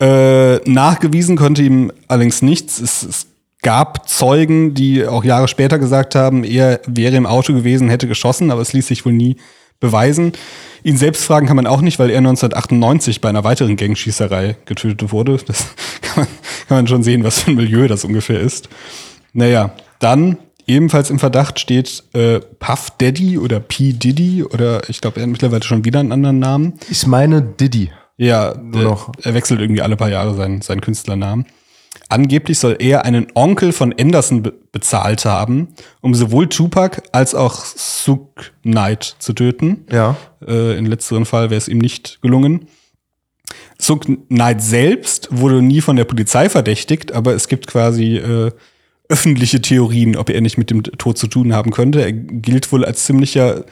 Äh, 0.00 0.56
nachgewiesen 0.68 1.36
konnte 1.36 1.62
ihm 1.62 1.90
allerdings 2.08 2.42
nichts. 2.42 2.80
Es, 2.80 3.02
es 3.02 3.26
gab 3.62 4.08
Zeugen, 4.08 4.74
die 4.74 5.06
auch 5.06 5.24
Jahre 5.24 5.48
später 5.48 5.78
gesagt 5.78 6.14
haben, 6.14 6.44
er 6.44 6.80
wäre 6.86 7.16
im 7.16 7.26
Auto 7.26 7.54
gewesen, 7.54 7.88
hätte 7.88 8.06
geschossen, 8.06 8.50
aber 8.50 8.60
es 8.60 8.72
ließ 8.72 8.86
sich 8.86 9.04
wohl 9.06 9.12
nie 9.12 9.36
beweisen. 9.80 10.32
Ihn 10.84 10.96
selbst 10.96 11.24
fragen 11.24 11.46
kann 11.46 11.56
man 11.56 11.66
auch 11.66 11.80
nicht, 11.80 11.98
weil 11.98 12.10
er 12.10 12.18
1998 12.18 13.20
bei 13.20 13.28
einer 13.28 13.44
weiteren 13.44 13.76
Gangschießerei 13.76 14.56
getötet 14.66 15.10
wurde. 15.12 15.38
Das 15.46 15.66
kann 16.02 16.24
man, 16.24 16.26
kann 16.68 16.76
man 16.78 16.86
schon 16.86 17.02
sehen, 17.02 17.24
was 17.24 17.40
für 17.40 17.50
ein 17.50 17.56
Milieu 17.56 17.88
das 17.88 18.04
ungefähr 18.04 18.40
ist. 18.40 18.68
Naja, 19.32 19.74
dann 19.98 20.38
ebenfalls 20.66 21.10
im 21.10 21.18
Verdacht 21.18 21.60
steht 21.60 22.04
äh, 22.12 22.40
Puff 22.40 22.90
Daddy 22.98 23.38
oder 23.38 23.60
P. 23.60 23.92
Diddy 23.92 24.44
oder 24.44 24.88
ich 24.88 25.00
glaube, 25.00 25.20
er 25.20 25.22
hat 25.22 25.30
mittlerweile 25.30 25.62
schon 25.62 25.84
wieder 25.84 26.00
einen 26.00 26.12
anderen 26.12 26.38
Namen. 26.38 26.74
Ich 26.90 27.06
meine 27.06 27.42
Diddy. 27.42 27.90
Ja, 28.16 28.54
Nur 28.56 28.82
noch. 28.82 29.12
er 29.22 29.34
wechselt 29.34 29.60
irgendwie 29.60 29.82
alle 29.82 29.96
paar 29.96 30.08
Jahre 30.08 30.34
seinen, 30.34 30.62
seinen 30.62 30.80
Künstlernamen. 30.80 31.46
Angeblich 32.08 32.58
soll 32.58 32.76
er 32.78 33.04
einen 33.04 33.26
Onkel 33.34 33.72
von 33.72 33.94
Anderson 33.98 34.42
be 34.42 34.54
bezahlt 34.72 35.24
haben, 35.24 35.68
um 36.02 36.14
sowohl 36.14 36.48
Tupac 36.50 37.02
als 37.10 37.34
auch 37.34 37.64
Suk 37.64 38.52
Knight 38.62 39.16
zu 39.18 39.32
töten. 39.32 39.86
Ja. 39.90 40.16
Äh, 40.46 40.76
in 40.76 40.84
letzterem 40.84 41.24
Fall 41.24 41.48
wäre 41.48 41.56
es 41.56 41.66
ihm 41.66 41.78
nicht 41.78 42.20
gelungen. 42.20 42.68
Suk 43.78 44.04
Knight 44.28 44.60
selbst 44.60 45.28
wurde 45.30 45.62
nie 45.62 45.80
von 45.80 45.96
der 45.96 46.04
Polizei 46.04 46.50
verdächtigt, 46.50 47.12
aber 47.12 47.32
es 47.32 47.48
gibt 47.48 47.66
quasi 47.66 48.18
äh, 48.18 48.50
öffentliche 49.08 49.60
Theorien, 49.60 50.16
ob 50.16 50.30
er 50.30 50.40
nicht 50.40 50.58
mit 50.58 50.70
dem 50.70 50.82
Tod 50.82 51.18
zu 51.18 51.26
tun 51.26 51.52
haben 51.52 51.70
könnte. 51.70 52.02
Er 52.02 52.12
gilt 52.12 52.70
wohl 52.72 52.84
als 52.84 53.04
ziemlicher 53.04 53.64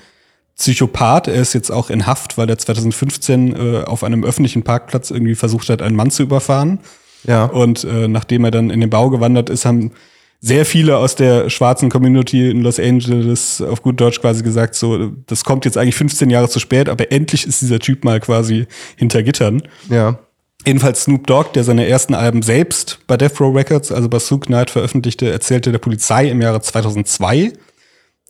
Psychopath. 0.56 1.28
Er 1.28 1.34
ist 1.34 1.52
jetzt 1.52 1.70
auch 1.70 1.90
in 1.90 2.06
Haft, 2.06 2.38
weil 2.38 2.48
er 2.48 2.58
2015 2.58 3.56
äh, 3.56 3.84
auf 3.84 4.04
einem 4.04 4.24
öffentlichen 4.24 4.62
Parkplatz 4.62 5.10
irgendwie 5.10 5.34
versucht 5.34 5.68
hat, 5.68 5.82
einen 5.82 5.96
Mann 5.96 6.10
zu 6.10 6.22
überfahren. 6.22 6.80
Ja. 7.26 7.46
Und 7.46 7.84
äh, 7.84 8.06
nachdem 8.06 8.44
er 8.44 8.50
dann 8.50 8.70
in 8.70 8.80
den 8.80 8.90
Bau 8.90 9.10
gewandert 9.10 9.50
ist, 9.50 9.64
haben 9.64 9.92
sehr 10.40 10.66
viele 10.66 10.98
aus 10.98 11.16
der 11.16 11.48
schwarzen 11.48 11.88
Community 11.88 12.50
in 12.50 12.60
Los 12.60 12.78
Angeles 12.78 13.62
auf 13.62 13.80
gut 13.80 13.98
Deutsch 13.98 14.20
quasi 14.20 14.42
gesagt, 14.42 14.74
so, 14.74 15.12
das 15.26 15.42
kommt 15.42 15.64
jetzt 15.64 15.78
eigentlich 15.78 15.94
15 15.94 16.28
Jahre 16.28 16.50
zu 16.50 16.60
spät, 16.60 16.90
aber 16.90 17.10
endlich 17.10 17.46
ist 17.46 17.62
dieser 17.62 17.78
Typ 17.78 18.04
mal 18.04 18.20
quasi 18.20 18.66
hinter 18.96 19.22
Gittern. 19.22 19.62
Ja. 19.88 20.18
Jedenfalls 20.66 21.04
Snoop 21.04 21.26
Dogg, 21.26 21.50
der 21.54 21.64
seine 21.64 21.86
ersten 21.86 22.14
Alben 22.14 22.42
selbst 22.42 22.98
bei 23.06 23.16
Death 23.16 23.40
Row 23.40 23.54
Records, 23.54 23.92
also 23.92 24.08
bei 24.08 24.18
Sue 24.18 24.40
Knight 24.40 24.70
veröffentlichte, 24.70 25.30
erzählte 25.30 25.72
der 25.72 25.78
Polizei 25.78 26.28
im 26.28 26.40
Jahre 26.40 26.62
2002, 26.62 27.52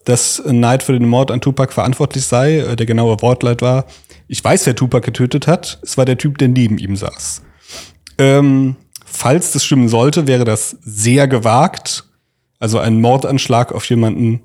dass 0.05 0.43
Knight 0.45 0.83
für 0.83 0.93
den 0.95 1.09
Mord 1.09 1.31
an 1.31 1.41
Tupac 1.41 1.73
verantwortlich 1.73 2.25
sei. 2.25 2.59
Äh, 2.59 2.77
Der 2.77 2.87
genaue 2.87 3.21
Wortlaut 3.23 3.63
war, 3.63 3.87
ich 4.27 4.43
weiß, 4.43 4.67
wer 4.67 4.75
Tupac 4.75 5.05
getötet 5.05 5.47
hat, 5.47 5.79
es 5.83 5.97
war 5.97 6.05
der 6.05 6.19
Typ, 6.19 6.39
der 6.39 6.49
neben 6.49 6.79
ihm 6.79 6.97
saß. 6.97 7.43
Ähm, 8.19 8.77
falls 9.05 9.53
das 9.53 9.65
stimmen 9.65 9.89
sollte, 9.89 10.27
wäre 10.27 10.45
das 10.45 10.77
sehr 10.83 11.29
gewagt, 11.29 12.05
also 12.59 12.79
einen 12.79 13.01
Mordanschlag 13.01 13.73
auf 13.73 13.89
jemanden 13.89 14.41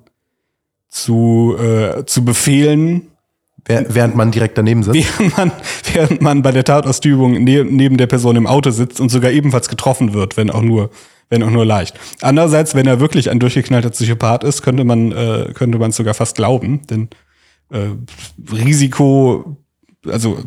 zu, 0.89 1.55
äh, 1.57 2.05
zu 2.05 2.25
befehlen, 2.25 3.08
Während 3.69 4.15
man 4.15 4.31
direkt 4.31 4.57
daneben 4.57 4.83
sitzt. 4.83 4.95
während 5.19 5.37
man, 5.37 5.51
während 5.93 6.21
man 6.21 6.41
bei 6.41 6.51
der 6.51 6.63
Tatausübung 6.63 7.43
ne 7.43 7.63
neben 7.63 7.97
der 7.97 8.07
Person 8.07 8.35
im 8.35 8.47
Auto 8.47 8.71
sitzt 8.71 8.99
und 8.99 9.09
sogar 9.09 9.31
ebenfalls 9.31 9.69
getroffen 9.69 10.13
wird, 10.13 10.37
wenn 10.37 10.49
auch 10.49 10.63
nur, 10.63 10.89
wenn 11.29 11.43
auch 11.43 11.51
nur 11.51 11.65
leicht. 11.65 11.99
Andererseits, 12.21 12.73
wenn 12.73 12.87
er 12.87 12.99
wirklich 12.99 13.29
ein 13.29 13.39
durchgeknallter 13.39 13.91
Psychopath 13.91 14.43
ist, 14.43 14.63
könnte 14.63 14.83
man, 14.83 15.11
äh, 15.11 15.51
könnte 15.53 15.77
man 15.77 15.91
es 15.91 15.97
sogar 15.97 16.15
fast 16.15 16.35
glauben, 16.35 16.81
denn 16.89 17.09
äh, 17.71 17.89
Risiko, 18.51 19.57
also 20.07 20.39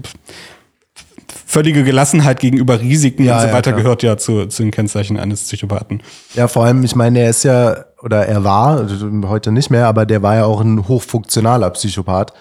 völlige 1.53 1.84
Gelassenheit 1.84 2.40
gegenüber 2.40 2.80
Risiken 2.80 3.24
Ja, 3.24 3.34
und 3.34 3.40
so 3.42 3.47
ja, 3.49 3.53
weiter 3.53 3.72
klar. 3.72 3.82
gehört 3.82 4.03
ja 4.03 4.16
zu, 4.16 4.47
zu 4.47 4.62
den 4.62 4.70
Kennzeichen 4.70 5.18
eines 5.18 5.42
Psychopathen. 5.42 6.03
Ja, 6.34 6.49
vor 6.49 6.64
allem, 6.64 6.82
ich 6.82 6.97
meine, 6.97 7.20
er 7.20 7.30
ist 7.30 7.44
ja, 7.44 7.84
oder 8.03 8.26
er 8.26 8.42
war, 8.42 8.88
heute 9.26 9.53
nicht 9.53 9.70
mehr, 9.70 9.86
aber 9.86 10.07
der 10.07 10.22
war 10.22 10.36
ja 10.36 10.44
auch 10.47 10.61
ein 10.62 10.88
hochfunktionaler 10.88 11.70
Psychopath. 11.70 12.32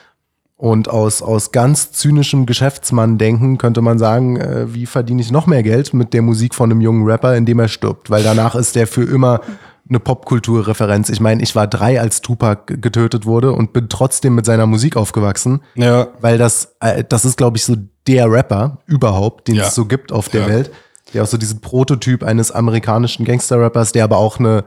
Und 0.61 0.89
aus, 0.89 1.23
aus 1.23 1.51
ganz 1.51 1.91
zynischem 1.91 2.45
Geschäftsmann-Denken 2.45 3.57
könnte 3.57 3.81
man 3.81 3.97
sagen, 3.97 4.37
äh, 4.37 4.71
wie 4.75 4.85
verdiene 4.85 5.19
ich 5.19 5.31
noch 5.31 5.47
mehr 5.47 5.63
Geld 5.63 5.91
mit 5.95 6.13
der 6.13 6.21
Musik 6.21 6.53
von 6.53 6.69
einem 6.69 6.81
jungen 6.81 7.03
Rapper, 7.03 7.35
indem 7.35 7.57
er 7.57 7.67
stirbt? 7.67 8.11
Weil 8.11 8.21
danach 8.21 8.53
ist 8.53 8.75
der 8.75 8.85
für 8.85 9.01
immer 9.01 9.41
eine 9.89 9.99
Popkulturreferenz. 9.99 11.09
Ich 11.09 11.19
meine, 11.19 11.41
ich 11.41 11.55
war 11.55 11.65
drei, 11.65 11.99
als 11.99 12.21
Tupac 12.21 12.79
getötet 12.79 13.25
wurde 13.25 13.53
und 13.53 13.73
bin 13.73 13.89
trotzdem 13.89 14.35
mit 14.35 14.45
seiner 14.45 14.67
Musik 14.67 14.97
aufgewachsen. 14.97 15.61
Ja, 15.73 16.09
Weil 16.21 16.37
das, 16.37 16.75
äh, 16.79 17.03
das 17.09 17.25
ist, 17.25 17.37
glaube 17.37 17.57
ich, 17.57 17.65
so 17.65 17.75
der 18.05 18.31
Rapper 18.31 18.77
überhaupt, 18.85 19.47
den 19.47 19.55
Ja. 19.55 19.63
es 19.65 19.73
so 19.73 19.85
gibt 19.85 20.11
auf 20.11 20.29
der 20.29 20.41
Ja. 20.41 20.47
Welt. 20.47 20.71
Ja, 21.13 21.23
auch 21.23 21.27
so 21.27 21.37
diesen 21.37 21.59
Prototyp 21.59 22.23
eines 22.23 22.51
amerikanischen 22.51 23.25
Gangster-Rappers, 23.25 23.93
der 23.93 24.03
aber 24.03 24.17
auch 24.17 24.37
eine 24.39 24.63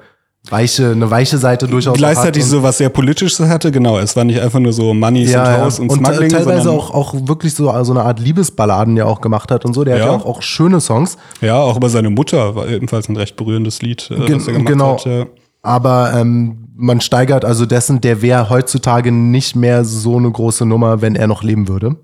weiche, 0.50 0.90
eine 0.90 1.10
weiche 1.10 1.38
Seite 1.38 1.66
durchaus 1.66 1.96
Gleichzeitig 1.96 2.42
hat. 2.42 2.50
so 2.50 2.62
was 2.62 2.78
sehr 2.78 2.88
Politisches 2.90 3.40
hatte, 3.48 3.72
genau. 3.72 3.98
Es 3.98 4.14
war 4.14 4.24
nicht 4.24 4.40
einfach 4.40 4.60
nur 4.60 4.72
so 4.72 4.92
Money 4.94 5.24
ja, 5.24 5.42
and 5.42 5.48
ja. 5.58 5.64
House 5.64 5.78
und, 5.78 5.90
und 5.90 5.98
Smuggling, 6.04 6.28
teilweise 6.30 6.62
sondern 6.62 6.80
auch, 6.80 6.90
auch 6.92 7.14
wirklich 7.26 7.54
so 7.54 7.70
also 7.70 7.92
eine 7.92 8.02
Art 8.02 8.20
Liebesballaden 8.20 8.96
ja 8.96 9.06
auch 9.06 9.20
gemacht 9.20 9.50
hat 9.50 9.64
und 9.64 9.72
so. 9.74 9.84
Der 9.84 9.96
Ja. 9.96 10.04
hat 10.04 10.10
ja 10.10 10.16
auch, 10.18 10.26
auch 10.26 10.42
schöne 10.42 10.80
Songs. 10.80 11.16
ja, 11.40 11.56
auch 11.56 11.76
über 11.76 11.88
seine 11.88 12.10
Mutter 12.10 12.54
war 12.54 12.68
ebenfalls 12.68 13.08
ein 13.08 13.16
recht 13.16 13.36
berührendes 13.36 13.80
Lied, 13.82 14.10
äh, 14.10 14.26
Gen- 14.26 14.36
was 14.36 14.46
er 14.48 14.52
gemacht 14.54 14.66
genau. 14.68 14.92
hat. 14.98 15.04
Ja. 15.06 15.26
Aber 15.62 16.12
ähm, 16.14 16.58
man 16.76 17.00
steigert 17.00 17.44
also 17.46 17.64
dessen, 17.64 18.00
der 18.02 18.20
wäre 18.20 18.50
heutzutage 18.50 19.12
nicht 19.12 19.56
mehr 19.56 19.84
so 19.84 20.18
eine 20.18 20.30
große 20.30 20.66
Nummer, 20.66 21.00
wenn 21.00 21.14
er 21.16 21.26
noch 21.26 21.42
leben 21.42 21.68
würde. 21.68 21.96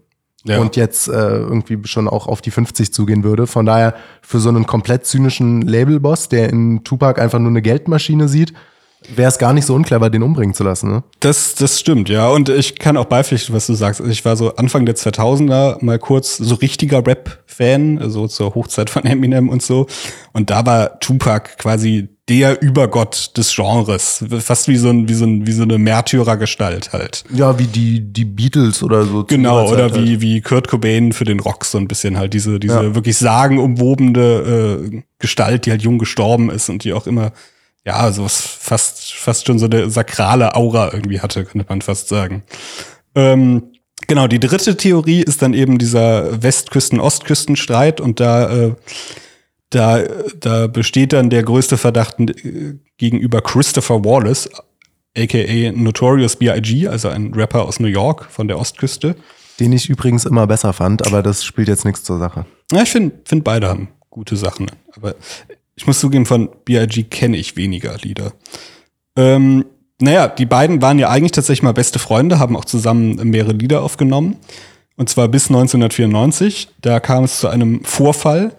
Ja. 0.44 0.58
Und 0.58 0.76
jetzt 0.76 1.08
äh, 1.08 1.12
irgendwie 1.12 1.78
schon 1.84 2.08
auch 2.08 2.26
auf 2.26 2.40
die 2.40 2.50
50 2.50 2.92
zugehen 2.92 3.24
würde. 3.24 3.46
Von 3.46 3.66
daher 3.66 3.94
für 4.22 4.40
so 4.40 4.48
einen 4.48 4.66
komplett 4.66 5.04
zynischen 5.04 5.62
Labelboss, 5.62 6.28
der 6.28 6.48
in 6.48 6.82
Tupac 6.82 7.20
einfach 7.20 7.38
nur 7.38 7.50
eine 7.50 7.60
Geldmaschine 7.60 8.26
sieht, 8.26 8.54
wäre 9.08 9.28
es 9.28 9.38
gar 9.38 9.52
nicht 9.52 9.66
so 9.66 9.74
unclever, 9.74 10.10
den 10.10 10.22
umbringen 10.22 10.54
zu 10.54 10.64
lassen. 10.64 10.90
Ne? 10.90 11.02
Das, 11.20 11.54
das 11.54 11.80
stimmt, 11.80 12.08
ja. 12.08 12.28
Und 12.28 12.48
ich 12.48 12.78
kann 12.78 12.96
auch 12.96 13.06
beipflichten, 13.06 13.54
was 13.54 13.66
du 13.66 13.74
sagst. 13.74 14.00
Also 14.00 14.10
Ich 14.10 14.24
war 14.24 14.36
so 14.36 14.54
Anfang 14.56 14.86
der 14.86 14.96
2000er 14.96 15.84
mal 15.84 15.98
kurz 15.98 16.36
so 16.36 16.54
richtiger 16.54 17.06
Rap-Fan, 17.06 17.98
also 17.98 18.26
zur 18.28 18.54
Hochzeit 18.54 18.90
von 18.90 19.04
Eminem 19.04 19.48
und 19.48 19.62
so. 19.62 19.86
Und 20.32 20.50
da 20.50 20.66
war 20.66 21.00
Tupac 21.00 21.56
quasi 21.58 22.08
der 22.30 22.62
Übergott 22.62 23.36
des 23.36 23.54
Genres. 23.54 24.24
Fast 24.38 24.68
wie 24.68 24.76
so, 24.76 24.88
ein, 24.88 25.08
wie 25.08 25.14
so, 25.14 25.24
ein, 25.24 25.46
wie 25.48 25.52
so 25.52 25.64
eine 25.64 25.78
Märtyrergestalt 25.78 26.92
halt. 26.92 27.24
Ja, 27.34 27.58
wie 27.58 27.66
die, 27.66 28.00
die 28.00 28.24
Beatles 28.24 28.84
oder 28.84 29.04
so. 29.04 29.24
Genau, 29.24 29.68
oder 29.68 29.90
halt. 29.90 29.96
wie, 29.96 30.20
wie 30.20 30.40
Kurt 30.40 30.68
Cobain 30.68 31.12
für 31.12 31.24
den 31.24 31.40
Rock 31.40 31.64
so 31.64 31.76
ein 31.76 31.88
bisschen 31.88 32.16
halt 32.16 32.32
diese, 32.32 32.60
diese 32.60 32.74
Ja. 32.84 32.94
wirklich 32.94 33.18
sagenumwobene 33.18 34.20
äh, 34.20 35.02
Gestalt, 35.18 35.66
die 35.66 35.72
halt 35.72 35.82
jung 35.82 35.98
gestorben 35.98 36.50
ist 36.50 36.68
und 36.68 36.84
die 36.84 36.92
auch 36.92 37.08
immer, 37.08 37.32
ja, 37.84 38.12
so 38.12 38.24
was 38.24 38.40
fast, 38.40 39.14
fast 39.14 39.46
schon 39.48 39.58
so 39.58 39.66
eine 39.66 39.90
sakrale 39.90 40.54
Aura 40.54 40.92
irgendwie 40.92 41.20
hatte, 41.20 41.44
könnte 41.44 41.66
man 41.68 41.82
fast 41.82 42.08
sagen. 42.08 42.44
Ähm, 43.16 43.64
genau, 44.06 44.28
die 44.28 44.38
dritte 44.38 44.76
Theorie 44.76 45.22
ist 45.22 45.42
dann 45.42 45.52
eben 45.52 45.78
dieser 45.78 46.40
Westküsten-Ostküsten-Streit 46.42 48.00
und 48.00 48.20
da, 48.20 48.50
äh, 48.50 48.72
da, 49.70 50.02
da 50.38 50.66
besteht 50.66 51.12
dann 51.12 51.30
der 51.30 51.42
größte 51.42 51.78
Verdacht 51.78 52.18
äh, 52.20 52.74
gegenüber 52.98 53.40
Christopher 53.40 54.04
Wallace, 54.04 54.50
aka 55.16 55.72
Notorious 55.72 56.36
B.I.G., 56.36 56.88
also 56.88 57.08
ein 57.08 57.32
Rapper 57.34 57.64
aus 57.64 57.80
New 57.80 57.88
York 57.88 58.26
von 58.30 58.48
der 58.48 58.58
Ostküste. 58.58 59.16
Den 59.58 59.72
ich 59.72 59.88
übrigens 59.88 60.24
immer 60.24 60.46
besser 60.46 60.72
fand, 60.72 61.06
aber 61.06 61.22
das 61.22 61.44
spielt 61.44 61.68
jetzt 61.68 61.84
nichts 61.84 62.02
zur 62.04 62.18
Sache. 62.18 62.46
Ja, 62.72 62.82
ich 62.82 62.90
finde 62.90 63.16
find 63.24 63.44
beide 63.44 63.68
haben 63.68 63.88
gute 64.08 64.36
Sachen. 64.36 64.70
Aber 64.96 65.14
ich 65.76 65.86
muss 65.86 66.00
zugeben, 66.00 66.26
von 66.26 66.48
B.I.G. 66.64 67.04
kenne 67.04 67.36
ich 67.36 67.56
weniger 67.56 67.96
Lieder. 67.98 68.32
Ähm, 69.16 69.64
naja, 70.00 70.28
die 70.28 70.46
beiden 70.46 70.82
waren 70.82 70.98
ja 70.98 71.10
eigentlich 71.10 71.32
tatsächlich 71.32 71.62
mal 71.62 71.72
beste 71.72 71.98
Freunde, 71.98 72.38
haben 72.38 72.56
auch 72.56 72.64
zusammen 72.64 73.16
mehrere 73.28 73.52
Lieder 73.52 73.82
aufgenommen. 73.82 74.36
Und 74.96 75.08
zwar 75.08 75.28
bis 75.28 75.48
1994. 75.48 76.68
Da 76.80 77.00
kam 77.00 77.24
es 77.24 77.38
zu 77.38 77.48
einem 77.48 77.84
Vorfall, 77.84 78.56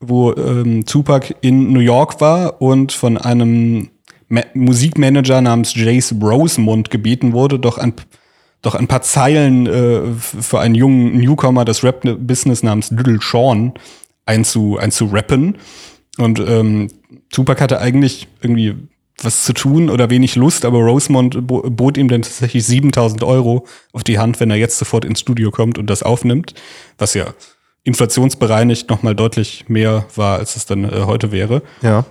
wo 0.00 0.32
ähm, 0.34 0.84
Tupac 0.86 1.34
in 1.40 1.72
New 1.72 1.80
York 1.80 2.20
war 2.20 2.60
und 2.60 2.92
von 2.92 3.18
einem 3.18 3.90
Ma 4.28 4.42
Musikmanager 4.54 5.40
namens 5.40 5.74
Jace 5.74 6.14
Rosemond 6.20 6.90
gebeten 6.90 7.32
wurde, 7.32 7.58
doch 7.58 7.78
ein, 7.78 7.94
doch 8.60 8.74
ein 8.74 8.86
paar 8.86 9.02
Zeilen 9.02 9.66
äh, 9.66 10.02
für 10.18 10.60
einen 10.60 10.74
jungen 10.74 11.18
Newcomer 11.18 11.64
des 11.64 11.82
Rap-Business 11.82 12.62
namens 12.62 12.90
Little 12.90 13.18
Sean 13.22 13.72
einzu, 14.26 14.76
einzurappen. 14.78 15.56
Und 16.18 16.40
ähm, 16.40 16.88
Tupac 17.30 17.60
hatte 17.60 17.80
eigentlich 17.80 18.28
irgendwie 18.42 18.74
was 19.22 19.44
zu 19.44 19.52
tun 19.52 19.90
oder 19.90 20.10
wenig 20.10 20.36
Lust, 20.36 20.64
aber 20.64 20.78
Rosemond 20.78 21.46
bo 21.46 21.62
bot 21.62 21.96
ihm 21.96 22.08
dann 22.08 22.22
tatsächlich 22.22 22.64
7000 22.64 23.24
Euro 23.24 23.66
auf 23.92 24.04
die 24.04 24.18
Hand, 24.18 24.38
wenn 24.38 24.50
er 24.50 24.56
jetzt 24.56 24.78
sofort 24.78 25.04
ins 25.04 25.20
Studio 25.20 25.50
kommt 25.50 25.78
und 25.78 25.90
das 25.90 26.02
aufnimmt, 26.02 26.54
was 26.98 27.14
ja 27.14 27.26
inflationsbereinigt 27.84 28.90
nochmal 28.90 29.14
deutlich 29.14 29.68
mehr 29.68 30.06
war, 30.14 30.38
als 30.38 30.56
es 30.56 30.66
dann 30.66 30.84
äh, 30.84 31.04
heute 31.06 31.32
wäre. 31.32 31.62
Ja. 31.82 32.04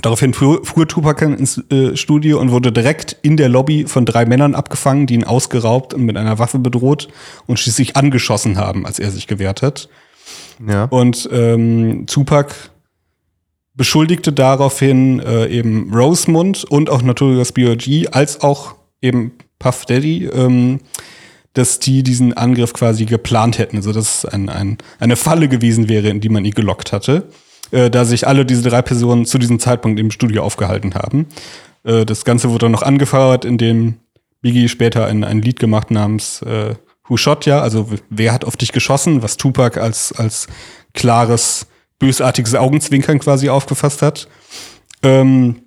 Daraufhin 0.00 0.32
fuhr, 0.32 0.64
fuhr 0.64 0.88
Tupac 0.88 1.22
ins 1.22 1.58
äh, 1.70 1.96
Studio 1.96 2.40
und 2.40 2.50
wurde 2.50 2.72
direkt 2.72 3.16
in 3.20 3.36
der 3.36 3.50
Lobby 3.50 3.84
von 3.86 4.06
drei 4.06 4.24
Männern 4.24 4.54
abgefangen, 4.54 5.06
die 5.06 5.14
ihn 5.14 5.24
ausgeraubt 5.24 5.92
und 5.92 6.04
mit 6.04 6.16
einer 6.16 6.38
Waffe 6.38 6.58
bedroht 6.58 7.08
und 7.46 7.58
schließlich 7.58 7.96
angeschossen 7.96 8.56
haben, 8.56 8.86
als 8.86 8.98
er 8.98 9.10
sich 9.10 9.26
gewehrt 9.26 9.60
hat. 9.60 9.90
Ja. 10.66 10.84
Und 10.84 11.28
ähm, 11.30 12.06
Tupac 12.06 12.54
beschuldigte 13.74 14.32
daraufhin 14.32 15.20
äh, 15.20 15.46
eben 15.46 15.92
Rosemund 15.94 16.64
und 16.64 16.88
auch 16.88 17.02
Notorious 17.02 17.52
B.O.G. 17.52 18.08
als 18.08 18.40
auch 18.40 18.74
eben 19.02 19.32
Puff 19.58 19.84
Daddy, 19.84 20.26
ähm, 20.26 20.80
dass 21.54 21.78
die 21.78 22.02
diesen 22.02 22.32
Angriff 22.32 22.72
quasi 22.72 23.04
geplant 23.04 23.58
hätten. 23.58 23.76
Also 23.76 23.92
dass 23.92 24.24
es 24.24 24.24
ein, 24.24 24.48
ein, 24.48 24.78
eine 24.98 25.16
Falle 25.16 25.48
gewesen 25.48 25.88
wäre, 25.88 26.08
in 26.08 26.20
die 26.20 26.28
man 26.28 26.44
ihn 26.44 26.54
gelockt 26.54 26.92
hatte, 26.92 27.28
äh, 27.70 27.90
da 27.90 28.04
sich 28.04 28.26
alle 28.26 28.46
diese 28.46 28.68
drei 28.68 28.82
Personen 28.82 29.26
zu 29.26 29.38
diesem 29.38 29.58
Zeitpunkt 29.58 30.00
im 30.00 30.10
Studio 30.10 30.42
aufgehalten 30.42 30.94
haben. 30.94 31.26
Äh, 31.84 32.06
das 32.06 32.24
Ganze 32.24 32.50
wurde 32.50 32.66
dann 32.66 32.72
noch 32.72 32.82
angefeuert, 32.82 33.44
indem 33.44 33.96
Biggie 34.40 34.68
später 34.68 35.06
ein, 35.06 35.24
ein 35.24 35.42
Lied 35.42 35.60
gemacht 35.60 35.90
namens 35.90 36.42
äh, 36.42 36.74
Who 37.06 37.16
Shot 37.16 37.46
Ya, 37.46 37.60
also 37.60 37.88
wer 38.10 38.32
hat 38.32 38.44
auf 38.44 38.56
dich 38.56 38.72
geschossen, 38.72 39.22
was 39.22 39.36
Tupac 39.36 39.80
als, 39.80 40.12
als 40.12 40.46
klares, 40.94 41.66
bösartiges 41.98 42.54
Augenzwinkern 42.54 43.18
quasi 43.18 43.48
aufgefasst 43.48 44.02
hat. 44.02 44.28
Ähm, 45.02 45.62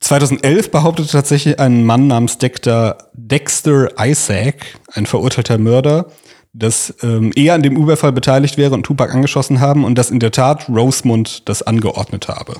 2011 0.00 0.70
behauptete 0.70 1.08
tatsächlich 1.08 1.60
ein 1.60 1.84
Mann 1.84 2.06
namens 2.06 2.38
Dexter, 2.38 2.98
Dexter 3.12 3.90
Isaac, 3.98 4.78
ein 4.94 5.06
verurteilter 5.06 5.58
Mörder, 5.58 6.06
dass 6.52 6.94
ähm, 7.02 7.32
er 7.36 7.54
an 7.54 7.62
dem 7.62 7.76
Überfall 7.76 8.12
beteiligt 8.12 8.56
wäre 8.56 8.74
und 8.74 8.84
Tupac 8.84 9.12
angeschossen 9.12 9.60
haben 9.60 9.84
und 9.84 9.96
dass 9.96 10.10
in 10.10 10.18
der 10.18 10.32
Tat 10.32 10.68
Rosemund 10.68 11.48
das 11.48 11.62
angeordnet 11.62 12.28
habe. 12.28 12.56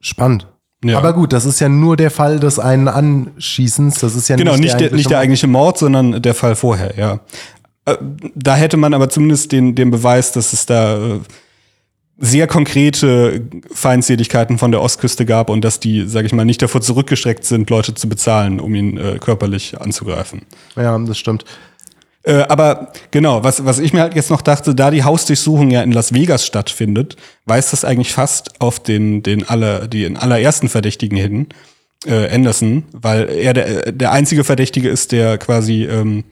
Spannend. 0.00 0.48
Ja. 0.84 0.98
Aber 0.98 1.12
gut, 1.12 1.32
das 1.32 1.44
ist 1.44 1.60
ja 1.60 1.68
nur 1.68 1.96
der 1.96 2.10
Fall 2.10 2.38
des 2.38 2.58
einen 2.58 2.88
Anschießens. 2.88 3.98
Das 3.98 4.14
ist 4.14 4.28
ja 4.28 4.36
Genau, 4.36 4.56
nicht 4.56 4.78
der, 4.78 4.92
nicht 4.92 5.10
der 5.10 5.18
eigentliche 5.18 5.46
eigentliche 5.46 5.46
Mord, 5.46 5.78
sondern 5.78 6.22
der 6.22 6.34
Fall 6.34 6.54
vorher, 6.54 6.96
ja. 6.96 7.20
Äh, 7.84 7.96
Da 8.34 8.56
hätte 8.56 8.76
man 8.76 8.94
aber 8.94 9.08
zumindest 9.08 9.52
den, 9.52 9.74
den 9.74 9.90
Beweis, 9.90 10.32
dass 10.32 10.52
es 10.52 10.66
da 10.66 10.96
äh, 10.96 11.20
sehr 12.18 12.46
konkrete 12.46 13.42
Feindseligkeiten 13.72 14.58
von 14.58 14.70
der 14.70 14.80
Ostküste 14.80 15.26
gab 15.26 15.50
und 15.50 15.62
dass 15.62 15.80
die, 15.80 16.06
sage 16.06 16.26
ich 16.26 16.32
mal, 16.32 16.44
nicht 16.44 16.62
davor 16.62 16.80
zurückgestreckt 16.80 17.44
sind, 17.44 17.68
Leute 17.68 17.94
zu 17.94 18.08
bezahlen, 18.08 18.58
um 18.58 18.74
ihn 18.74 18.96
äh, 18.96 19.18
körperlich 19.18 19.78
anzugreifen. 19.80 20.42
Ja, 20.76 20.98
das 20.98 21.18
stimmt. 21.18 21.44
Äh, 22.22 22.44
aber 22.48 22.92
genau, 23.10 23.44
was, 23.44 23.64
was 23.64 23.78
ich 23.78 23.92
mir 23.92 24.00
halt 24.00 24.16
jetzt 24.16 24.30
noch 24.30 24.42
dachte, 24.42 24.74
da 24.74 24.90
die 24.90 25.04
Hausdurchsuchung 25.04 25.70
ja 25.70 25.82
in 25.82 25.92
Las 25.92 26.12
Vegas 26.14 26.44
stattfindet, 26.46 27.16
weist 27.44 27.72
das 27.72 27.84
eigentlich 27.84 28.12
fast 28.12 28.60
auf 28.60 28.80
den, 28.80 29.22
den 29.22 29.46
aller, 29.48 29.86
den 29.86 30.16
allerersten 30.16 30.68
Verdächtigen 30.68 31.16
hin, 31.16 31.48
äh, 32.06 32.28
Anderson, 32.34 32.84
weil 32.92 33.28
er 33.28 33.52
der, 33.52 33.92
der 33.92 34.10
einzige 34.10 34.42
Verdächtige 34.42 34.88
ist, 34.88 35.12
der 35.12 35.38
quasi 35.38 35.84
ähm, 35.84 36.24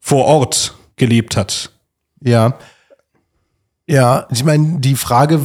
vor 0.00 0.24
Ort 0.24 0.74
gelebt 0.96 1.36
hat. 1.36 1.70
Ja. 2.20 2.58
Ja, 3.86 4.26
ich 4.30 4.44
meine, 4.44 4.80
die 4.80 4.96
Frage, 4.96 5.40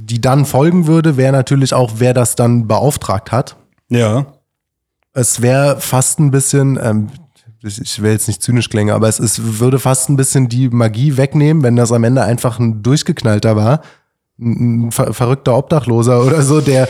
die 0.00 0.20
dann 0.20 0.44
folgen 0.46 0.86
würde, 0.86 1.16
wäre 1.16 1.32
natürlich 1.32 1.74
auch, 1.74 1.92
wer 1.98 2.12
das 2.12 2.34
dann 2.34 2.66
beauftragt 2.66 3.30
hat. 3.30 3.56
Ja. 3.88 4.26
Es 5.12 5.42
wäre 5.42 5.80
fast 5.80 6.18
ein 6.18 6.30
bisschen, 6.30 6.78
ähm, 6.82 7.08
ich 7.62 8.02
will 8.02 8.12
jetzt 8.12 8.26
nicht 8.28 8.42
zynisch 8.42 8.68
klingen, 8.68 8.94
aber 8.94 9.08
es 9.08 9.20
ist, 9.20 9.60
würde 9.60 9.78
fast 9.78 10.08
ein 10.10 10.16
bisschen 10.16 10.48
die 10.48 10.68
Magie 10.68 11.16
wegnehmen, 11.16 11.62
wenn 11.62 11.76
das 11.76 11.92
am 11.92 12.04
Ende 12.04 12.22
einfach 12.22 12.58
ein 12.58 12.82
durchgeknallter 12.82 13.54
war. 13.56 13.82
Ein, 14.40 14.92
ver 14.92 15.12
verrückter 15.14 15.56
Obdachloser 15.56 16.24
oder 16.24 16.42
so, 16.42 16.60
der, 16.60 16.88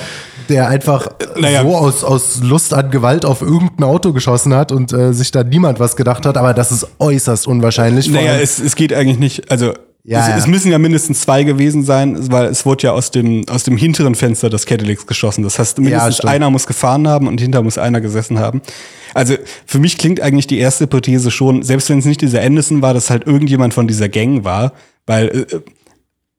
der 0.51 0.69
einfach 0.69 1.09
Naja. 1.39 1.63
so 1.63 1.77
aus, 1.77 2.05
aus 2.05 2.43
Lust 2.43 2.75
an 2.75 2.91
Gewalt 2.91 3.25
auf 3.25 3.41
irgendein 3.41 3.85
Auto 3.85 4.13
geschossen 4.13 4.55
hat 4.55 4.71
und 4.71 4.93
äh, 4.93 5.15
sich 5.15 5.31
da 5.31 5.43
niemand 5.45 5.81
was 5.81 5.97
gedacht 5.97 6.27
hat, 6.27 6.37
aber 6.37 6.53
das 6.53 6.73
ist 6.73 6.87
äußerst 6.99 7.47
unwahrscheinlich. 7.47 8.11
Naja, 8.11 8.37
es, 8.37 8.59
es 8.59 8.77
geht 8.77 8.93
eigentlich 8.93 9.19
nicht, 9.19 9.51
also 9.51 9.73
Ja, 10.05 10.21
es, 10.21 10.29
ja. 10.29 10.37
es 10.39 10.47
müssen 10.47 10.71
ja 10.71 10.79
mindestens 10.79 11.21
zwei 11.21 11.45
gewesen 11.45 11.83
sein, 11.83 12.31
weil 12.31 12.47
es 12.47 12.65
wurde 12.65 12.85
ja 12.85 12.93
aus 12.93 13.11
dem, 13.11 13.47
aus 13.49 13.65
dem 13.65 13.77
hinteren 13.77 14.15
Fenster 14.15 14.49
des 14.49 14.65
Cadillacs 14.65 15.07
geschossen. 15.07 15.43
Das 15.45 15.59
heißt, 15.59 15.79
mindestens 15.79 16.17
stimmt. 16.17 16.33
einer 16.33 16.51
muss 16.51 16.67
gefahren 16.67 17.07
haben 17.09 17.27
und 17.27 17.41
hinter 17.41 17.63
muss 17.63 17.77
einer 17.77 18.01
gesessen 18.01 18.39
haben. 18.39 18.63
Also 19.15 19.35
für 19.67 19.79
mich 19.79 19.99
klingt 19.99 20.21
eigentlich 20.21 20.47
die 20.47 20.59
erste 20.59 20.85
Hypothese 20.85 21.31
schon, 21.31 21.63
selbst 21.63 21.91
wenn 21.91 21.99
es 21.99 22.05
nicht 22.05 22.23
dieser 22.23 22.41
Anderson 22.43 22.81
war, 22.81 22.95
dass 22.95 23.11
halt 23.11 23.27
irgendjemand 23.27 23.75
von 23.75 23.87
dieser 23.87 24.09
Gang 24.09 24.45
war, 24.45 24.73
weil 25.07 25.29
äh, 25.29 25.61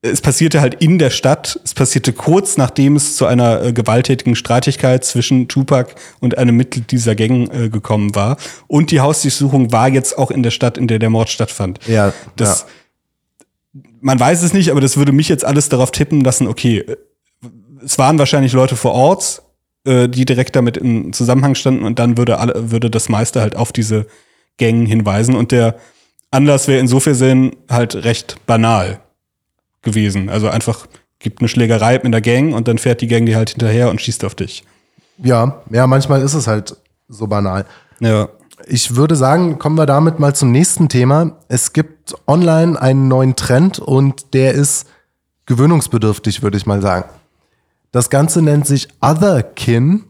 es 0.02 0.22
passierte 0.22 0.62
halt 0.62 0.76
in 0.76 0.98
der 0.98 1.10
Stadt, 1.10 1.60
es 1.64 1.74
passierte 1.74 2.14
kurz 2.14 2.56
nachdem 2.56 2.96
es 2.96 3.18
zu 3.18 3.26
einer 3.26 3.62
äh, 3.64 3.74
gewalttätigen 3.74 4.36
Streitigkeit 4.36 5.04
zwischen 5.04 5.48
Tupac 5.48 5.96
und 6.22 6.38
einem 6.38 6.56
Mitglied 6.56 6.90
dieser 6.92 7.16
Gang 7.16 7.54
äh, 7.54 7.70
gekommen 7.70 8.16
war. 8.16 8.38
Und 8.68 8.92
die 8.92 9.02
Hausdurchsuchung 9.02 9.72
war 9.72 9.90
jetzt 9.90 10.18
auch 10.18 10.32
in 10.32 10.42
der 10.42 10.52
Stadt, 10.52 10.78
in 10.78 10.88
der 10.88 11.00
der 11.00 11.10
Mord 11.10 11.30
stattfand. 11.30 11.80
Ja, 11.86 12.14
Das, 12.38 12.66
man 14.02 14.20
weiß 14.20 14.44
es 14.44 14.54
nicht, 14.54 14.72
aber 14.72 14.82
das 14.82 14.98
würde 14.98 15.12
mich 15.12 15.30
jetzt 15.30 15.46
alles 15.46 15.70
darauf 15.70 15.92
tippen 15.92 16.22
lassen, 16.22 16.48
okay, 16.48 16.80
äh, 16.80 16.98
es 17.84 17.98
waren 17.98 18.20
wahrscheinlich 18.20 18.54
Leute 18.54 18.76
vor 18.76 18.92
Ort, 18.92 19.42
äh, 19.86 20.10
die 20.10 20.26
direkt 20.26 20.56
damit 20.56 20.78
in 20.78 21.14
Zusammenhang 21.14 21.56
standen 21.56 21.84
und 21.84 22.00
dann 22.00 22.18
würde 22.18 22.40
alle, 22.40 22.72
würde 22.72 22.90
das 22.90 23.10
meiste 23.10 23.42
halt 23.42 23.56
auf 23.56 23.72
diese 23.72 24.06
Gang 24.58 24.86
hinweisen 24.88 25.36
und 25.36 25.52
der 25.52 25.76
Anlass 26.32 26.68
wäre 26.68 26.80
insofern 26.80 27.52
halt 27.70 27.96
recht 27.96 28.46
banal 28.46 29.00
gewesen. 29.82 30.30
Also 30.30 30.50
einfach 30.50 30.88
gibt 31.20 31.40
eine 31.40 31.50
Schlägerei 31.50 32.00
mit 32.04 32.14
der 32.14 32.22
Gang 32.22 32.54
und 32.54 32.68
dann 32.68 32.78
fährt 32.78 33.02
die 33.02 33.08
Gang 33.08 33.26
dir 33.26 33.38
halt 33.38 33.52
hinterher 33.52 33.90
und 33.90 34.02
schießt 34.02 34.24
auf 34.26 34.36
dich. 34.36 34.64
Ja, 35.18 35.62
ja, 35.70 35.88
manchmal 35.88 36.22
ist 36.22 36.34
es 36.34 36.48
halt 36.48 36.76
so 37.08 37.28
banal. 37.28 37.66
Ja. 38.00 38.30
Ich 38.68 38.96
würde 38.96 39.16
sagen, 39.16 39.58
kommen 39.58 39.78
wir 39.78 39.86
damit 39.86 40.20
mal 40.20 40.36
zum 40.36 40.52
nächsten 40.52 40.90
Thema. 40.90 41.38
Es 41.48 41.74
gibt 41.74 41.99
online 42.28 42.82
einen 42.82 43.08
neuen 43.08 43.36
Trend 43.36 43.80
und 43.80 44.34
der 44.34 44.54
ist 44.54 44.88
gewöhnungsbedürftig, 45.46 46.42
würde 46.42 46.58
ich 46.58 46.66
mal 46.66 46.82
sagen. 46.82 47.10
Das 47.92 48.10
Ganze 48.10 48.42
nennt 48.42 48.68
sich 48.68 48.88
Otherkin 49.02 50.06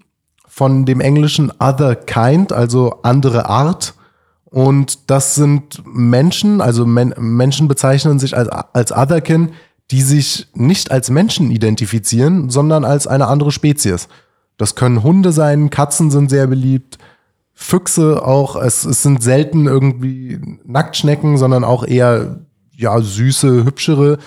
von 0.48 0.86
dem 0.86 1.00
englischen 1.00 1.52
Other 1.60 1.96
Kind, 1.96 2.52
also 2.52 3.00
andere 3.04 3.48
Art. 3.48 3.94
Und 4.46 5.10
das 5.10 5.36
sind 5.36 5.82
Menschen, 5.86 6.60
also 6.60 6.86
Men 6.86 7.14
Menschen 7.18 7.68
bezeichnen 7.68 8.20
sich 8.20 8.36
als, 8.36 8.50
als 8.50 8.92
Otherkin, 8.92 9.52
die 9.92 10.02
sich 10.02 10.48
nicht 10.54 10.92
als 10.92 11.10
Menschen 11.10 11.52
identifizieren, 11.52 12.50
sondern 12.50 12.84
als 12.84 13.08
eine 13.08 13.28
andere 13.28 13.52
Spezies. 13.52 14.08
Das 14.58 14.76
können 14.76 15.04
Hunde 15.04 15.32
sein, 15.32 15.70
Katzen 15.70 16.12
sind 16.12 16.30
sehr 16.30 16.48
beliebt, 16.48 16.98
Füchse 17.62 18.26
auch. 18.26 18.56
Es, 18.56 18.86
es 18.86 19.04
sind 19.04 19.22
selten 19.22 19.68
irgendwie 19.68 20.40
Nacktschnecken, 20.66 21.38
sondern 21.38 21.66
auch 21.66 21.86
eher 21.86 22.40
ja 22.76 23.00
süße, 23.02 23.66
hübschere 23.66 24.18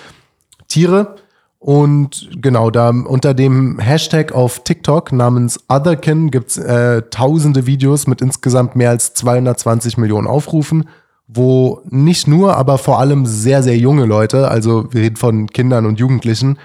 Tiere. 0.69 1.17
Und 1.59 2.29
genau, 2.43 2.71
da 2.71 2.91
unter 2.91 3.33
dem 3.33 3.79
Hashtag 3.79 4.33
auf 4.33 4.65
TikTok 4.65 5.13
namens 5.13 5.61
Otherkin 5.69 6.31
gibt's 6.31 6.59
äh, 6.59 7.03
tausende 7.09 7.67
Videos 7.67 8.07
mit 8.07 8.21
insgesamt 8.21 8.77
mehr 8.77 8.91
als 8.91 9.15
220 9.15 9.97
Millionen 9.97 10.27
Aufrufen, 10.27 10.89
wo 11.27 11.81
nicht 11.89 12.29
nur, 12.29 12.59
aber 12.59 12.77
vor 12.77 12.99
allem 12.99 13.25
sehr, 13.25 13.63
sehr 13.63 13.79
junge 13.79 14.05
Leute, 14.05 14.49
also 14.49 14.93
wir 14.93 15.03
reden 15.03 15.17
von 15.17 15.47
Kindern 15.47 15.87
und 15.87 15.99
Jugendlichen, 15.99 16.59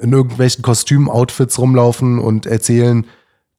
in 0.00 0.12
irgendwelchen 0.12 0.62
Kostümoutfits 0.62 1.58
rumlaufen 1.58 2.18
und 2.18 2.44
erzählen, 2.44 3.06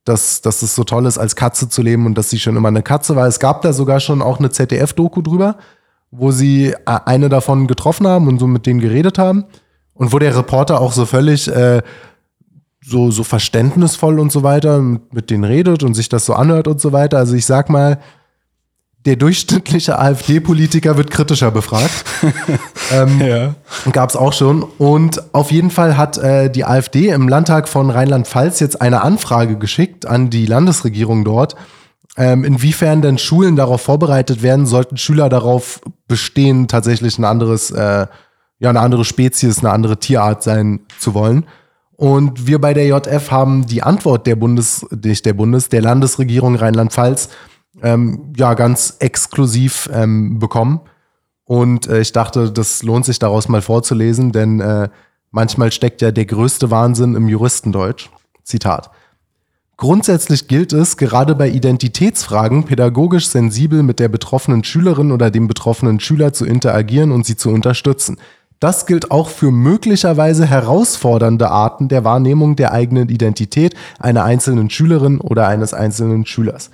dass, 0.06 0.42
dass 0.42 0.62
es 0.62 0.76
so 0.76 0.84
toll 0.84 1.06
ist, 1.08 1.18
als 1.18 1.36
Katze 1.36 1.68
zu 1.68 1.82
leben 1.82 2.06
und 2.06 2.18
dass 2.18 2.30
sie 2.30 2.40
schon 2.40 2.56
immer 2.56 2.70
eine 2.70 2.84
Katze 2.84 3.16
war. 3.16 3.28
Es 3.28 3.40
gab 3.40 3.64
da 3.64 3.74
sogar 3.74 4.00
schon 4.00 4.22
auch 4.22 4.40
eine 4.40 4.52
ZDF-Doku 4.52 5.22
drüber, 5.22 5.58
wo 6.12 6.32
sie 6.32 6.68
äh, 6.68 6.76
eine 6.86 7.28
davon 7.28 7.68
getroffen 7.68 8.08
haben 8.08 8.28
und 8.28 8.40
so 8.40 8.48
mit 8.48 8.66
denen 8.66 8.80
geredet 8.80 9.18
haben. 9.18 9.46
Und 9.94 10.14
wo 10.14 10.20
der 10.20 10.36
Reporter 10.36 10.82
auch 10.82 10.92
so 10.92 11.06
völlig 11.06 11.48
äh, 11.48 11.82
so, 12.86 13.10
so 13.12 13.24
verständnisvoll 13.24 14.20
und 14.20 14.32
so 14.32 14.44
weiter 14.44 14.80
mit, 14.80 15.14
mit 15.14 15.30
denen 15.30 15.44
redet 15.44 15.84
und 15.84 15.96
sich 15.96 16.08
das 16.08 16.26
so 16.26 16.34
anhört 16.34 16.68
und 16.68 16.80
so 16.80 16.92
weiter. 16.92 17.18
Also 17.18 17.36
ich 17.36 17.46
sag 17.46 17.70
mal, 17.70 18.00
der 19.06 19.16
durchschnittliche 19.16 20.00
AfD-Politiker 20.00 20.98
wird 20.98 21.12
kritischer 21.12 21.52
befragt. 21.52 22.06
ähm, 22.92 23.22
ja. 23.22 23.56
Gab 23.92 24.10
es 24.10 24.16
auch 24.16 24.34
schon. 24.34 24.64
Und 24.64 25.34
auf 25.34 25.52
jeden 25.52 25.70
Fall 25.70 25.96
hat 25.96 26.18
äh, 26.18 26.50
die 26.50 26.66
AfD 26.66 27.10
im 27.10 27.28
Landtag 27.28 27.70
von 27.70 27.92
Rheinland-Pfalz 27.92 28.60
jetzt 28.60 28.82
eine 28.82 29.02
Anfrage 29.02 29.58
geschickt 29.58 30.08
an 30.08 30.32
die 30.32 30.48
Landesregierung 30.48 31.24
dort, 31.24 31.56
ähm, 32.18 32.44
inwiefern 32.44 33.04
denn 33.04 33.20
Schulen 33.20 33.56
darauf 33.56 33.82
vorbereitet 33.82 34.42
werden, 34.42 34.66
sollten 34.66 34.98
Schüler 34.98 35.30
darauf 35.30 35.82
bestehen, 36.08 36.68
tatsächlich 36.68 37.20
ein 37.20 37.26
anderes, 37.26 37.70
äh, 37.72 38.08
ja, 38.58 38.70
eine 38.70 38.80
andere 38.80 39.06
Spezies, 39.06 39.60
eine 39.60 39.72
andere 39.72 40.00
Tierart 40.00 40.42
sein 40.42 40.80
zu 40.98 41.14
wollen. 41.14 41.46
Und 41.98 42.48
wir 42.48 42.60
bei 42.60 42.74
der 42.74 42.88
JF 42.88 43.32
haben 43.32 43.68
die 43.68 43.84
Antwort 43.84 44.26
der 44.28 44.36
Bundes, 44.36 44.86
nicht 45.04 45.26
der 45.26 45.34
Bundes, 45.34 45.70
der 45.70 45.82
Landesregierung 45.82 46.56
Rheinland-Pfalz 46.56 47.30
ähm, 47.82 48.34
ja 48.38 48.54
ganz 48.54 48.98
exklusiv 49.00 49.90
ähm, 49.94 50.40
bekommen. 50.40 50.82
Und 51.44 51.88
äh, 51.88 52.02
ich 52.02 52.12
dachte, 52.12 52.52
das 52.52 52.84
lohnt 52.84 53.06
sich 53.06 53.20
daraus 53.20 53.48
mal 53.48 53.62
vorzulesen, 53.62 54.32
denn 54.32 54.60
äh, 54.60 54.90
manchmal 55.32 55.72
steckt 55.72 56.02
ja 56.02 56.12
der 56.12 56.26
größte 56.26 56.72
Wahnsinn 56.72 57.16
im 57.16 57.28
Juristendeutsch. 57.28 58.10
Zitat. 58.44 58.92
Grundsätzlich 59.78 60.48
gilt 60.48 60.72
es, 60.72 60.96
gerade 60.96 61.36
bei 61.36 61.50
Identitätsfragen 61.50 62.64
pädagogisch 62.64 63.28
sensibel 63.28 63.84
mit 63.84 64.00
der 64.00 64.08
betroffenen 64.08 64.64
Schülerin 64.64 65.12
oder 65.12 65.30
dem 65.30 65.48
betroffenen 65.48 66.00
Schüler 66.00 66.32
zu 66.32 66.46
interagieren 66.46 67.12
und 67.12 67.26
sie 67.26 67.36
zu 67.36 67.50
unterstützen. 67.50 68.18
Das 68.62 68.86
gilt 68.86 69.12
auch 69.12 69.28
für 69.28 69.52
möglicherweise 69.52 70.46
herausfordernde 70.46 71.52
Arten 71.52 71.90
der 71.90 72.06
Wahrnehmung 72.06 72.56
der 72.56 72.72
eigenen 72.72 73.10
Identität 73.10 73.76
einer 74.00 74.24
einzelnen 74.24 74.70
Schülerin 74.70 75.20
oder 75.20 75.48
eines 75.48 75.74
einzelnen 75.74 76.26
Schülers. 76.26 76.72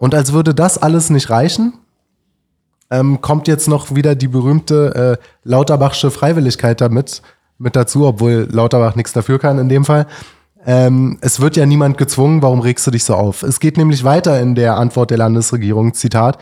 Und 0.00 0.14
als 0.14 0.32
würde 0.32 0.54
das 0.54 0.78
alles 0.78 1.10
nicht 1.10 1.28
reichen, 1.28 1.74
ähm, 2.90 3.20
kommt 3.20 3.46
jetzt 3.48 3.68
noch 3.68 3.94
wieder 3.94 4.14
die 4.14 4.28
berühmte 4.28 5.18
äh, 5.20 5.24
Lauterbachsche 5.44 6.10
Freiwilligkeit 6.10 6.80
damit 6.80 7.20
mit 7.58 7.76
dazu, 7.76 8.06
obwohl 8.06 8.48
Lauterbach 8.50 8.96
nichts 8.96 9.12
dafür 9.12 9.38
kann 9.38 9.58
in 9.58 9.68
dem 9.68 9.84
Fall. 9.84 10.06
Ähm, 10.64 11.18
es 11.20 11.38
wird 11.40 11.54
ja 11.56 11.66
niemand 11.66 11.98
gezwungen, 11.98 12.40
warum 12.40 12.60
regst 12.60 12.86
du 12.86 12.90
dich 12.90 13.04
so 13.04 13.14
auf? 13.14 13.42
Es 13.42 13.60
geht 13.60 13.76
nämlich 13.76 14.02
weiter 14.02 14.40
in 14.40 14.54
der 14.54 14.78
Antwort 14.78 15.10
der 15.10 15.18
Landesregierung, 15.18 15.92
Zitat, 15.92 16.38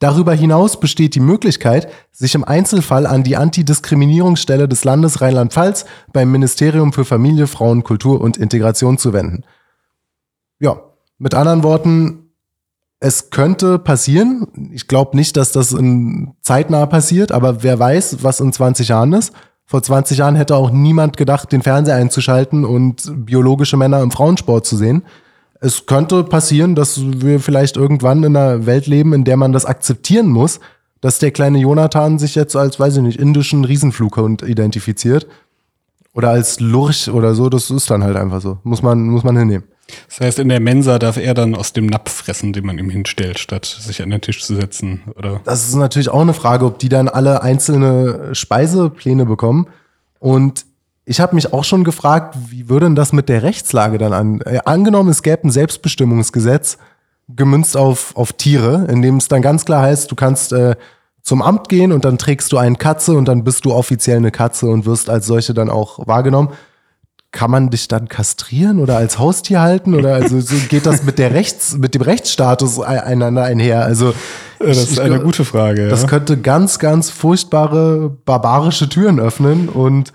Darüber 0.00 0.32
hinaus 0.32 0.78
besteht 0.78 1.16
die 1.16 1.20
Möglichkeit, 1.20 1.90
sich 2.12 2.36
im 2.36 2.44
Einzelfall 2.44 3.04
an 3.04 3.24
die 3.24 3.36
Antidiskriminierungsstelle 3.36 4.68
des 4.68 4.84
Landes 4.84 5.20
Rheinland-Pfalz 5.20 5.86
beim 6.12 6.30
Ministerium 6.30 6.92
für 6.92 7.04
Familie, 7.04 7.48
Frauen, 7.48 7.82
Kultur 7.82 8.20
und 8.20 8.36
Integration 8.36 8.96
zu 8.96 9.12
wenden. 9.12 9.44
Ja, 10.60 10.80
mit 11.18 11.34
anderen 11.34 11.64
Worten, 11.64 12.27
es 13.00 13.30
könnte 13.30 13.78
passieren. 13.78 14.70
Ich 14.72 14.88
glaube 14.88 15.16
nicht, 15.16 15.36
dass 15.36 15.52
das 15.52 15.72
in 15.72 16.32
zeitnah 16.42 16.86
passiert, 16.86 17.30
aber 17.32 17.62
wer 17.62 17.78
weiß, 17.78 18.18
was 18.22 18.40
in 18.40 18.52
20 18.52 18.88
Jahren 18.88 19.12
ist. 19.12 19.32
Vor 19.66 19.82
20 19.82 20.18
Jahren 20.18 20.34
hätte 20.34 20.56
auch 20.56 20.70
niemand 20.70 21.16
gedacht, 21.16 21.52
den 21.52 21.62
Fernseher 21.62 21.96
einzuschalten 21.96 22.64
und 22.64 23.12
biologische 23.26 23.76
Männer 23.76 24.00
im 24.00 24.10
Frauensport 24.10 24.64
zu 24.64 24.76
sehen. 24.76 25.02
Es 25.60 25.86
könnte 25.86 26.24
passieren, 26.24 26.74
dass 26.74 27.00
wir 27.02 27.40
vielleicht 27.40 27.76
irgendwann 27.76 28.24
in 28.24 28.36
einer 28.36 28.66
Welt 28.66 28.86
leben, 28.86 29.12
in 29.12 29.24
der 29.24 29.36
man 29.36 29.52
das 29.52 29.66
akzeptieren 29.66 30.28
muss, 30.28 30.60
dass 31.00 31.18
der 31.18 31.30
kleine 31.30 31.58
Jonathan 31.58 32.18
sich 32.18 32.34
jetzt 32.34 32.56
als, 32.56 32.80
weiß 32.80 32.96
ich 32.96 33.02
nicht, 33.02 33.20
indischen 33.20 33.64
Riesenflughund 33.64 34.42
identifiziert. 34.42 35.26
Oder 36.14 36.30
als 36.30 36.58
Lurch 36.58 37.10
oder 37.10 37.34
so, 37.34 37.48
das 37.48 37.70
ist 37.70 37.90
dann 37.90 38.02
halt 38.02 38.16
einfach 38.16 38.40
so. 38.40 38.58
Muss 38.64 38.82
man, 38.82 39.02
muss 39.08 39.22
man 39.22 39.36
hinnehmen. 39.36 39.64
Das 40.08 40.20
heißt, 40.20 40.38
in 40.38 40.48
der 40.48 40.60
Mensa 40.60 40.98
darf 40.98 41.16
er 41.16 41.34
dann 41.34 41.54
aus 41.54 41.72
dem 41.72 41.86
Napf 41.86 42.12
fressen, 42.12 42.52
den 42.52 42.66
man 42.66 42.78
ihm 42.78 42.90
hinstellt, 42.90 43.38
statt 43.38 43.64
sich 43.64 44.02
an 44.02 44.10
den 44.10 44.20
Tisch 44.20 44.44
zu 44.44 44.54
setzen, 44.54 45.02
oder? 45.16 45.40
Das 45.44 45.66
ist 45.66 45.74
natürlich 45.74 46.10
auch 46.10 46.20
eine 46.20 46.34
Frage, 46.34 46.66
ob 46.66 46.78
die 46.78 46.88
dann 46.88 47.08
alle 47.08 47.42
einzelne 47.42 48.34
Speisepläne 48.34 49.24
bekommen. 49.24 49.68
Und 50.18 50.66
ich 51.04 51.20
habe 51.20 51.34
mich 51.34 51.52
auch 51.52 51.64
schon 51.64 51.84
gefragt, 51.84 52.36
wie 52.50 52.68
würde 52.68 52.86
denn 52.86 52.94
das 52.94 53.12
mit 53.12 53.28
der 53.28 53.42
Rechtslage 53.42 53.98
dann 53.98 54.12
an? 54.12 54.40
Äh, 54.42 54.60
angenommen, 54.64 55.08
es 55.08 55.22
gäbe 55.22 55.48
ein 55.48 55.50
Selbstbestimmungsgesetz 55.50 56.78
gemünzt 57.28 57.76
auf, 57.76 58.16
auf 58.16 58.32
Tiere, 58.32 58.86
in 58.90 59.02
dem 59.02 59.16
es 59.16 59.28
dann 59.28 59.42
ganz 59.42 59.64
klar 59.64 59.82
heißt, 59.82 60.10
du 60.10 60.14
kannst 60.14 60.52
äh, 60.52 60.76
zum 61.22 61.42
Amt 61.42 61.68
gehen 61.68 61.92
und 61.92 62.04
dann 62.04 62.16
trägst 62.16 62.52
du 62.52 62.58
eine 62.58 62.76
Katze 62.76 63.12
und 63.12 63.26
dann 63.26 63.44
bist 63.44 63.64
du 63.64 63.72
offiziell 63.72 64.16
eine 64.16 64.30
Katze 64.30 64.66
und 64.66 64.86
wirst 64.86 65.10
als 65.10 65.26
solche 65.26 65.52
dann 65.52 65.68
auch 65.68 66.06
wahrgenommen 66.06 66.50
kann 67.30 67.50
man 67.50 67.70
dich 67.70 67.88
dann 67.88 68.08
kastrieren 68.08 68.78
oder 68.78 68.96
als 68.96 69.18
Haustier 69.18 69.60
halten? 69.60 69.94
Oder 69.94 70.14
also 70.14 70.40
so 70.40 70.56
geht 70.68 70.86
das 70.86 71.02
mit 71.02 71.18
der 71.18 71.32
Rechts 71.32 71.76
mit 71.76 71.94
dem 71.94 72.02
Rechtsstatus 72.02 72.80
einander 72.80 73.44
einher? 73.44 73.84
Also 73.84 74.14
das 74.58 74.78
ist 74.78 74.98
eine 74.98 75.20
gute 75.20 75.44
Frage 75.44 75.88
das 75.88 76.02
ja. 76.02 76.08
könnte 76.08 76.36
ganz 76.38 76.78
ganz 76.78 77.10
furchtbare 77.10 78.10
barbarische 78.24 78.88
Türen 78.88 79.20
öffnen. 79.20 79.68
Und 79.68 80.12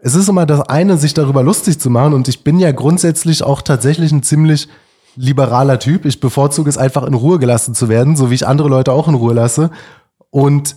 es 0.00 0.14
ist 0.14 0.28
immer 0.28 0.46
das 0.46 0.60
eine 0.60 0.96
sich 0.96 1.12
darüber 1.12 1.42
lustig 1.42 1.80
zu 1.80 1.90
machen. 1.90 2.14
Und 2.14 2.28
ich 2.28 2.44
bin 2.44 2.60
ja 2.60 2.70
grundsätzlich 2.70 3.42
auch 3.42 3.60
tatsächlich 3.60 4.12
ein 4.12 4.22
ziemlich 4.22 4.68
liberaler 5.16 5.80
Typ. 5.80 6.04
Ich 6.04 6.20
bevorzuge 6.20 6.70
es 6.70 6.78
einfach 6.78 7.02
in 7.02 7.14
Ruhe 7.14 7.40
gelassen 7.40 7.74
zu 7.74 7.88
werden 7.88 8.14
so 8.14 8.30
wie 8.30 8.36
ich 8.36 8.46
andere 8.46 8.68
Leute 8.68 8.92
auch 8.92 9.08
in 9.08 9.14
Ruhe 9.14 9.34
lasse. 9.34 9.70
Und 10.30 10.76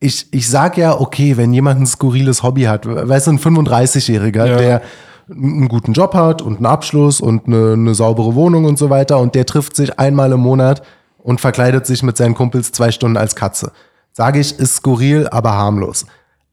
ich, 0.00 0.26
ich 0.32 0.48
sag 0.48 0.78
ja, 0.78 0.98
okay, 0.98 1.36
wenn 1.36 1.52
jemand 1.52 1.80
ein 1.80 1.86
skurriles 1.86 2.42
Hobby 2.42 2.62
hat, 2.62 2.86
weißt 2.86 3.26
du, 3.26 3.32
ein 3.32 3.38
35-Jähriger, 3.38 4.46
ja. 4.46 4.56
der 4.56 4.82
einen 5.30 5.68
guten 5.68 5.92
Job 5.92 6.14
hat 6.14 6.42
und 6.42 6.56
einen 6.56 6.66
Abschluss 6.66 7.20
und 7.20 7.46
eine, 7.46 7.74
eine 7.74 7.94
saubere 7.94 8.34
Wohnung 8.34 8.64
und 8.64 8.78
so 8.78 8.90
weiter 8.90 9.18
und 9.18 9.34
der 9.34 9.46
trifft 9.46 9.76
sich 9.76 9.98
einmal 9.98 10.32
im 10.32 10.40
Monat 10.40 10.82
und 11.18 11.40
verkleidet 11.40 11.86
sich 11.86 12.02
mit 12.02 12.16
seinen 12.16 12.34
Kumpels 12.34 12.72
zwei 12.72 12.90
Stunden 12.90 13.16
als 13.16 13.36
Katze. 13.36 13.72
Sage 14.12 14.40
ich, 14.40 14.58
ist 14.58 14.76
skurril, 14.76 15.28
aber 15.28 15.52
harmlos. 15.52 16.06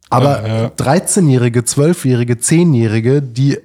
Aber 0.09 0.47
ja, 0.47 0.61
ja. 0.63 0.67
13-Jährige, 0.67 1.61
12-Jährige, 1.61 2.35
10-Jährige, 2.35 3.21
die 3.21 3.57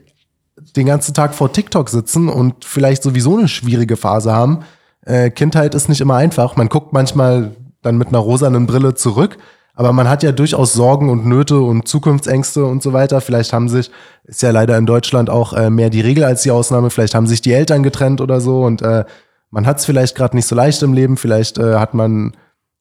den 0.77 0.87
ganzen 0.87 1.13
Tag 1.13 1.35
vor 1.35 1.53
TikTok 1.53 1.89
sitzen 1.89 2.29
und 2.29 2.65
vielleicht 2.65 3.03
sowieso 3.03 3.37
eine 3.37 3.49
schwierige 3.49 3.97
Phase 3.97 4.33
haben. 4.33 4.61
Äh, 5.05 5.31
Kindheit 5.31 5.75
ist 5.75 5.89
nicht 5.89 6.01
immer 6.01 6.17
einfach. 6.17 6.57
Man 6.57 6.69
guckt 6.69 6.93
manchmal 6.93 7.55
dann 7.83 7.99
mit 7.99 8.09
einer 8.09 8.19
rosanen 8.19 8.67
Brille 8.67 8.95
zurück, 8.95 9.39
Aber 9.75 9.93
man 9.93 10.09
hat 10.09 10.23
ja 10.23 10.33
durchaus 10.33 10.75
Sorgen 10.75 11.09
und 11.09 11.27
Nöte 11.27 11.61
und 11.61 11.89
Zukunftsängste 11.89 12.65
und 12.65 12.83
so 12.83 12.93
weiter. 12.93 13.21
Vielleicht 13.21 13.53
haben 13.53 13.69
sich, 13.69 13.91
ist 14.25 14.43
ja 14.43 14.51
leider 14.51 14.77
in 14.77 14.87
Deutschland 14.87 15.31
auch 15.31 15.55
äh, 15.55 15.71
mehr 15.71 15.89
die 15.89 16.03
Regel 16.03 16.25
als 16.25 16.43
die 16.43 16.51
Ausnahme, 16.51 16.91
vielleicht 16.91 17.15
haben 17.15 17.27
sich 17.27 17.41
die 17.41 17.53
Eltern 17.53 17.83
getrennt 17.83 18.21
oder 18.21 18.41
so 18.41 18.65
und 18.65 18.83
äh, 18.83 19.05
man 19.51 19.67
hat 19.67 19.79
es 19.79 19.85
vielleicht 19.85 20.17
gerade 20.17 20.35
nicht 20.35 20.47
so 20.47 20.55
leicht 20.55 20.83
im 20.83 20.95
Leben, 20.95 21.17
vielleicht 21.17 21.59
äh, 21.59 21.75
hat 21.75 21.95
man 21.95 22.33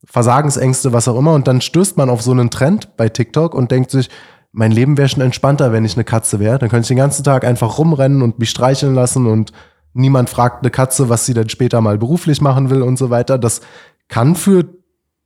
Versagensängste, 0.06 0.94
was 0.94 1.08
auch 1.08 1.18
immer. 1.18 1.34
Und 1.34 1.48
dann 1.48 1.62
stößt 1.62 1.98
man 1.98 2.10
auf 2.10 2.22
so 2.22 2.32
einen 2.32 2.50
Trend 2.50 2.96
bei 2.98 3.10
TikTok 3.10 3.54
und 3.54 3.72
denkt 3.72 3.92
sich, 3.92 4.10
mein 4.54 4.72
Leben 4.72 4.98
wäre 4.98 5.10
schon 5.10 5.22
entspannter, 5.22 5.72
wenn 5.72 5.86
ich 5.86 5.96
eine 5.96 6.04
Katze 6.04 6.40
wäre. 6.40 6.60
Dann 6.60 6.70
könnte 6.70 6.84
ich 6.84 6.88
den 6.90 6.98
ganzen 6.98 7.24
Tag 7.24 7.46
einfach 7.46 7.78
rumrennen 7.78 8.22
und 8.22 8.40
mich 8.40 8.50
streicheln 8.50 8.96
lassen 8.96 9.28
und 9.28 9.52
niemand 9.94 10.30
fragt 10.30 10.64
eine 10.64 10.72
Katze, 10.72 11.10
was 11.10 11.26
sie 11.26 11.34
dann 11.34 11.50
später 11.50 11.82
mal 11.82 11.98
beruflich 11.98 12.42
machen 12.42 12.70
will 12.70 12.82
und 12.82 12.98
so 12.98 13.10
weiter. 13.10 13.38
Das 13.38 13.62
kann 14.08 14.36
für 14.36 14.66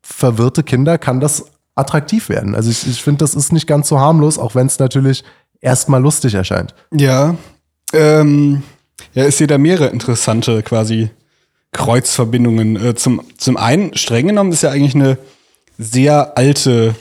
verwirrte 0.01 0.63
Kinder, 0.63 0.97
kann 0.97 1.19
das 1.19 1.45
attraktiv 1.75 2.29
werden. 2.29 2.55
Also 2.55 2.71
ich, 2.71 2.87
ich 2.87 3.03
finde, 3.03 3.19
das 3.19 3.35
ist 3.35 3.51
nicht 3.51 3.67
ganz 3.67 3.89
so 3.89 3.99
harmlos, 3.99 4.37
auch 4.37 4.55
wenn 4.55 4.67
es 4.67 4.79
natürlich 4.79 5.23
erstmal 5.61 6.01
lustig 6.01 6.33
erscheint. 6.33 6.73
Ja. 6.93 7.35
Ähm, 7.93 8.63
ja, 9.13 9.25
ist 9.25 9.37
hier 9.37 9.47
da 9.47 9.57
mehrere 9.57 9.87
interessante 9.87 10.63
quasi 10.63 11.09
Kreuzverbindungen. 11.71 12.75
Äh, 12.77 12.95
zum, 12.95 13.21
zum 13.37 13.57
einen, 13.57 13.95
streng 13.95 14.27
genommen, 14.27 14.51
ist 14.51 14.63
ja 14.63 14.71
eigentlich 14.71 14.95
eine 14.95 15.17
sehr 15.77 16.37
alte 16.37 16.95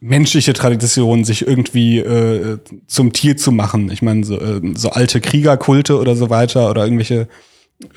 menschliche 0.00 0.54
Tradition, 0.54 1.24
sich 1.24 1.46
irgendwie 1.46 1.98
äh, 1.98 2.58
zum 2.86 3.12
Tier 3.12 3.36
zu 3.36 3.52
machen. 3.52 3.90
Ich 3.90 4.02
meine, 4.02 4.24
so, 4.24 4.38
äh, 4.38 4.60
so 4.74 4.90
alte 4.90 5.20
Kriegerkulte 5.20 5.98
oder 5.98 6.16
so 6.16 6.30
weiter 6.30 6.70
oder 6.70 6.84
irgendwelche 6.84 7.28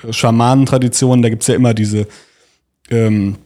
äh, 0.04 0.12
Schamanentraditionen, 0.14 1.22
da 1.22 1.30
gibt's 1.30 1.48
ja 1.48 1.56
immer 1.56 1.74
diese, 1.74 2.08
ähm, 2.90 3.38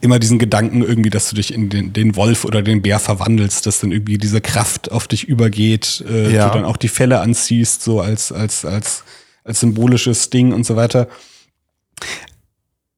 immer 0.00 0.18
diesen 0.18 0.38
Gedanken 0.38 0.82
irgendwie, 0.82 1.10
dass 1.10 1.30
du 1.30 1.36
dich 1.36 1.52
in 1.54 1.68
den, 1.68 1.92
den 1.92 2.16
Wolf 2.16 2.44
oder 2.44 2.62
den 2.62 2.82
Bär 2.82 2.98
verwandelst, 2.98 3.66
dass 3.66 3.80
dann 3.80 3.92
irgendwie 3.92 4.18
diese 4.18 4.40
Kraft 4.40 4.90
auf 4.90 5.06
dich 5.06 5.24
übergeht, 5.28 6.04
äh, 6.08 6.32
Ja. 6.32 6.48
du 6.48 6.54
dann 6.58 6.64
auch 6.64 6.76
die 6.76 6.88
Felle 6.88 7.20
anziehst, 7.20 7.82
so 7.82 8.00
als, 8.00 8.32
als, 8.32 8.64
als, 8.64 9.04
als 9.44 9.60
symbolisches 9.60 10.30
Ding 10.30 10.52
und 10.52 10.64
so 10.66 10.76
weiter. 10.76 11.08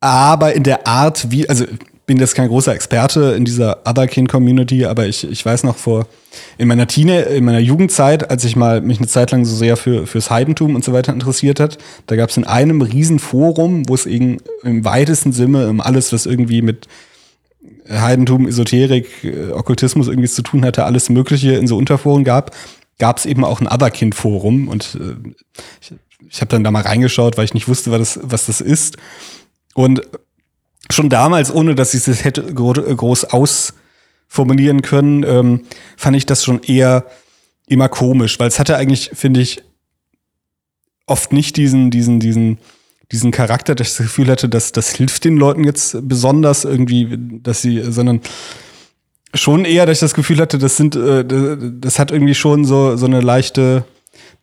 Aber 0.01 0.55
in 0.55 0.63
der 0.63 0.87
Art, 0.87 1.31
wie, 1.31 1.49
also 1.49 1.65
bin 2.07 2.19
jetzt 2.19 2.35
kein 2.35 2.49
großer 2.49 2.75
Experte 2.75 3.35
in 3.37 3.45
dieser 3.45 3.79
Otherkin-Community, 3.87 4.85
aber 4.85 5.07
ich, 5.07 5.29
ich 5.29 5.45
weiß 5.45 5.65
noch 5.65 5.77
vor, 5.77 6.07
in 6.59 6.69
meiner 6.69 6.87
Teenie, 6.87 7.23
in 7.37 7.45
meiner 7.45 7.61
Jugendzeit, 7.61 8.31
als 8.31 8.45
ich 8.45 8.57
mal 8.57 8.81
mich 8.81 8.99
eine 8.99 9.07
Zeit 9.07 9.31
lang 9.31 9.45
so 9.45 9.57
sehr 9.57 9.77
für, 9.77 10.07
fürs 10.07 10.31
Heidentum 10.31 10.75
und 10.75 10.85
so 10.85 10.93
weiter 10.93 11.13
interessiert 11.13 11.61
hat, 11.61 11.79
da 12.07 12.17
gab 12.17 12.31
es 12.31 12.37
in 12.37 12.45
einem 12.45 12.83
riesen 12.83 13.19
Forum, 13.19 13.89
wo 13.89 13.95
es 13.95 14.07
eben 14.07 14.39
im 14.63 14.85
weitesten 14.85 15.33
Sinne 15.33 15.69
um 15.69 15.81
alles, 15.81 16.13
was 16.13 16.27
irgendwie 16.27 16.61
mit 16.61 16.89
Heidentum, 17.89 18.47
Esoterik, 18.47 19.25
äh, 19.25 19.53
Okkultismus 19.53 20.09
irgendwie 20.09 20.29
zu 20.29 20.43
tun 20.43 20.65
hatte, 20.65 20.85
alles 20.85 21.09
Mögliche 21.09 21.53
in 21.53 21.67
so 21.67 21.77
Unterforen 21.77 22.25
gab, 22.25 22.55
gab 22.99 23.19
es 23.19 23.27
eben 23.27 23.45
auch 23.45 23.61
ein 23.61 23.69
Otherkin-Forum 23.69 24.69
und 24.69 24.99
äh, 25.01 25.31
ich, 25.81 25.95
ich 26.29 26.41
habe 26.41 26.49
dann 26.49 26.65
da 26.65 26.71
mal 26.71 26.83
reingeschaut, 26.83 27.37
weil 27.37 27.45
ich 27.45 27.55
nicht 27.55 27.69
wusste, 27.69 27.91
was 27.91 28.15
das, 28.15 28.21
was 28.23 28.47
das 28.47 28.61
ist. 28.61 28.97
Und 29.75 30.03
schon 30.91 31.09
damals, 31.09 31.53
ohne 31.53 31.75
dass 31.75 31.95
ich 31.95 32.05
das 32.05 32.25
hätte 32.25 32.55
gro 32.55 32.73
groß 32.73 33.25
ausformulieren 33.25 34.83
können, 34.83 35.23
ähm, 35.25 35.63
fand 35.97 36.17
ich 36.17 36.27
das 36.27 36.45
schon 36.45 36.63
eher 36.63 37.07
immer 37.67 37.89
komisch, 37.89 38.39
weil 38.39 38.49
es 38.49 38.59
hatte 38.59 38.77
eigentlich, 38.77 39.11
finde 39.15 39.41
ich, 39.41 39.63
oft 41.07 41.33
nicht 41.33 41.57
diesen, 41.57 41.91
diesen, 41.91 42.21
diesen, 42.21 42.59
diesen 43.13 43.31
Charakter, 43.31 43.75
dass 43.75 43.89
ich 43.89 43.97
das 43.97 44.07
Gefühl 44.07 44.29
hatte, 44.29 44.49
dass 44.49 44.73
das 44.73 44.91
hilft 44.91 45.25
den 45.25 45.37
Leuten 45.37 45.65
jetzt 45.65 45.97
besonders 46.03 46.65
irgendwie, 46.65 47.17
dass 47.43 47.63
sie, 47.63 47.83
sondern 47.91 48.21
schon 49.35 49.65
eher, 49.65 49.87
dass 49.87 49.99
ich 49.99 50.01
das 50.01 50.15
Gefühl 50.15 50.39
hatte, 50.39 50.59
das 50.59 50.77
sind, 50.77 50.97
äh, 50.97 51.25
das 51.25 51.99
hat 51.99 52.11
irgendwie 52.11 52.35
schon 52.35 52.65
so, 52.65 52.97
so 52.97 53.07
eine 53.07 53.21
leichte, 53.21 53.85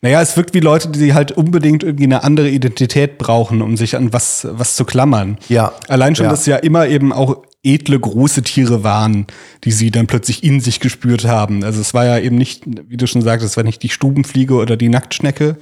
naja, 0.00 0.20
es 0.20 0.36
wirkt 0.36 0.52
wie 0.54 0.60
Leute, 0.60 0.88
die 0.88 1.14
halt 1.14 1.32
unbedingt 1.32 1.82
irgendwie 1.84 2.04
eine 2.04 2.24
andere 2.24 2.48
Identität 2.48 3.18
brauchen, 3.18 3.62
um 3.62 3.76
sich 3.76 3.96
an 3.96 4.12
was, 4.12 4.46
was 4.50 4.74
zu 4.76 4.84
klammern. 4.84 5.38
Ja. 5.48 5.72
Allein 5.88 6.16
schon, 6.16 6.24
Ja. 6.24 6.30
dass 6.30 6.46
ja 6.46 6.56
immer 6.56 6.88
eben 6.88 7.12
auch 7.12 7.42
edle, 7.64 8.00
große 8.00 8.42
Tiere 8.42 8.82
waren, 8.82 9.26
die 9.62 9.70
sie 9.70 9.92
dann 9.92 10.08
plötzlich 10.08 10.42
in 10.42 10.58
sich 10.60 10.80
gespürt 10.80 11.24
haben. 11.24 11.62
Also 11.62 11.80
es 11.80 11.94
war 11.94 12.04
ja 12.04 12.18
eben 12.18 12.36
nicht, 12.36 12.64
wie 12.88 12.96
du 12.96 13.06
schon 13.06 13.22
sagst, 13.22 13.46
es 13.46 13.56
war 13.56 13.62
nicht 13.62 13.82
die 13.84 13.88
Stubenfliege 13.88 14.54
oder 14.54 14.76
die 14.76 14.88
Nacktschnecke, 14.88 15.56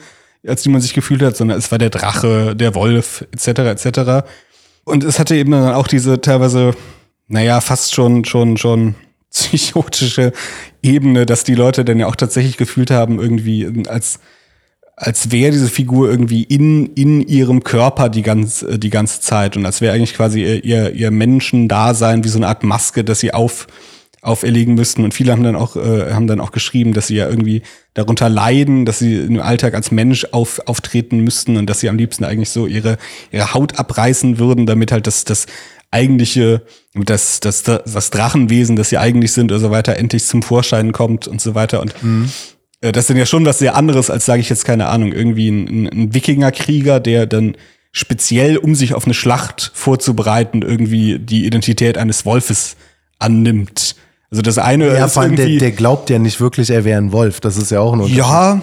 als 0.46 0.62
die 0.62 0.70
man 0.70 0.80
sich 0.80 0.94
gefühlt 0.94 1.20
hat, 1.20 1.36
sondern 1.36 1.58
es 1.58 1.70
war 1.70 1.78
der 1.78 1.90
Drache, 1.90 2.56
der 2.56 2.74
Wolf, 2.74 3.26
etc., 3.32 3.84
etc. 3.84 4.26
Und 4.84 5.04
es 5.04 5.18
hatte 5.18 5.36
eben 5.36 5.50
dann 5.50 5.74
auch 5.74 5.86
diese 5.86 6.18
teilweise, 6.22 6.72
naja, 7.28 7.60
fast 7.60 7.94
schon, 7.94 8.24
schon, 8.24 8.56
schon 8.56 8.94
psychotische 9.30 10.32
Ebene, 10.82 11.26
dass 11.26 11.44
die 11.44 11.54
Leute 11.54 11.84
dann 11.84 11.98
ja 11.98 12.06
auch 12.06 12.16
tatsächlich 12.16 12.56
gefühlt 12.56 12.90
haben, 12.90 13.20
irgendwie 13.20 13.84
als, 13.88 14.20
als 14.96 15.30
wäre 15.30 15.52
diese 15.52 15.68
Figur 15.68 16.10
irgendwie 16.10 16.42
in, 16.42 16.86
in 16.94 17.20
ihrem 17.20 17.64
Körper 17.64 18.08
die, 18.08 18.22
ganz, 18.22 18.62
äh, 18.62 18.78
die 18.78 18.90
ganze 18.90 19.20
Zeit 19.20 19.56
und 19.56 19.66
als 19.66 19.80
wäre 19.80 19.94
eigentlich 19.94 20.14
quasi 20.14 20.42
ihr, 20.42 20.64
ihr, 20.64 20.92
ihr 20.92 21.10
Menschendasein 21.10 22.24
wie 22.24 22.28
so 22.28 22.38
eine 22.38 22.48
Art 22.48 22.64
Maske, 22.64 23.04
dass 23.04 23.20
sie 23.20 23.32
auf, 23.32 23.66
auferlegen 24.22 24.74
müssten. 24.74 25.04
Und 25.04 25.14
viele 25.14 25.32
haben 25.32 25.42
dann 25.42 25.56
auch, 25.56 25.76
äh, 25.76 26.12
haben 26.12 26.26
dann 26.26 26.40
auch 26.40 26.52
geschrieben, 26.52 26.92
dass 26.92 27.06
sie 27.06 27.16
ja 27.16 27.28
irgendwie 27.28 27.62
darunter 27.94 28.28
leiden, 28.28 28.84
dass 28.84 28.98
sie 28.98 29.16
im 29.16 29.40
Alltag 29.40 29.74
als 29.74 29.90
Mensch 29.90 30.26
auf, 30.32 30.60
auftreten 30.66 31.20
müssten 31.20 31.56
und 31.56 31.68
dass 31.68 31.80
sie 31.80 31.88
am 31.88 31.96
liebsten 31.96 32.24
eigentlich 32.24 32.50
so 32.50 32.66
ihre, 32.66 32.98
ihre 33.32 33.54
Haut 33.54 33.78
abreißen 33.78 34.38
würden, 34.38 34.66
damit 34.66 34.92
halt 34.92 35.06
das, 35.06 35.24
das 35.24 35.46
eigentliche, 35.90 36.62
das, 36.94 37.40
das, 37.40 37.62
das 37.62 38.10
Drachenwesen, 38.10 38.76
das 38.76 38.90
sie 38.90 38.98
eigentlich 38.98 39.32
sind 39.32 39.50
oder 39.50 39.60
so 39.60 39.70
weiter, 39.70 39.96
endlich 39.96 40.24
zum 40.24 40.42
Vorschein 40.42 40.92
kommt 40.92 41.26
und 41.26 41.40
so 41.40 41.54
weiter. 41.54 41.80
Und 41.80 41.94
äh, 42.80 42.92
das 42.92 43.10
ist 43.10 43.16
ja 43.16 43.26
schon 43.26 43.44
was 43.44 43.58
sehr 43.58 43.74
anderes, 43.74 44.10
als 44.10 44.26
sage 44.26 44.40
ich 44.40 44.48
jetzt 44.48 44.64
keine 44.64 44.86
Ahnung, 44.86 45.12
irgendwie 45.12 45.48
ein, 45.48 45.86
ein, 45.86 46.14
Wikingerkrieger, 46.14 47.00
der 47.00 47.26
dann 47.26 47.56
speziell, 47.92 48.56
um 48.56 48.74
sich 48.74 48.94
auf 48.94 49.04
eine 49.04 49.14
Schlacht 49.14 49.72
vorzubereiten, 49.74 50.62
irgendwie 50.62 51.18
die 51.18 51.44
Identität 51.44 51.98
eines 51.98 52.24
Wolfes 52.24 52.76
annimmt. 53.18 53.96
Also 54.30 54.42
das 54.42 54.58
eine 54.58 54.86
Ja, 54.96 55.06
ist 55.06 55.14
vor 55.14 55.22
allem, 55.22 55.34
der, 55.34 55.48
der 55.48 55.72
glaubt 55.72 56.08
ja 56.08 56.20
nicht 56.20 56.40
wirklich, 56.40 56.70
er 56.70 56.84
wäre 56.84 57.00
ein 57.00 57.10
Wolf. 57.10 57.40
Das 57.40 57.56
ist 57.56 57.70
ja 57.70 57.80
auch 57.80 57.92
ein 57.92 58.00
Unterschied. 58.00 58.18
ja. 58.18 58.62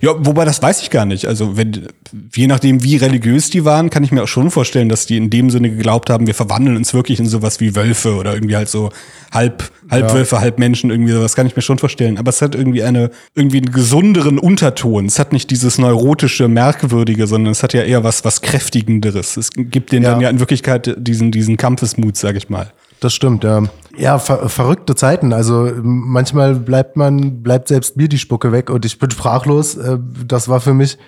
Ja, 0.00 0.12
wobei 0.18 0.44
das 0.44 0.60
weiß 0.60 0.82
ich 0.82 0.90
gar 0.90 1.04
nicht. 1.06 1.26
Also 1.26 1.56
wenn, 1.56 1.86
je 2.34 2.46
nachdem, 2.48 2.82
wie 2.82 2.96
religiös 2.96 3.48
die 3.50 3.64
waren, 3.64 3.90
kann 3.90 4.02
ich 4.02 4.10
mir 4.10 4.24
auch 4.24 4.28
schon 4.28 4.50
vorstellen, 4.50 4.88
dass 4.88 5.06
die 5.06 5.16
in 5.16 5.30
dem 5.30 5.50
Sinne 5.50 5.70
geglaubt 5.70 6.10
haben, 6.10 6.26
wir 6.26 6.34
verwandeln 6.34 6.76
uns 6.76 6.94
wirklich 6.94 7.20
in 7.20 7.26
sowas 7.26 7.60
wie 7.60 7.76
Wölfe 7.76 8.16
oder 8.16 8.34
irgendwie 8.34 8.56
halt 8.56 8.68
so 8.68 8.90
halb, 9.32 9.70
halb 9.88 10.08
Ja. 10.08 10.14
Wölfe, 10.14 10.40
halb 10.40 10.58
Menschen, 10.58 10.90
irgendwie 10.90 11.12
sowas 11.12 11.36
kann 11.36 11.46
ich 11.46 11.54
mir 11.54 11.62
schon 11.62 11.78
vorstellen. 11.78 12.18
Aber 12.18 12.30
es 12.30 12.42
hat 12.42 12.56
irgendwie 12.56 12.82
eine, 12.82 13.10
irgendwie 13.36 13.58
einen 13.58 13.70
gesunderen 13.72 14.38
Unterton. 14.40 15.06
Es 15.06 15.18
hat 15.20 15.32
nicht 15.32 15.50
dieses 15.50 15.78
neurotische, 15.78 16.48
merkwürdige, 16.48 17.26
sondern 17.28 17.52
es 17.52 17.62
hat 17.62 17.72
ja 17.72 17.82
eher 17.82 18.02
was, 18.02 18.24
was 18.24 18.42
kräftigenderes. 18.42 19.36
Es 19.36 19.50
gibt 19.54 19.92
denen 19.92 20.04
Ja. 20.04 20.10
dann 20.12 20.20
ja 20.20 20.30
in 20.30 20.40
Wirklichkeit 20.40 20.94
diesen, 20.98 21.30
diesen 21.30 21.56
Kampfesmut, 21.56 22.16
sag 22.16 22.36
ich 22.36 22.48
mal. 22.48 22.72
Das 23.00 23.14
stimmt, 23.14 23.44
ja. 23.44 23.62
Ja, 23.98 24.18
ver 24.18 24.48
verrückte 24.48 24.94
Zeiten. 24.94 25.32
Also 25.32 25.72
manchmal 25.82 26.54
bleibt 26.54 26.96
man, 26.96 27.42
bleibt 27.42 27.68
selbst 27.68 27.96
mir 27.96 28.08
die 28.08 28.18
Spucke 28.18 28.52
weg 28.52 28.70
und 28.70 28.84
ich 28.84 28.98
bin 28.98 29.10
sprachlos. 29.10 29.76
Äh, 29.76 29.98
Das 30.26 30.48
war 30.48 30.60
für 30.60 30.74
mich 30.74 30.98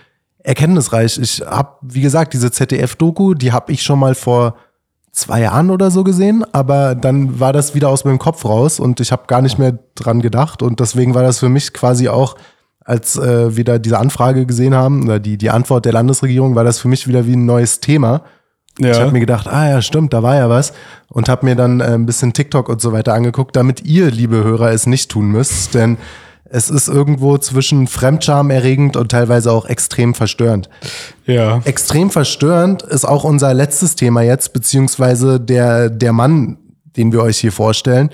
erkenntnisreich. 0.42 1.18
Ich 1.18 1.40
habe, 1.46 1.76
wie 1.82 2.00
gesagt, 2.00 2.32
diese 2.32 2.50
ZDF-Doku, 2.50 3.34
die 3.34 3.52
habe 3.52 3.72
ich 3.72 3.82
schon 3.82 3.98
mal 3.98 4.14
vor 4.14 4.56
zwei 5.12 5.40
Jahren 5.42 5.70
oder 5.70 5.90
so 5.90 6.02
gesehen, 6.04 6.44
aber 6.52 6.94
dann 6.94 7.40
war 7.40 7.52
das 7.52 7.74
wieder 7.74 7.88
aus 7.88 8.04
meinem 8.04 8.18
Kopf 8.18 8.44
raus 8.44 8.80
und 8.80 9.00
ich 9.00 9.12
habe 9.12 9.24
gar 9.26 9.42
nicht 9.42 9.58
mehr 9.58 9.78
dran 9.94 10.20
gedacht 10.20 10.62
und 10.62 10.80
deswegen 10.80 11.14
war 11.14 11.22
das 11.22 11.40
für 11.40 11.48
mich 11.48 11.72
quasi 11.72 12.08
auch, 12.08 12.36
als 12.84 13.16
äh, 13.16 13.56
wir 13.56 13.64
da 13.64 13.78
diese 13.78 13.98
Anfrage 13.98 14.46
gesehen 14.46 14.74
haben, 14.74 15.04
oder 15.04 15.18
die, 15.18 15.36
die 15.36 15.50
Antwort 15.50 15.84
der 15.84 15.92
Landesregierung, 15.92 16.54
war 16.54 16.64
das 16.64 16.78
für 16.78 16.88
mich 16.88 17.06
wieder 17.06 17.26
wie 17.26 17.34
ein 17.36 17.44
neues 17.44 17.80
Thema. 17.80 18.22
Ich 18.80 18.98
habe 19.00 19.12
mir 19.12 19.20
gedacht, 19.20 19.46
ah 19.46 19.68
ja, 19.68 19.82
stimmt, 19.82 20.12
da 20.12 20.22
war 20.22 20.36
ja 20.36 20.48
was. 20.48 20.72
Und 21.08 21.28
habe 21.28 21.46
mir 21.46 21.56
dann 21.56 21.80
äh, 21.80 21.94
ein 21.94 22.06
bisschen 22.06 22.32
TikTok 22.32 22.68
und 22.68 22.80
so 22.80 22.92
weiter 22.92 23.14
angeguckt, 23.14 23.56
damit 23.56 23.84
ihr, 23.84 24.10
liebe 24.10 24.42
Hörer, 24.42 24.70
es 24.72 24.86
nicht 24.86 25.10
tun 25.10 25.30
müsst. 25.30 25.74
Denn 25.74 25.98
es 26.44 26.68
ist 26.68 26.88
irgendwo 26.88 27.38
zwischen 27.38 27.86
Fremdscham-erregend 27.86 28.96
und 28.96 29.10
teilweise 29.10 29.52
auch 29.52 29.66
extrem 29.66 30.14
verstörend. 30.14 30.68
ja. 31.26 31.60
Extrem 31.64 32.10
verstörend 32.10 32.82
ist 32.82 33.04
auch 33.04 33.24
unser 33.24 33.54
letztes 33.54 33.94
Thema 33.94 34.22
jetzt, 34.22 34.52
beziehungsweise 34.52 35.38
der, 35.38 35.90
der 35.90 36.12
Mann, 36.12 36.58
den 36.96 37.12
wir 37.12 37.22
euch 37.22 37.38
hier 37.38 37.52
vorstellen. 37.52 38.10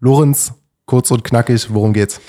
Lorenz, 0.00 0.52
kurz 0.86 1.10
und 1.10 1.22
knackig, 1.22 1.68
worum 1.72 1.92
geht's? 1.92 2.20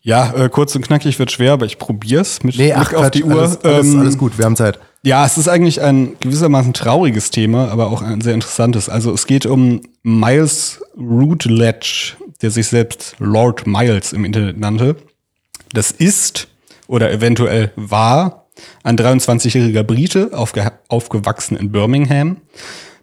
Ja, 0.00 0.32
äh, 0.34 0.48
kurz 0.48 0.74
und 0.74 0.84
knackig 0.84 1.18
wird 1.20 1.30
schwer, 1.30 1.52
aber 1.52 1.66
ich 1.66 1.78
probier's 1.78 2.42
mit 2.42 2.56
Blick 2.56 2.76
auf 2.76 2.88
Quatsch, 2.88 3.14
die 3.14 3.24
Uhr. 3.24 3.40
Alles, 3.40 3.64
alles, 3.64 3.86
Ähm, 3.86 4.00
alles 4.00 4.18
gut, 4.18 4.36
wir 4.36 4.44
haben 4.44 4.56
Zeit. 4.56 4.80
Ja, 5.04 5.26
es 5.26 5.36
ist 5.36 5.48
eigentlich 5.48 5.82
ein 5.82 6.16
gewissermaßen 6.20 6.72
trauriges 6.74 7.32
Thema, 7.32 7.68
aber 7.72 7.88
auch 7.90 8.02
ein 8.02 8.20
sehr 8.20 8.34
interessantes. 8.34 8.88
Also 8.88 9.12
es 9.12 9.26
geht 9.26 9.46
um 9.46 9.80
Miles 10.04 10.80
Routledge, 10.96 12.14
der 12.40 12.52
sich 12.52 12.68
selbst 12.68 13.16
Lord 13.18 13.66
Miles 13.66 14.12
im 14.12 14.24
Internet 14.24 14.58
nannte. 14.58 14.94
Das 15.72 15.90
ist 15.90 16.46
oder 16.86 17.10
eventuell 17.10 17.72
war 17.74 18.46
ein 18.84 18.96
23-jähriger 18.96 19.82
Brite, 19.82 20.30
aufge 20.34 20.70
aufgewachsen 20.86 21.56
in 21.56 21.72
Birmingham, 21.72 22.36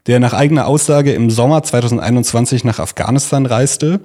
der 0.08 0.22
nach 0.22 0.34
eigener 0.34 0.68
Aussage 0.68 1.12
im 1.12 1.30
Sommer 1.30 1.64
2021 1.64 2.64
nach 2.64 2.80
Afghanistan 2.80 3.46
reiste, 3.46 4.00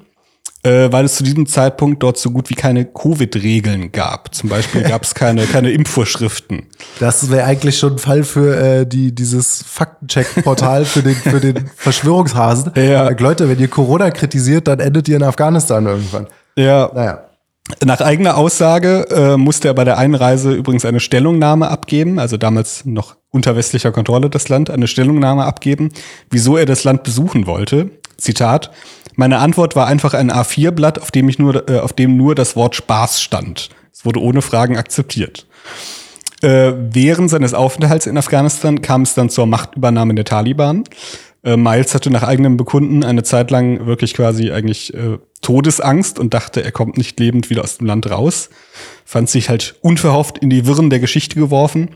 äh, 0.64 0.90
weil 0.90 1.04
es 1.04 1.16
zu 1.16 1.24
diesem 1.24 1.46
Zeitpunkt 1.46 2.02
dort 2.02 2.16
so 2.16 2.30
gut 2.30 2.50
wie 2.50 2.54
keine 2.54 2.84
Covid-Regeln 2.84 3.92
gab. 3.92 4.34
Zum 4.34 4.48
Beispiel 4.48 4.82
gab 4.82 5.02
es 5.02 5.14
keine, 5.14 5.44
keine 5.46 5.70
Impfvorschriften. 5.70 6.66
Das 6.98 7.30
wäre 7.30 7.44
eigentlich 7.44 7.78
schon 7.78 7.92
ein 7.92 7.98
Fall 7.98 8.24
für 8.24 8.56
äh, 8.56 8.86
die, 8.86 9.14
dieses 9.14 9.62
Faktencheck-Portal 9.66 10.84
für 10.84 11.02
den, 11.02 11.14
für 11.14 11.40
den 11.40 11.66
Verschwörungshasen. 11.76 12.72
Ja. 12.76 13.10
Leute, 13.10 13.48
wenn 13.48 13.58
ihr 13.58 13.68
Corona 13.68 14.10
kritisiert, 14.10 14.66
dann 14.66 14.80
endet 14.80 15.08
ihr 15.08 15.16
in 15.16 15.22
Afghanistan 15.22 15.86
irgendwann. 15.86 16.26
Ja, 16.56 16.90
Naja. 16.94 17.24
Nach 17.82 18.02
eigener 18.02 18.36
Aussage 18.36 19.06
äh, 19.10 19.36
musste 19.38 19.68
er 19.68 19.74
bei 19.74 19.84
der 19.84 19.96
Einreise 19.96 20.52
übrigens 20.52 20.84
eine 20.84 21.00
Stellungnahme 21.00 21.68
abgeben, 21.68 22.18
also 22.18 22.36
damals 22.36 22.84
noch 22.84 23.16
unter 23.30 23.56
westlicher 23.56 23.90
Kontrolle 23.90 24.28
das 24.28 24.50
Land, 24.50 24.68
eine 24.68 24.86
Stellungnahme 24.86 25.44
abgeben, 25.44 25.88
wieso 26.30 26.58
er 26.58 26.66
das 26.66 26.84
Land 26.84 27.04
besuchen 27.04 27.46
wollte. 27.46 27.90
Zitat: 28.16 28.70
Meine 29.16 29.38
Antwort 29.38 29.76
war 29.76 29.86
einfach 29.86 30.14
ein 30.14 30.30
A4-Blatt, 30.30 31.00
auf 31.00 31.10
dem 31.10 31.28
ich 31.28 31.38
nur, 31.38 31.68
äh, 31.68 31.78
auf 31.78 31.92
dem 31.92 32.16
nur 32.16 32.34
das 32.34 32.56
Wort 32.56 32.74
Spaß 32.74 33.22
stand. 33.22 33.70
Es 33.92 34.04
wurde 34.04 34.20
ohne 34.20 34.42
Fragen 34.42 34.76
akzeptiert. 34.76 35.46
Äh, 36.42 36.74
während 36.90 37.30
seines 37.30 37.54
Aufenthalts 37.54 38.06
in 38.06 38.18
Afghanistan 38.18 38.82
kam 38.82 39.02
es 39.02 39.14
dann 39.14 39.30
zur 39.30 39.46
Machtübernahme 39.46 40.14
der 40.14 40.24
Taliban. 40.24 40.84
Äh, 41.44 41.56
Miles 41.56 41.94
hatte 41.94 42.10
nach 42.10 42.22
eigenem 42.22 42.56
Bekunden 42.56 43.04
eine 43.04 43.22
Zeit 43.22 43.50
lang 43.50 43.86
wirklich 43.86 44.14
quasi 44.14 44.50
eigentlich 44.50 44.92
äh, 44.94 45.18
Todesangst 45.42 46.18
und 46.18 46.32
dachte, 46.32 46.64
er 46.64 46.72
kommt 46.72 46.96
nicht 46.96 47.20
lebend 47.20 47.50
wieder 47.50 47.62
aus 47.62 47.78
dem 47.78 47.86
Land 47.86 48.10
raus. 48.10 48.48
Fand 49.04 49.28
sich 49.28 49.50
halt 49.50 49.76
unverhofft 49.82 50.38
in 50.38 50.48
die 50.48 50.66
Wirren 50.66 50.88
der 50.88 51.00
Geschichte 51.00 51.36
geworfen. 51.38 51.90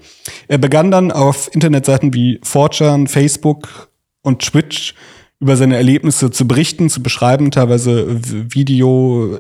Er 0.49 0.59
begann 0.59 0.91
dann 0.91 1.11
auf 1.11 1.51
Internetseiten 1.55 2.13
wie 2.13 2.41
4chan, 2.45 3.09
Facebook 3.09 3.89
und 4.23 4.41
Twitch 4.41 4.95
über 5.41 5.57
seine 5.57 5.77
Erlebnisse 5.77 6.31
zu 6.31 6.49
berichten, 6.49 6.91
zu 6.91 7.03
beschreiben, 7.03 7.51
teilweise 7.51 8.19
V- 8.21 8.35
Video, 8.51 9.39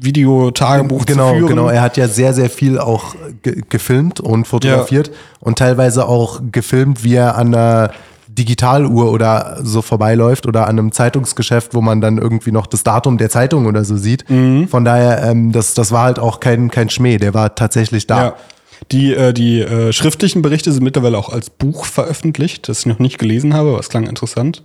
Videotagebuch 0.00 1.06
Genau, 1.06 1.30
zu 1.30 1.36
führen. 1.36 1.48
genau. 1.48 1.68
Er 1.68 1.82
hat 1.82 1.96
ja 1.96 2.08
sehr, 2.08 2.32
sehr 2.34 2.50
viel 2.50 2.78
auch 2.78 3.14
ge 3.42 3.62
gefilmt 3.68 4.20
und 4.20 4.46
fotografiert 4.46 5.10
und 5.40 5.58
teilweise 5.58 6.06
auch 6.08 6.40
gefilmt, 6.50 7.04
wie 7.04 7.14
er 7.14 7.36
an 7.36 7.48
einer 7.54 7.90
Digitaluhr 8.26 9.12
oder 9.12 9.58
so 9.62 9.82
vorbeiläuft 9.82 10.46
oder 10.46 10.66
an 10.66 10.78
einem 10.78 10.92
Zeitungsgeschäft, 10.92 11.74
wo 11.74 11.82
man 11.82 12.00
dann 12.00 12.16
irgendwie 12.16 12.50
noch 12.50 12.66
das 12.66 12.82
Datum 12.82 13.18
der 13.18 13.28
Zeitung 13.28 13.66
oder 13.66 13.84
so 13.84 13.96
sieht. 13.98 14.28
Mhm. 14.30 14.68
Von 14.68 14.84
daher, 14.86 15.22
ähm, 15.24 15.52
das, 15.52 15.74
das 15.74 15.92
war 15.92 16.04
halt 16.04 16.18
auch 16.18 16.40
kein, 16.40 16.70
kein 16.70 16.88
Schmäh, 16.88 17.18
der 17.18 17.34
war 17.34 17.54
tatsächlich 17.54 18.06
da. 18.06 18.22
Ja. 18.22 18.34
Die, 18.90 19.14
äh, 19.14 19.32
die 19.32 19.60
äh, 19.60 19.92
schriftlichen 19.92 20.42
Berichte 20.42 20.72
sind 20.72 20.82
mittlerweile 20.82 21.18
auch 21.18 21.28
als 21.28 21.50
Buch 21.50 21.84
veröffentlicht, 21.84 22.68
das 22.68 22.80
ich 22.80 22.86
noch 22.86 22.98
nicht 22.98 23.18
gelesen 23.18 23.54
habe, 23.54 23.70
aber 23.70 23.78
es 23.78 23.88
klang 23.88 24.06
interessant. 24.06 24.62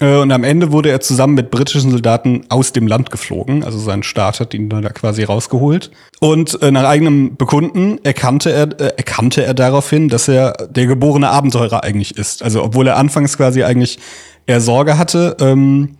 Äh, 0.00 0.16
und 0.16 0.32
am 0.32 0.44
Ende 0.44 0.72
wurde 0.72 0.90
er 0.90 1.00
zusammen 1.00 1.34
mit 1.34 1.50
britischen 1.50 1.90
Soldaten 1.90 2.44
aus 2.48 2.72
dem 2.72 2.86
Land 2.86 3.10
geflogen. 3.10 3.64
Also 3.64 3.78
sein 3.78 4.02
Staat 4.02 4.40
hat 4.40 4.54
ihn 4.54 4.68
da 4.68 4.80
quasi 4.90 5.24
rausgeholt. 5.24 5.90
Und 6.20 6.60
äh, 6.62 6.70
nach 6.70 6.84
eigenem 6.84 7.36
Bekunden 7.36 7.98
erkannte 8.02 8.50
er, 8.50 8.80
äh, 8.80 8.96
erkannte 8.96 9.44
er 9.44 9.54
daraufhin, 9.54 10.08
dass 10.08 10.28
er 10.28 10.68
der 10.70 10.86
geborene 10.86 11.30
Abenteurer 11.30 11.84
eigentlich 11.84 12.16
ist. 12.16 12.42
Also 12.42 12.62
obwohl 12.62 12.86
er 12.88 12.96
anfangs 12.96 13.36
quasi 13.36 13.62
eigentlich 13.62 13.98
eher 14.46 14.60
Sorge 14.60 14.98
hatte, 14.98 15.36
ähm, 15.40 15.96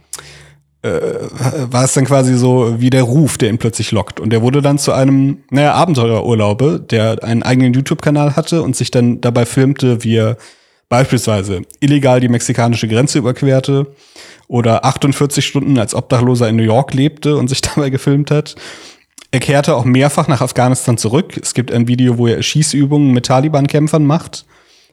war 0.83 1.85
es 1.85 1.93
dann 1.93 2.07
quasi 2.07 2.37
so 2.37 2.81
wie 2.81 2.91
der 2.91 3.05
Ruf, 3.05 3.39
der 3.39 3.51
ihn 3.51 3.59
plötzlich 3.59 3.93
lockt. 3.93 4.19
Und 4.19 4.33
er 4.33 4.43
wurde 4.43 4.63
dann 4.63 4.79
zu 4.79 4.93
einem, 4.93 5.45
naja, 5.51 5.75
Abenteurerurlaube, 5.75 6.81
der 6.81 7.23
einen 7.23 7.45
eigenen 7.45 7.73
YouTube-Kanal 7.73 8.35
hatte 8.35 8.63
und 8.63 8.75
sich 8.75 8.91
dann 8.91 9.21
dabei 9.21 9.47
filmte, 9.47 10.03
wie 10.03 10.17
er 10.17 10.37
beispielsweise 10.93 11.63
illegal 11.81 12.21
die 12.21 12.29
mexikanische 12.29 12.87
Grenze 12.87 13.17
überquerte 13.17 13.87
oder 14.47 14.85
48 14.85 15.47
Stunden 15.47 15.79
als 15.79 15.95
Obdachloser 15.95 16.51
in 16.51 16.57
New 16.57 16.63
York 16.63 16.93
lebte 16.93 17.37
und 17.39 17.49
sich 17.49 17.61
dabei 17.63 17.89
gefilmt 17.89 18.31
hat. 18.31 18.57
Er 19.31 19.41
kehrte 19.41 19.75
auch 19.75 19.87
mehrfach 19.87 20.29
nach 20.29 20.43
Afghanistan 20.43 20.99
zurück. 20.99 21.39
Es 21.41 21.55
gibt 21.55 21.73
ein 21.73 21.89
Video, 21.89 22.19
wo 22.19 22.27
er 22.27 22.43
Schießübungen 22.43 23.13
mit 23.13 23.25
Taliban-Kämpfern 23.25 24.05
macht, 24.05 24.45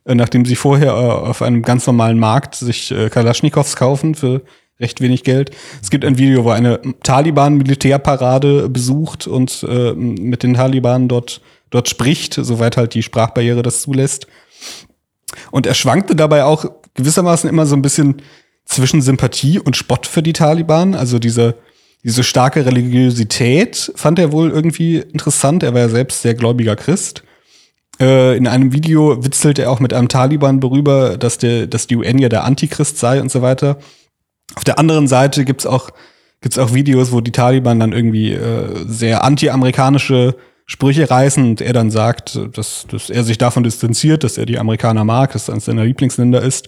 äh, 0.06 0.16
nachdem 0.16 0.46
sie 0.46 0.56
vorher 0.56 0.92
äh, 0.92 1.28
auf 1.28 1.42
einem 1.42 1.64
ganz 1.64 1.86
normalen 1.86 2.18
Markt 2.18 2.56
sich 2.56 2.92
äh, 2.92 3.10
Kalaschnikows 3.10 3.76
kaufen 3.76 4.16
für 4.16 4.44
recht 4.80 5.02
wenig 5.02 5.24
Geld. 5.24 5.52
Es 5.82 5.90
gibt 5.90 6.06
ein 6.06 6.18
Video, 6.18 6.46
wo 6.46 6.52
eine 6.52 6.80
Taliban-Militärparade 7.04 8.70
besucht 8.70 9.28
und 9.28 9.66
äh, 9.68 9.94
mit 9.94 10.44
den 10.44 10.54
Taliban 10.54 11.08
dort, 11.08 11.42
dort 11.70 11.90
spricht, 11.90 12.34
soweit 12.34 12.78
halt 12.78 12.94
die 12.94 13.04
Sprachbarriere 13.04 13.62
das 13.62 13.82
zulässt. 13.82 14.28
Und 15.52 15.68
er 15.68 15.74
schwankte 15.74 16.16
dabei 16.16 16.44
auch 16.44 16.66
gewissermaßen 16.96 17.50
immer 17.50 17.66
so 17.66 17.76
ein 17.76 17.82
bisschen 17.82 18.22
zwischen 18.66 19.02
Sympathie 19.02 19.60
und 19.60 19.76
Spott 19.76 20.06
für 20.06 20.24
die 20.24 20.34
Taliban. 20.34 20.96
Also 20.96 21.20
diese, 21.20 21.56
diese 22.04 22.24
starke 22.24 22.66
Religiosität 22.66 23.92
fand 23.96 24.20
er 24.20 24.32
wohl 24.32 24.50
irgendwie 24.50 24.98
interessant. 24.98 25.64
Er 25.64 25.74
war 25.74 25.82
ja 25.82 25.90
selbst 25.90 26.22
sehr 26.22 26.36
gläubiger 26.36 26.76
Christ. 26.76 27.24
Äh, 28.00 28.38
in 28.38 28.48
einem 28.48 28.72
Video 28.72 29.24
witzelt 29.24 29.60
er 29.60 29.72
auch 29.72 29.80
mit 29.80 29.94
einem 29.94 30.08
Taliban 30.08 30.62
darüber, 30.62 31.18
dass, 31.18 31.38
der, 31.38 31.68
dass 31.68 31.88
die 31.88 31.98
UN 31.98 32.20
ja 32.20 32.30
der 32.30 32.46
Antichrist 32.46 32.98
sei 32.98 33.22
und 33.22 33.32
so 33.32 33.42
weiter. 33.42 33.78
Auf 34.60 34.66
der 34.66 34.78
anderen 34.78 35.08
Seite 35.08 35.46
gibt's 35.46 35.66
auch, 35.66 35.90
gibt's 36.42 36.58
auch 36.58 36.74
Videos, 36.74 37.14
wo 37.14 37.22
die 37.22 37.32
Taliban 37.32 37.80
dann 37.80 37.94
irgendwie 37.94 38.34
äh, 38.34 38.84
sehr 38.86 39.24
anti-amerikanische 39.24 40.36
Sprüche 40.66 41.10
reißen 41.10 41.46
und 41.46 41.62
er 41.62 41.72
dann 41.72 41.92
sagt, 41.92 42.38
dass, 42.52 42.86
dass 42.92 43.10
er 43.10 43.24
sich 43.24 43.38
davon 43.38 43.64
distanziert, 43.64 44.26
dass 44.26 44.38
er 44.38 44.46
die 44.46 44.60
Amerikaner 44.60 45.06
mag, 45.06 45.32
dass 45.32 45.44
es 45.44 45.50
eines 45.50 45.64
seiner 45.64 45.86
Lieblingsländer 45.86 46.42
ist. 46.42 46.68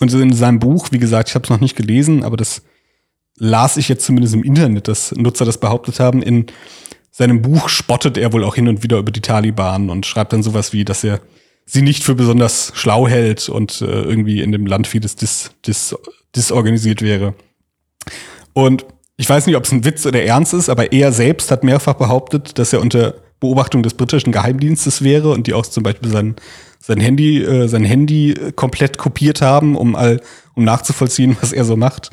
Und 0.00 0.12
in 0.12 0.34
seinem 0.34 0.58
Buch, 0.58 0.88
wie 0.90 0.98
gesagt, 0.98 1.30
ich 1.30 1.34
habe 1.34 1.44
es 1.44 1.48
noch 1.48 1.60
nicht 1.60 1.76
gelesen, 1.76 2.24
aber 2.24 2.36
das 2.36 2.60
las 3.38 3.78
ich 3.78 3.88
jetzt 3.88 4.04
zumindest 4.04 4.34
im 4.34 4.42
Internet, 4.42 4.86
dass 4.86 5.12
Nutzer 5.12 5.46
das 5.46 5.56
behauptet 5.56 6.00
haben. 6.00 6.20
In 6.20 6.44
seinem 7.10 7.40
Buch 7.40 7.70
spottet 7.70 8.18
er 8.18 8.34
wohl 8.34 8.44
auch 8.44 8.54
hin 8.54 8.68
und 8.68 8.82
wieder 8.82 8.98
über 8.98 9.12
die 9.12 9.22
Taliban 9.22 9.88
und 9.88 10.04
schreibt 10.04 10.34
dann 10.34 10.42
sowas 10.42 10.74
wie, 10.74 10.84
dass 10.84 11.02
er 11.04 11.20
sie 11.66 11.82
nicht 11.82 12.04
für 12.04 12.14
besonders 12.14 12.72
schlau 12.74 13.08
hält 13.08 13.48
und 13.48 13.80
äh, 13.80 13.84
irgendwie 13.84 14.42
in 14.42 14.52
dem 14.52 14.66
Land 14.66 14.86
vieles 14.86 15.16
dis, 15.16 15.52
dis, 15.66 15.94
disorganisiert 16.36 17.02
wäre. 17.02 17.34
Und 18.52 18.86
ich 19.16 19.28
weiß 19.28 19.46
nicht, 19.46 19.56
ob 19.56 19.64
es 19.64 19.72
ein 19.72 19.84
Witz 19.84 20.06
oder 20.06 20.22
ernst 20.22 20.54
ist, 20.54 20.68
aber 20.68 20.92
er 20.92 21.12
selbst 21.12 21.50
hat 21.50 21.64
mehrfach 21.64 21.94
behauptet, 21.94 22.58
dass 22.58 22.72
er 22.72 22.80
unter 22.80 23.14
Beobachtung 23.40 23.82
des 23.82 23.94
britischen 23.94 24.32
Geheimdienstes 24.32 25.02
wäre 25.02 25.30
und 25.30 25.46
die 25.46 25.54
auch 25.54 25.66
zum 25.66 25.82
Beispiel 25.82 26.10
sein, 26.10 26.36
sein 26.80 27.00
Handy, 27.00 27.42
äh, 27.42 27.68
sein 27.68 27.84
Handy 27.84 28.34
komplett 28.56 28.98
kopiert 28.98 29.42
haben, 29.42 29.76
um 29.76 29.94
all, 29.94 30.20
um 30.54 30.64
nachzuvollziehen, 30.64 31.36
was 31.40 31.52
er 31.52 31.64
so 31.64 31.76
macht. 31.76 32.10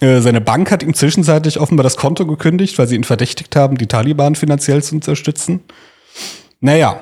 Äh, 0.00 0.20
seine 0.20 0.40
Bank 0.40 0.70
hat 0.70 0.82
ihm 0.82 0.94
zwischenzeitlich 0.94 1.60
offenbar 1.60 1.84
das 1.84 1.96
Konto 1.96 2.26
gekündigt, 2.26 2.78
weil 2.78 2.88
sie 2.88 2.96
ihn 2.96 3.04
verdächtigt 3.04 3.54
haben, 3.56 3.78
die 3.78 3.86
Taliban 3.86 4.34
finanziell 4.34 4.82
zu 4.82 4.96
unterstützen. 4.96 5.60
Naja. 6.60 7.00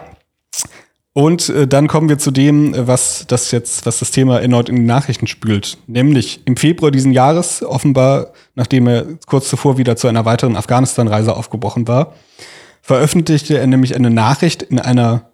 Und 1.14 1.50
äh, 1.50 1.66
dann 1.66 1.88
kommen 1.88 2.08
wir 2.08 2.18
zu 2.18 2.30
dem, 2.30 2.72
äh, 2.72 2.86
was 2.86 3.26
das 3.28 3.50
jetzt, 3.50 3.84
was 3.84 3.98
das 3.98 4.10
Thema 4.10 4.40
erneut 4.40 4.68
in 4.68 4.76
die 4.76 4.82
Nachrichten 4.82 5.26
spült. 5.26 5.76
Nämlich 5.86 6.40
im 6.46 6.56
Februar 6.56 6.90
diesen 6.90 7.12
Jahres, 7.12 7.62
offenbar, 7.62 8.32
nachdem 8.54 8.86
er 8.86 9.04
kurz 9.26 9.48
zuvor 9.48 9.76
wieder 9.76 9.96
zu 9.96 10.08
einer 10.08 10.24
weiteren 10.24 10.56
Afghanistan-Reise 10.56 11.36
aufgebrochen 11.36 11.86
war, 11.86 12.14
veröffentlichte 12.80 13.58
er 13.58 13.66
nämlich 13.66 13.94
eine 13.94 14.10
Nachricht 14.10 14.62
in 14.62 14.78
einer 14.78 15.28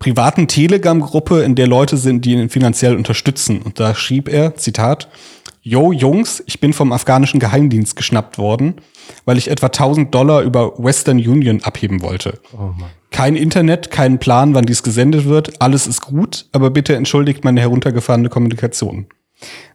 privaten 0.00 0.48
Telegram-Gruppe, 0.48 1.42
in 1.42 1.54
der 1.54 1.68
Leute 1.68 1.96
sind, 1.96 2.24
die 2.24 2.32
ihn 2.32 2.48
finanziell 2.48 2.96
unterstützen. 2.96 3.62
Und 3.62 3.78
da 3.78 3.94
schrieb 3.94 4.28
er, 4.28 4.56
Zitat, 4.56 5.08
Yo, 5.62 5.92
Jungs, 5.92 6.42
ich 6.46 6.58
bin 6.58 6.72
vom 6.72 6.92
afghanischen 6.92 7.38
Geheimdienst 7.38 7.94
geschnappt 7.94 8.38
worden, 8.38 8.76
weil 9.26 9.36
ich 9.36 9.50
etwa 9.50 9.66
1000 9.66 10.14
Dollar 10.14 10.40
über 10.42 10.78
Western 10.78 11.18
Union 11.18 11.62
abheben 11.62 12.00
wollte. 12.00 12.40
Kein 13.10 13.36
Internet, 13.36 13.90
keinen 13.90 14.18
Plan, 14.18 14.54
wann 14.54 14.64
dies 14.64 14.82
gesendet 14.82 15.26
wird, 15.26 15.60
alles 15.60 15.86
ist 15.86 16.00
gut, 16.00 16.46
aber 16.52 16.70
bitte 16.70 16.96
entschuldigt 16.96 17.44
meine 17.44 17.60
heruntergefahrene 17.60 18.30
Kommunikation. 18.30 19.06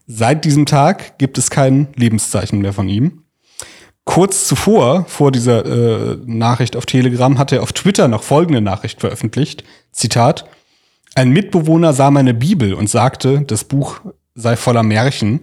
Seit 0.07 0.45
diesem 0.45 0.65
Tag 0.65 1.19
gibt 1.19 1.37
es 1.37 1.49
kein 1.49 1.87
Lebenszeichen 1.95 2.61
mehr 2.61 2.73
von 2.73 2.89
ihm. 2.89 3.23
Kurz 4.05 4.47
zuvor, 4.47 5.05
vor 5.07 5.31
dieser 5.31 5.65
äh, 5.65 6.17
Nachricht 6.25 6.75
auf 6.75 6.85
Telegram, 6.85 7.37
hat 7.37 7.51
er 7.51 7.63
auf 7.63 7.73
Twitter 7.73 8.07
noch 8.07 8.23
folgende 8.23 8.61
Nachricht 8.61 9.01
veröffentlicht. 9.01 9.63
Zitat. 9.91 10.45
Ein 11.15 11.31
Mitbewohner 11.31 11.93
sah 11.93 12.11
meine 12.11 12.33
Bibel 12.33 12.73
und 12.73 12.89
sagte, 12.89 13.41
das 13.41 13.63
Buch 13.63 14.01
sei 14.35 14.57
voller 14.57 14.83
Märchen. 14.83 15.39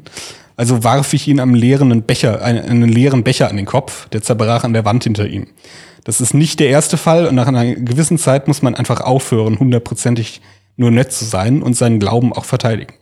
Also 0.56 0.84
warf 0.84 1.14
ich 1.14 1.26
ihn 1.26 1.40
am 1.40 1.54
leeren 1.54 2.02
Becher, 2.02 2.42
einen, 2.42 2.64
einen 2.64 2.88
leeren 2.88 3.24
Becher 3.24 3.48
an 3.48 3.56
den 3.56 3.66
Kopf, 3.66 4.08
der 4.10 4.22
zerbrach 4.22 4.64
an 4.64 4.74
der 4.74 4.84
Wand 4.84 5.04
hinter 5.04 5.26
ihm. 5.26 5.48
Das 6.04 6.20
ist 6.20 6.34
nicht 6.34 6.60
der 6.60 6.68
erste 6.68 6.96
Fall 6.96 7.26
und 7.26 7.34
nach 7.34 7.46
einer 7.46 7.74
gewissen 7.74 8.18
Zeit 8.18 8.48
muss 8.48 8.60
man 8.60 8.74
einfach 8.74 9.00
aufhören, 9.00 9.58
hundertprozentig 9.58 10.42
nur 10.76 10.90
nett 10.90 11.12
zu 11.12 11.24
sein 11.24 11.62
und 11.62 11.74
seinen 11.74 12.00
Glauben 12.00 12.32
auch 12.32 12.44
verteidigen. 12.44 12.94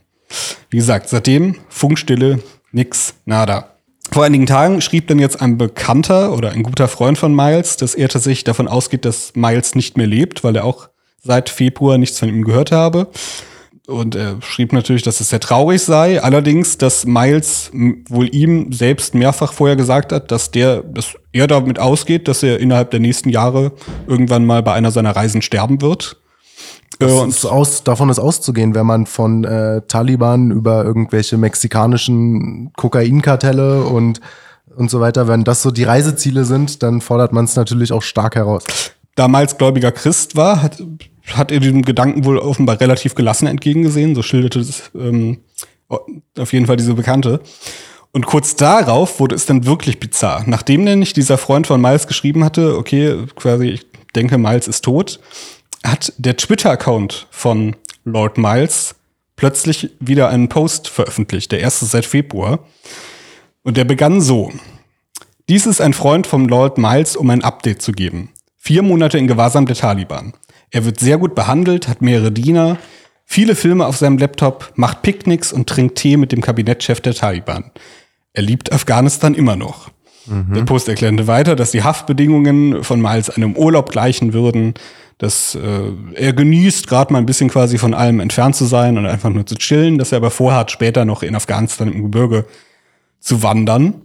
Wie 0.70 0.76
gesagt, 0.76 1.08
seitdem 1.08 1.56
Funkstille, 1.68 2.40
nix, 2.72 3.14
nada. 3.24 3.74
Vor 4.12 4.24
einigen 4.24 4.46
Tagen 4.46 4.80
schrieb 4.80 5.08
dann 5.08 5.18
jetzt 5.18 5.40
ein 5.40 5.58
Bekannter 5.58 6.32
oder 6.32 6.52
ein 6.52 6.62
guter 6.62 6.88
Freund 6.88 7.18
von 7.18 7.34
Miles, 7.34 7.76
dass 7.76 7.94
er 7.94 8.08
tatsächlich 8.08 8.44
davon 8.44 8.68
ausgeht, 8.68 9.04
dass 9.04 9.34
Miles 9.34 9.74
nicht 9.74 9.96
mehr 9.96 10.06
lebt, 10.06 10.44
weil 10.44 10.56
er 10.56 10.64
auch 10.64 10.88
seit 11.22 11.48
Februar 11.48 11.98
nichts 11.98 12.18
von 12.18 12.28
ihm 12.28 12.44
gehört 12.44 12.70
habe. 12.70 13.08
Und 13.86 14.14
er 14.14 14.40
schrieb 14.40 14.72
natürlich, 14.72 15.02
dass 15.02 15.20
es 15.20 15.30
sehr 15.30 15.40
traurig 15.40 15.82
sei. 15.82 16.22
Allerdings, 16.22 16.78
dass 16.78 17.06
Miles 17.06 17.70
wohl 18.08 18.32
ihm 18.32 18.72
selbst 18.72 19.14
mehrfach 19.14 19.52
vorher 19.52 19.76
gesagt 19.76 20.12
hat, 20.12 20.30
dass 20.30 20.50
der, 20.50 20.82
dass 20.82 21.14
er 21.32 21.46
damit 21.46 21.78
ausgeht, 21.78 22.28
dass 22.28 22.42
er 22.42 22.60
innerhalb 22.60 22.90
der 22.92 23.00
nächsten 23.00 23.30
Jahre 23.30 23.72
irgendwann 24.06 24.46
mal 24.46 24.62
bei 24.62 24.72
einer 24.74 24.90
seiner 24.90 25.16
Reisen 25.16 25.42
sterben 25.42 25.80
wird. 25.80 26.20
Äh, 27.00 27.06
Das 27.06 27.12
und 27.12 27.28
ist 27.30 27.44
aus, 27.46 27.82
davon 27.82 28.10
ist 28.10 28.18
auszugehen, 28.18 28.74
wenn 28.74 28.86
man 28.86 29.06
von 29.06 29.44
äh, 29.44 29.82
Taliban 29.88 30.50
über 30.50 30.84
irgendwelche 30.84 31.36
mexikanischen 31.36 32.72
Kokainkartelle 32.76 33.82
und, 33.84 34.20
und 34.76 34.90
so 34.90 35.00
weiter, 35.00 35.26
wenn 35.26 35.42
das 35.42 35.62
so 35.62 35.70
die 35.70 35.84
Reiseziele 35.84 36.44
sind, 36.44 36.82
dann 36.82 37.00
fordert 37.00 37.32
man 37.32 37.44
es 37.46 37.56
natürlich 37.56 37.92
auch 37.92 38.02
stark 38.02 38.36
heraus. 38.36 38.64
Da 39.20 39.28
Miles 39.28 39.58
gläubiger 39.58 39.92
Christ 39.92 40.34
war, 40.34 40.62
hat, 40.62 40.82
hat 41.34 41.52
er 41.52 41.60
diesem 41.60 41.82
Gedanken 41.82 42.24
wohl 42.24 42.38
offenbar 42.38 42.80
relativ 42.80 43.14
gelassen 43.14 43.46
entgegengesehen. 43.46 44.14
So 44.14 44.22
schilderte 44.22 44.60
es 44.60 44.90
ähm, 44.94 45.40
auf 46.38 46.54
jeden 46.54 46.66
Fall 46.66 46.76
diese 46.76 46.94
Bekannte. 46.94 47.40
Und 48.12 48.24
kurz 48.24 48.56
darauf 48.56 49.20
wurde 49.20 49.34
es 49.34 49.44
dann 49.44 49.66
wirklich 49.66 50.00
bizarr. 50.00 50.44
Nachdem 50.46 50.84
nämlich 50.84 51.12
dieser 51.12 51.36
Freund 51.36 51.66
von 51.66 51.82
Miles 51.82 52.06
geschrieben 52.06 52.44
hatte, 52.44 52.78
okay, 52.78 53.26
quasi, 53.36 53.68
ich 53.68 53.86
denke, 54.16 54.38
Miles 54.38 54.66
ist 54.66 54.86
tot, 54.86 55.20
hat 55.84 56.14
der 56.16 56.38
Twitter-Account 56.38 57.26
von 57.30 57.76
Lord 58.04 58.38
Miles 58.38 58.94
plötzlich 59.36 59.90
wieder 60.00 60.30
einen 60.30 60.48
Post 60.48 60.88
veröffentlicht, 60.88 61.52
der 61.52 61.60
erste 61.60 61.84
seit 61.84 62.06
Februar. 62.06 62.60
Und 63.64 63.76
der 63.76 63.84
begann 63.84 64.22
so. 64.22 64.50
Dies 65.50 65.66
ist 65.66 65.82
ein 65.82 65.92
Freund 65.92 66.26
vom 66.26 66.48
Lord 66.48 66.78
Miles, 66.78 67.16
um 67.16 67.28
ein 67.28 67.44
Update 67.44 67.82
zu 67.82 67.92
geben. 67.92 68.30
Vier 68.62 68.82
Monate 68.82 69.16
in 69.16 69.26
Gewahrsam 69.26 69.64
der 69.64 69.74
Taliban. 69.74 70.34
Er 70.70 70.84
wird 70.84 71.00
sehr 71.00 71.16
gut 71.16 71.34
behandelt, 71.34 71.88
hat 71.88 72.02
mehrere 72.02 72.30
Diener, 72.30 72.76
viele 73.24 73.54
Filme 73.54 73.86
auf 73.86 73.96
seinem 73.96 74.18
Laptop, 74.18 74.72
macht 74.74 75.00
Picknicks 75.00 75.50
und 75.50 75.66
trinkt 75.66 75.96
Tee 75.96 76.18
mit 76.18 76.30
dem 76.30 76.42
Kabinettchef 76.42 77.00
der 77.00 77.14
Taliban. 77.14 77.70
Er 78.34 78.42
liebt 78.42 78.70
Afghanistan 78.70 79.34
immer 79.34 79.56
noch. 79.56 79.90
Der 80.26 80.62
Post 80.62 80.88
erklärte 80.88 81.26
weiter, 81.26 81.56
dass 81.56 81.70
die 81.70 81.82
Haftbedingungen 81.82 82.84
von 82.84 83.00
Miles 83.00 83.30
einem 83.30 83.56
Urlaub 83.56 83.90
gleichen 83.90 84.34
würden, 84.34 84.74
dass 85.16 85.54
äh, 85.54 85.92
er 86.14 86.32
genießt, 86.34 86.86
gerade 86.86 87.12
mal 87.12 87.18
ein 87.18 87.26
bisschen 87.26 87.48
quasi 87.48 87.78
von 87.78 87.94
allem 87.94 88.20
entfernt 88.20 88.54
zu 88.54 88.66
sein 88.66 88.98
und 88.98 89.06
einfach 89.06 89.30
nur 89.30 89.46
zu 89.46 89.54
chillen, 89.54 89.96
dass 89.96 90.12
er 90.12 90.18
aber 90.18 90.30
vorhat, 90.30 90.70
später 90.70 91.06
noch 91.06 91.22
in 91.22 91.34
Afghanistan 91.34 91.90
im 91.90 92.02
Gebirge 92.02 92.44
zu 93.18 93.42
wandern. 93.42 94.02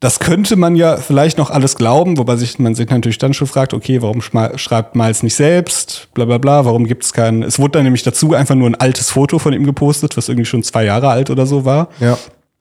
Das 0.00 0.20
könnte 0.20 0.54
man 0.54 0.76
ja 0.76 0.96
vielleicht 0.96 1.38
noch 1.38 1.50
alles 1.50 1.74
glauben, 1.74 2.18
wobei 2.18 2.36
sich, 2.36 2.60
man 2.60 2.76
sich 2.76 2.88
natürlich 2.88 3.18
dann 3.18 3.34
schon 3.34 3.48
fragt, 3.48 3.74
okay, 3.74 4.00
warum 4.00 4.22
schreibt 4.22 4.94
Miles 4.94 5.24
nicht 5.24 5.34
selbst, 5.34 6.08
bla 6.14 6.24
bla 6.24 6.38
bla, 6.38 6.64
warum 6.64 6.86
gibt 6.86 7.02
es 7.02 7.12
keinen. 7.12 7.42
Es 7.42 7.58
wurde 7.58 7.72
dann 7.72 7.82
nämlich 7.82 8.04
dazu 8.04 8.32
einfach 8.32 8.54
nur 8.54 8.70
ein 8.70 8.76
altes 8.76 9.10
Foto 9.10 9.40
von 9.40 9.52
ihm 9.52 9.64
gepostet, 9.64 10.16
was 10.16 10.28
irgendwie 10.28 10.44
schon 10.46 10.62
zwei 10.62 10.84
Jahre 10.84 11.08
alt 11.08 11.30
oder 11.30 11.46
so 11.46 11.64
war. 11.64 11.88
Ja. 11.98 12.16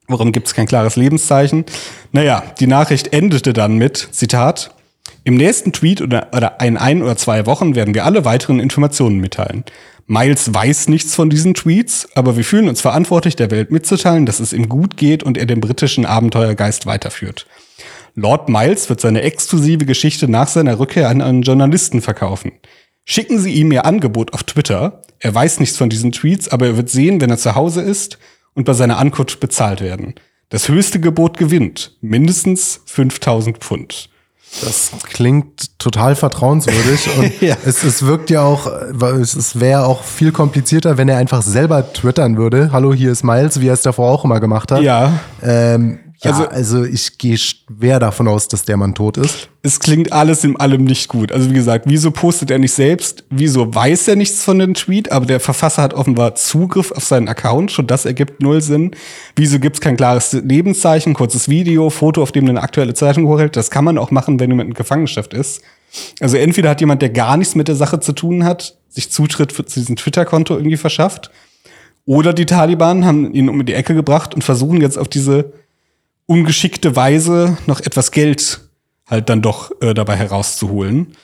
Warum 0.08 0.32
gibt 0.32 0.48
es 0.48 0.56
kein 0.56 0.66
klares 0.66 0.96
Lebenszeichen? 0.96 1.66
Naja, 2.12 2.42
die 2.60 2.68
Nachricht 2.68 3.14
endete 3.14 3.54
dann 3.54 3.78
mit, 3.78 3.98
Zitat, 4.12 4.72
im 5.24 5.36
nächsten 5.36 5.74
Tweet 5.74 6.02
oder, 6.02 6.28
oder 6.36 6.58
in 6.62 6.78
ein 6.78 7.04
oder 7.04 7.18
zwei 7.18 7.46
Wochen 7.46 7.76
werden 7.76 7.94
wir 7.94 8.06
alle 8.06 8.26
weiteren 8.26 8.60
Informationen 8.60 9.20
mitteilen. 9.20 9.64
Miles 10.10 10.54
weiß 10.54 10.88
nichts 10.88 11.16
von 11.16 11.30
diesen 11.30 11.54
Tweets, 11.54 12.08
aber 12.16 12.38
wir 12.38 12.46
fühlen 12.46 12.70
uns 12.70 12.80
verantwortlich, 12.80 13.36
der 13.36 13.52
Welt 13.52 13.72
mitzuteilen, 13.72 14.26
dass 14.26 14.40
es 14.40 14.54
ihm 14.54 14.70
gut 14.70 14.96
geht 14.96 15.22
und 15.22 15.38
er 15.38 15.46
den 15.46 15.60
britischen 15.60 16.06
Abenteuergeist 16.06 16.86
weiterführt. 16.86 17.46
Lord 18.16 18.48
Miles 18.48 18.88
wird 18.90 19.02
seine 19.02 19.22
exklusive 19.22 19.86
Geschichte 19.86 20.30
nach 20.30 20.48
seiner 20.48 20.80
Rückkehr 20.80 21.10
an 21.10 21.22
einen 21.22 21.42
Journalisten 21.42 22.02
verkaufen. 22.02 22.54
Schicken 23.04 23.38
Sie 23.38 23.52
ihm 23.52 23.72
Ihr 23.72 23.86
Angebot 23.86 24.34
auf 24.34 24.44
Twitter. 24.44 25.02
Er 25.20 25.36
weiß 25.36 25.60
nichts 25.60 25.78
von 25.78 25.90
diesen 25.90 26.14
Tweets, 26.14 26.48
aber 26.48 26.68
er 26.68 26.78
wird 26.78 26.90
sehen, 26.90 27.20
wenn 27.20 27.30
er 27.30 27.38
zu 27.38 27.56
Hause 27.56 27.82
ist 27.82 28.18
und 28.54 28.64
bei 28.64 28.74
seiner 28.74 28.98
Ankunft 28.98 29.42
bezahlt 29.42 29.82
werden. 29.82 30.16
Das 30.50 30.70
höchste 30.70 31.02
Gebot 31.02 31.38
gewinnt. 31.38 31.98
Mindestens 32.00 32.82
5000 32.86 33.58
Pfund. 33.58 34.10
Das 34.64 34.92
klingt 35.04 35.78
total 35.78 36.16
vertrauenswürdig 36.16 37.10
und 37.18 37.42
Ja. 37.42 37.56
es, 37.66 37.84
es 37.84 38.06
wirkt 38.06 38.30
ja 38.30 38.42
auch, 38.42 38.66
es, 39.20 39.36
es 39.36 39.60
wäre 39.60 39.86
auch 39.86 40.04
viel 40.04 40.32
komplizierter, 40.32 40.98
wenn 40.98 41.10
er 41.10 41.18
einfach 41.18 41.42
selber 41.44 41.94
twittern 41.94 42.38
würde. 42.38 42.72
Hallo, 42.72 42.94
hier 42.94 43.12
ist 43.12 43.24
Miles, 43.24 43.60
wie 43.62 43.68
er 43.68 43.74
es 43.74 43.82
davor 43.84 44.10
auch 44.12 44.26
immer 44.26 44.40
gemacht 44.40 44.72
hat. 44.72 44.82
Ja, 44.82 45.20
Ähm, 45.44 46.00
ja, 46.24 46.32
Also- 46.32 46.48
also, 46.48 46.84
ich 46.84 47.18
gehe 47.18 47.38
schwer 47.38 48.00
davon 48.00 48.28
aus, 48.28 48.48
dass 48.48 48.64
der 48.66 48.78
Mann 48.78 48.96
tot 48.96 49.18
ist. 49.18 49.50
es 49.62 49.80
klingt 49.80 50.14
alles 50.14 50.44
in 50.46 50.56
allem 50.60 50.86
nicht 50.86 51.10
gut. 51.10 51.32
Also 51.32 51.50
wie 51.50 51.54
gesagt, 51.54 51.86
wieso 51.88 52.12
postet 52.12 52.50
er 52.52 52.58
nicht 52.58 52.72
selbst? 52.72 53.26
Wieso 53.30 53.74
weiß 53.76 54.08
er 54.08 54.16
nichts 54.16 54.44
von 54.44 54.58
dem 54.60 54.74
Tweet? 54.74 55.12
Aber 55.12 55.26
der 55.26 55.40
Verfasser 55.42 55.82
hat 55.82 55.94
offenbar 55.94 56.36
Zugriff 56.36 56.92
auf 56.94 57.04
seinen 57.04 57.28
Account. 57.28 57.72
Schon 57.72 57.86
das 57.86 58.06
ergibt 58.06 58.42
null 58.42 58.62
Sinn. 58.62 58.92
Wieso 59.36 59.60
gibt 59.60 59.76
es 59.76 59.82
kein 59.82 59.98
klares 59.98 60.32
Lebenszeichen, 60.34 61.14
kurzes 61.14 61.50
Video, 61.50 61.90
Foto, 61.90 62.24
auf 62.24 62.32
dem 62.32 62.48
eine 62.48 62.62
aktuelle 62.62 62.94
Zeitung 62.94 63.28
hochhält? 63.28 63.56
Das 63.58 63.70
kann 63.70 63.84
man 63.84 63.98
auch 63.98 64.10
machen, 64.10 64.40
wenn 64.40 64.50
jemand 64.50 64.70
in 64.70 64.74
Gefangenschaft 64.74 65.34
ist. 65.34 65.62
Also 66.22 66.38
entweder 66.38 66.70
hat 66.70 66.80
jemand, 66.80 67.02
der 67.02 67.10
gar 67.10 67.36
nichts 67.38 67.56
mit 67.56 67.68
der 67.68 67.76
Sache 67.76 68.00
zu 68.00 68.14
tun 68.14 68.44
hat, 68.46 68.78
sich 68.90 69.12
Zutritt 69.12 69.52
zu 69.52 69.64
diesem 69.64 69.98
Twitter-Konto 69.98 70.56
irgendwie 70.56 70.78
verschafft. 70.78 71.30
Oder 72.06 72.34
die 72.34 72.46
Taliban 72.46 73.04
haben 73.06 73.34
ihn 73.34 73.50
um 73.50 73.66
die 73.66 73.74
Ecke 73.74 73.94
gebracht 73.94 74.34
und 74.34 74.44
versuchen 74.46 74.80
jetzt 74.80 74.98
auf 74.98 75.10
diese 75.10 75.52
ungeschickte 76.28 76.96
Weise 76.96 77.58
noch 77.66 77.80
etwas 77.80 78.12
Geld 78.12 78.60
halt 79.10 79.30
dann 79.30 79.42
doch 79.42 79.72
äh, 79.82 79.94
dabei 79.94 80.18
herauszuholen, 80.18 81.16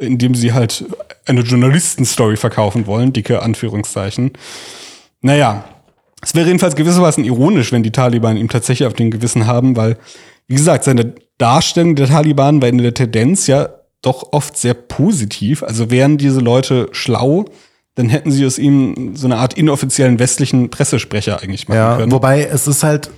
indem 0.00 0.34
sie 0.34 0.52
halt 0.52 0.84
eine 1.24 1.42
Journalistenstory 1.42 2.36
verkaufen 2.36 2.86
wollen, 2.88 3.12
dicke 3.12 3.42
Anführungszeichen. 3.42 4.32
Naja, 5.20 5.64
es 6.20 6.34
wäre 6.34 6.46
jedenfalls 6.46 6.74
gewissermaßen 6.74 7.24
ironisch, 7.24 7.70
wenn 7.70 7.84
die 7.84 7.92
Taliban 7.92 8.36
ihm 8.36 8.48
tatsächlich 8.48 8.88
auf 8.88 8.94
den 8.94 9.12
Gewissen 9.12 9.46
haben, 9.46 9.76
weil, 9.76 9.96
wie 10.48 10.56
gesagt, 10.56 10.82
seine 10.82 11.14
Darstellung 11.38 11.94
der 11.94 12.08
Taliban 12.08 12.60
war 12.60 12.68
in 12.68 12.78
der 12.78 12.92
Tendenz 12.94 13.46
ja 13.46 13.68
doch 14.02 14.32
oft 14.32 14.56
sehr 14.56 14.74
positiv. 14.74 15.62
Also 15.62 15.92
wären 15.92 16.18
diese 16.18 16.40
Leute 16.40 16.88
schlau, 16.90 17.44
dann 17.94 18.08
hätten 18.08 18.32
sie 18.32 18.44
aus 18.46 18.58
ihm 18.58 19.14
so 19.14 19.26
eine 19.28 19.36
Art 19.36 19.54
inoffiziellen 19.54 20.18
westlichen 20.18 20.70
Pressesprecher 20.70 21.40
eigentlich 21.40 21.68
machen 21.68 21.78
Ja, 21.78 21.96
können. 21.98 22.10
wobei 22.10 22.42
es 22.44 22.66
ist 22.66 22.82
halt, 22.82 23.10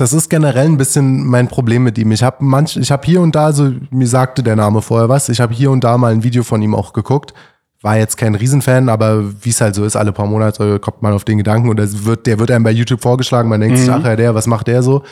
das 0.00 0.14
ist 0.14 0.30
generell 0.30 0.64
ein 0.64 0.78
bisschen 0.78 1.26
mein 1.26 1.46
Problem 1.46 1.82
mit 1.82 1.98
ihm. 1.98 2.10
Ich 2.10 2.22
habe 2.22 2.42
manch, 2.42 2.78
ich 2.78 2.90
habe 2.90 3.04
hier 3.04 3.20
und 3.20 3.34
da, 3.34 3.52
so 3.52 3.70
mir 3.90 4.06
sagte 4.06 4.42
der 4.42 4.56
Name 4.56 4.80
vorher 4.80 5.10
was. 5.10 5.28
Ich 5.28 5.42
habe 5.42 5.52
hier 5.52 5.70
und 5.70 5.84
da 5.84 5.98
mal 5.98 6.10
ein 6.10 6.22
Video 6.22 6.42
von 6.42 6.62
ihm 6.62 6.74
auch 6.74 6.94
geguckt. 6.94 7.34
War 7.82 7.98
jetzt 7.98 8.16
kein 8.16 8.34
Riesenfan, 8.34 8.88
aber 8.88 9.22
wie 9.44 9.50
es 9.50 9.60
halt 9.60 9.74
so 9.74 9.84
ist, 9.84 9.96
alle 9.96 10.12
paar 10.12 10.26
Monate 10.26 10.78
kommt 10.78 11.02
man 11.02 11.12
auf 11.12 11.24
den 11.24 11.36
Gedanken 11.36 11.68
und 11.68 11.78
das 11.78 12.06
wird, 12.06 12.26
der 12.26 12.38
wird 12.38 12.50
einem 12.50 12.64
bei 12.64 12.70
YouTube 12.70 13.02
vorgeschlagen. 13.02 13.50
Man 13.50 13.60
denkt 13.60 13.76
sich, 13.76 13.90
ach 13.90 14.02
ja, 14.02 14.16
der, 14.16 14.34
was 14.34 14.46
macht 14.46 14.68
der 14.68 14.82
so? 14.82 15.02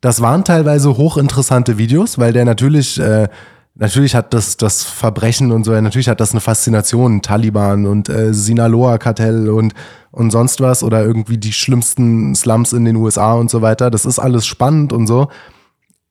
Das 0.00 0.20
waren 0.20 0.44
teilweise 0.44 0.96
hochinteressante 0.96 1.76
Videos, 1.76 2.16
weil 2.18 2.32
der 2.32 2.44
natürlich, 2.44 3.00
äh, 3.00 3.26
natürlich 3.78 4.14
hat 4.14 4.34
das, 4.34 4.56
das 4.56 4.82
Verbrechen 4.84 5.52
und 5.52 5.64
so, 5.64 5.72
natürlich 5.72 6.08
hat 6.08 6.20
das 6.20 6.32
eine 6.32 6.40
Faszination, 6.40 7.22
Taliban 7.22 7.86
und 7.86 8.08
äh, 8.08 8.34
Sinaloa-Kartell 8.34 9.48
und, 9.48 9.72
und 10.10 10.30
sonst 10.30 10.60
was 10.60 10.82
oder 10.82 11.04
irgendwie 11.04 11.38
die 11.38 11.52
schlimmsten 11.52 12.34
Slums 12.34 12.72
in 12.72 12.84
den 12.84 12.96
USA 12.96 13.34
und 13.34 13.50
so 13.50 13.62
weiter. 13.62 13.90
Das 13.90 14.04
ist 14.04 14.18
alles 14.18 14.46
spannend 14.46 14.92
und 14.92 15.06
so. 15.06 15.28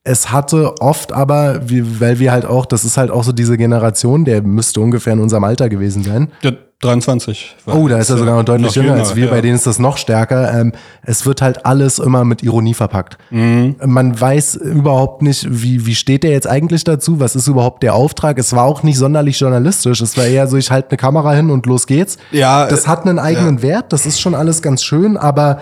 Es 0.03 0.31
hatte 0.31 0.75
oft 0.79 1.11
aber, 1.11 1.69
wie, 1.69 1.99
weil 1.99 2.19
wir 2.19 2.31
halt 2.31 2.45
auch, 2.45 2.65
das 2.65 2.85
ist 2.85 2.95
halt 2.95 3.11
auch 3.11 3.25
so 3.25 3.33
diese 3.33 3.57
Generation, 3.57 4.23
der 4.23 4.41
müsste 4.41 4.79
ungefähr 4.79 5.13
in 5.13 5.19
unserem 5.19 5.43
Alter 5.43 5.67
gewesen 5.67 6.03
sein. 6.03 6.31
Der 6.43 6.66
23. 6.81 7.55
war 7.65 7.75
Oh, 7.75 7.87
da 7.87 7.97
ist 7.97 8.11
er 8.11 8.17
sogar 8.19 8.35
noch 8.35 8.43
deutlich 8.43 8.67
noch 8.67 8.75
jünger 8.75 8.93
als 8.93 9.15
wir, 9.15 9.25
ja. 9.25 9.31
bei 9.31 9.41
denen 9.41 9.55
ist 9.55 9.65
das 9.65 9.79
noch 9.79 9.97
stärker. 9.97 10.53
Ähm, 10.53 10.73
es 11.01 11.25
wird 11.25 11.41
halt 11.41 11.65
alles 11.65 11.97
immer 11.97 12.23
mit 12.23 12.43
Ironie 12.43 12.75
verpackt. 12.75 13.17
Mhm. 13.31 13.77
Man 13.83 14.19
weiß 14.19 14.55
überhaupt 14.55 15.23
nicht, 15.23 15.47
wie, 15.49 15.87
wie 15.87 15.95
steht 15.95 16.23
der 16.23 16.29
jetzt 16.31 16.47
eigentlich 16.47 16.83
dazu? 16.83 17.19
Was 17.19 17.35
ist 17.35 17.47
überhaupt 17.47 17.81
der 17.81 17.95
Auftrag? 17.95 18.37
Es 18.37 18.53
war 18.53 18.65
auch 18.65 18.83
nicht 18.83 18.97
sonderlich 18.99 19.39
journalistisch. 19.39 20.01
Es 20.01 20.15
war 20.17 20.25
eher 20.25 20.47
so, 20.47 20.55
ich 20.55 20.69
halte 20.69 20.91
eine 20.91 20.97
Kamera 20.97 21.33
hin 21.33 21.49
und 21.49 21.65
los 21.65 21.87
geht's. 21.87 22.17
Ja, 22.31 22.67
Das 22.67 22.87
hat 22.87 23.07
einen 23.07 23.17
eigenen 23.17 23.63
Wert, 23.63 23.91
das 23.91 24.05
ist 24.05 24.19
schon 24.21 24.35
alles 24.35 24.61
ganz 24.61 24.83
schön, 24.83 25.17
aber 25.17 25.59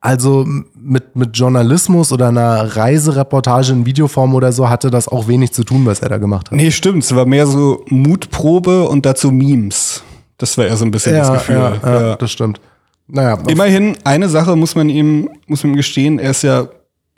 also 0.00 0.44
mit, 0.74 1.16
mit 1.16 1.36
Journalismus 1.36 2.12
oder 2.12 2.28
einer 2.28 2.76
Reisereportage 2.76 3.72
in 3.72 3.86
Videoform 3.86 4.34
oder 4.34 4.52
so 4.52 4.68
hatte 4.68 4.90
das 4.90 5.08
auch 5.08 5.26
wenig 5.26 5.52
zu 5.52 5.64
tun, 5.64 5.86
was 5.86 6.00
er 6.00 6.08
da 6.08 6.18
gemacht 6.18 6.46
hat. 6.50 6.52
Nee, 6.56 6.70
stimmt. 6.70 7.02
Es 7.02 7.14
war 7.14 7.26
mehr 7.26 7.46
so 7.46 7.84
Mutprobe 7.88 8.88
und 8.88 9.06
dazu 9.06 9.30
Memes. 9.32 10.02
Das 10.38 10.56
war 10.58 10.66
eher 10.66 10.76
so 10.76 10.84
ein 10.84 10.90
bisschen 10.90 11.14
das 11.14 11.32
Gefühl. 11.32 11.56
ja, 11.56 11.74
ja, 11.82 12.00
Ja. 12.08 12.16
das 12.16 12.30
stimmt. 12.30 12.60
Naja, 13.08 13.38
Immerhin, 13.46 13.96
eine 14.04 14.28
Sache 14.28 14.56
muss 14.56 14.74
man 14.74 14.88
ihm, 14.88 15.30
muss 15.46 15.62
man 15.62 15.72
ihm 15.72 15.76
gestehen, 15.76 16.18
er 16.18 16.30
ist 16.32 16.42
ja, 16.42 16.68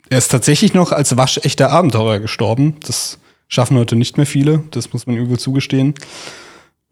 er 0.09 0.17
ist 0.17 0.29
tatsächlich 0.29 0.73
noch 0.73 0.91
als 0.91 1.17
waschechter 1.17 1.71
Abenteurer 1.71 2.19
gestorben. 2.19 2.75
Das 2.85 3.17
schaffen 3.47 3.77
heute 3.77 3.95
nicht 3.95 4.17
mehr 4.17 4.27
viele, 4.27 4.63
das 4.71 4.93
muss 4.93 5.07
man 5.07 5.17
ihm 5.17 5.29
wohl 5.29 5.39
zugestehen. 5.39 5.95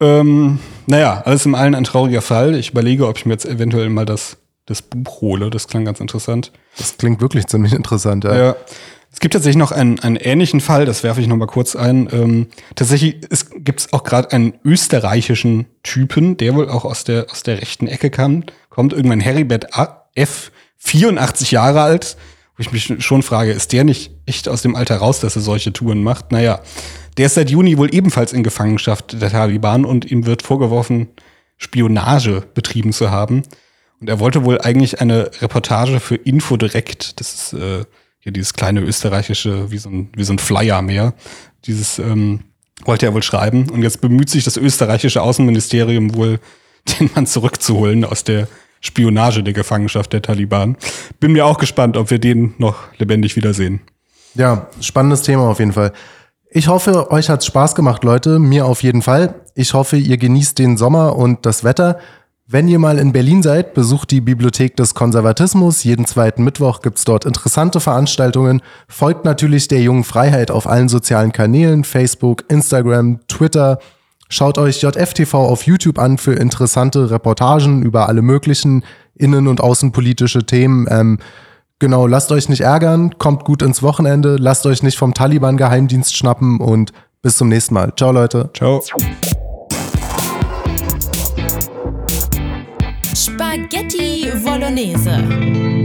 Ähm, 0.00 0.58
naja, 0.86 1.22
alles 1.24 1.46
im 1.46 1.54
allen 1.54 1.74
ein 1.74 1.84
trauriger 1.84 2.22
Fall. 2.22 2.54
Ich 2.54 2.70
überlege, 2.70 3.06
ob 3.08 3.18
ich 3.18 3.26
mir 3.26 3.32
jetzt 3.32 3.46
eventuell 3.46 3.88
mal 3.88 4.04
das, 4.04 4.36
das 4.66 4.82
Buch 4.82 5.20
hole. 5.20 5.50
Das 5.50 5.66
klang 5.68 5.84
ganz 5.84 6.00
interessant. 6.00 6.52
das 6.76 6.96
klingt 6.98 7.20
wirklich 7.20 7.46
ziemlich 7.46 7.72
interessant. 7.74 8.24
Ja. 8.24 8.36
Ja. 8.36 8.56
Es 9.10 9.20
gibt 9.20 9.32
tatsächlich 9.32 9.56
noch 9.58 9.72
einen, 9.72 9.98
einen 10.00 10.16
ähnlichen 10.16 10.60
Fall, 10.60 10.84
das 10.84 11.02
werfe 11.02 11.20
ich 11.20 11.26
noch 11.26 11.36
mal 11.36 11.46
kurz 11.46 11.74
ein. 11.74 12.08
Ähm, 12.12 12.48
tatsächlich 12.74 13.16
gibt 13.56 13.80
es 13.80 13.92
auch 13.92 14.04
gerade 14.04 14.32
einen 14.32 14.54
österreichischen 14.64 15.66
Typen, 15.82 16.36
der 16.36 16.54
wohl 16.54 16.68
auch 16.68 16.84
aus 16.84 17.04
der, 17.04 17.26
aus 17.30 17.42
der 17.42 17.60
rechten 17.60 17.86
Ecke 17.86 18.10
kam, 18.10 18.44
kommt 18.68 18.92
irgendwann 18.92 19.20
Heribert 19.20 19.68
F., 20.14 20.52
84 20.76 21.50
Jahre 21.50 21.82
alt, 21.82 22.16
wo 22.56 22.60
ich 22.60 22.72
mich 22.72 23.04
schon 23.04 23.22
frage, 23.22 23.52
ist 23.52 23.72
der 23.72 23.84
nicht 23.84 24.12
echt 24.26 24.48
aus 24.48 24.62
dem 24.62 24.76
Alter 24.76 24.96
raus, 24.96 25.20
dass 25.20 25.36
er 25.36 25.42
solche 25.42 25.72
Touren 25.72 26.02
macht? 26.02 26.30
Naja, 26.30 26.60
der 27.16 27.26
ist 27.26 27.34
seit 27.34 27.50
Juni 27.50 27.78
wohl 27.78 27.92
ebenfalls 27.92 28.32
in 28.32 28.42
Gefangenschaft 28.42 29.20
der 29.20 29.30
Taliban 29.30 29.84
und 29.84 30.10
ihm 30.10 30.26
wird 30.26 30.42
vorgeworfen, 30.42 31.08
Spionage 31.56 32.44
betrieben 32.54 32.92
zu 32.92 33.10
haben. 33.10 33.42
Und 34.00 34.08
er 34.08 34.20
wollte 34.20 34.44
wohl 34.44 34.60
eigentlich 34.60 35.00
eine 35.00 35.30
Reportage 35.40 35.98
für 35.98 36.14
Infodirekt, 36.14 37.18
das 37.18 37.34
ist 37.34 37.52
äh, 37.54 37.84
hier 38.28 38.32
dieses 38.32 38.52
kleine 38.52 38.80
österreichische, 38.80 39.70
wie 39.70 39.78
so 39.78 39.88
ein, 39.88 40.10
wie 40.14 40.24
so 40.24 40.34
ein 40.34 40.38
Flyer 40.38 40.82
mehr, 40.82 41.14
dieses 41.64 41.98
ähm, 41.98 42.40
wollte 42.84 43.06
er 43.06 43.14
wohl 43.14 43.22
schreiben. 43.22 43.70
Und 43.70 43.82
jetzt 43.82 44.00
bemüht 44.00 44.28
sich 44.30 44.44
das 44.44 44.56
österreichische 44.56 45.22
Außenministerium 45.22 46.14
wohl, 46.14 46.38
den 47.00 47.10
Mann 47.14 47.26
zurückzuholen 47.26 48.04
aus 48.04 48.24
der 48.24 48.46
Spionage 48.80 49.42
der 49.42 49.54
Gefangenschaft 49.54 50.12
der 50.12 50.22
Taliban. 50.22 50.76
Bin 51.18 51.32
mir 51.32 51.46
auch 51.46 51.58
gespannt, 51.58 51.96
ob 51.96 52.10
wir 52.10 52.18
den 52.18 52.54
noch 52.58 52.76
lebendig 52.98 53.34
wiedersehen. 53.34 53.80
Ja, 54.34 54.68
spannendes 54.80 55.22
Thema 55.22 55.48
auf 55.48 55.58
jeden 55.58 55.72
Fall. 55.72 55.92
Ich 56.50 56.68
hoffe, 56.68 57.10
euch 57.10 57.28
hat's 57.28 57.46
Spaß 57.46 57.74
gemacht, 57.74 58.04
Leute. 58.04 58.38
Mir 58.38 58.66
auf 58.66 58.82
jeden 58.82 59.02
Fall. 59.02 59.34
Ich 59.54 59.74
hoffe, 59.74 59.96
ihr 59.96 60.16
genießt 60.16 60.58
den 60.58 60.76
Sommer 60.76 61.16
und 61.16 61.44
das 61.44 61.64
Wetter. 61.64 61.98
Wenn 62.50 62.66
ihr 62.66 62.78
mal 62.78 62.98
in 62.98 63.12
Berlin 63.12 63.42
seid, 63.42 63.74
besucht 63.74 64.10
die 64.10 64.22
Bibliothek 64.22 64.74
des 64.74 64.94
Konservatismus. 64.94 65.84
Jeden 65.84 66.06
zweiten 66.06 66.44
Mittwoch 66.44 66.80
gibt's 66.80 67.04
dort 67.04 67.26
interessante 67.26 67.78
Veranstaltungen. 67.78 68.62
Folgt 68.88 69.26
natürlich 69.26 69.68
der 69.68 69.82
jungen 69.82 70.02
Freiheit 70.02 70.50
auf 70.50 70.66
allen 70.66 70.88
sozialen 70.88 71.32
Kanälen, 71.32 71.84
Facebook, 71.84 72.44
Instagram, 72.48 73.20
Twitter. 73.28 73.80
Schaut 74.30 74.56
euch 74.56 74.80
JFTV 74.80 75.34
auf 75.34 75.64
YouTube 75.64 75.98
an 75.98 76.16
für 76.16 76.32
interessante 76.32 77.10
Reportagen 77.10 77.82
über 77.82 78.08
alle 78.08 78.22
möglichen 78.22 78.82
innen- 79.14 79.46
und 79.46 79.60
außenpolitische 79.60 80.46
Themen. 80.46 80.86
Ähm, 80.88 81.18
genau, 81.78 82.06
lasst 82.06 82.32
euch 82.32 82.48
nicht 82.48 82.62
ärgern, 82.62 83.18
kommt 83.18 83.44
gut 83.44 83.60
ins 83.60 83.82
Wochenende, 83.82 84.36
lasst 84.36 84.64
euch 84.64 84.82
nicht 84.82 84.96
vom 84.96 85.12
Taliban-Geheimdienst 85.12 86.16
schnappen 86.16 86.60
und 86.60 86.92
bis 87.20 87.36
zum 87.36 87.50
nächsten 87.50 87.74
Mal. 87.74 87.92
Ciao, 87.94 88.10
Leute. 88.10 88.48
Ciao. 88.54 88.82
Spaghetti 93.28 94.30
Bolognese. 94.42 95.77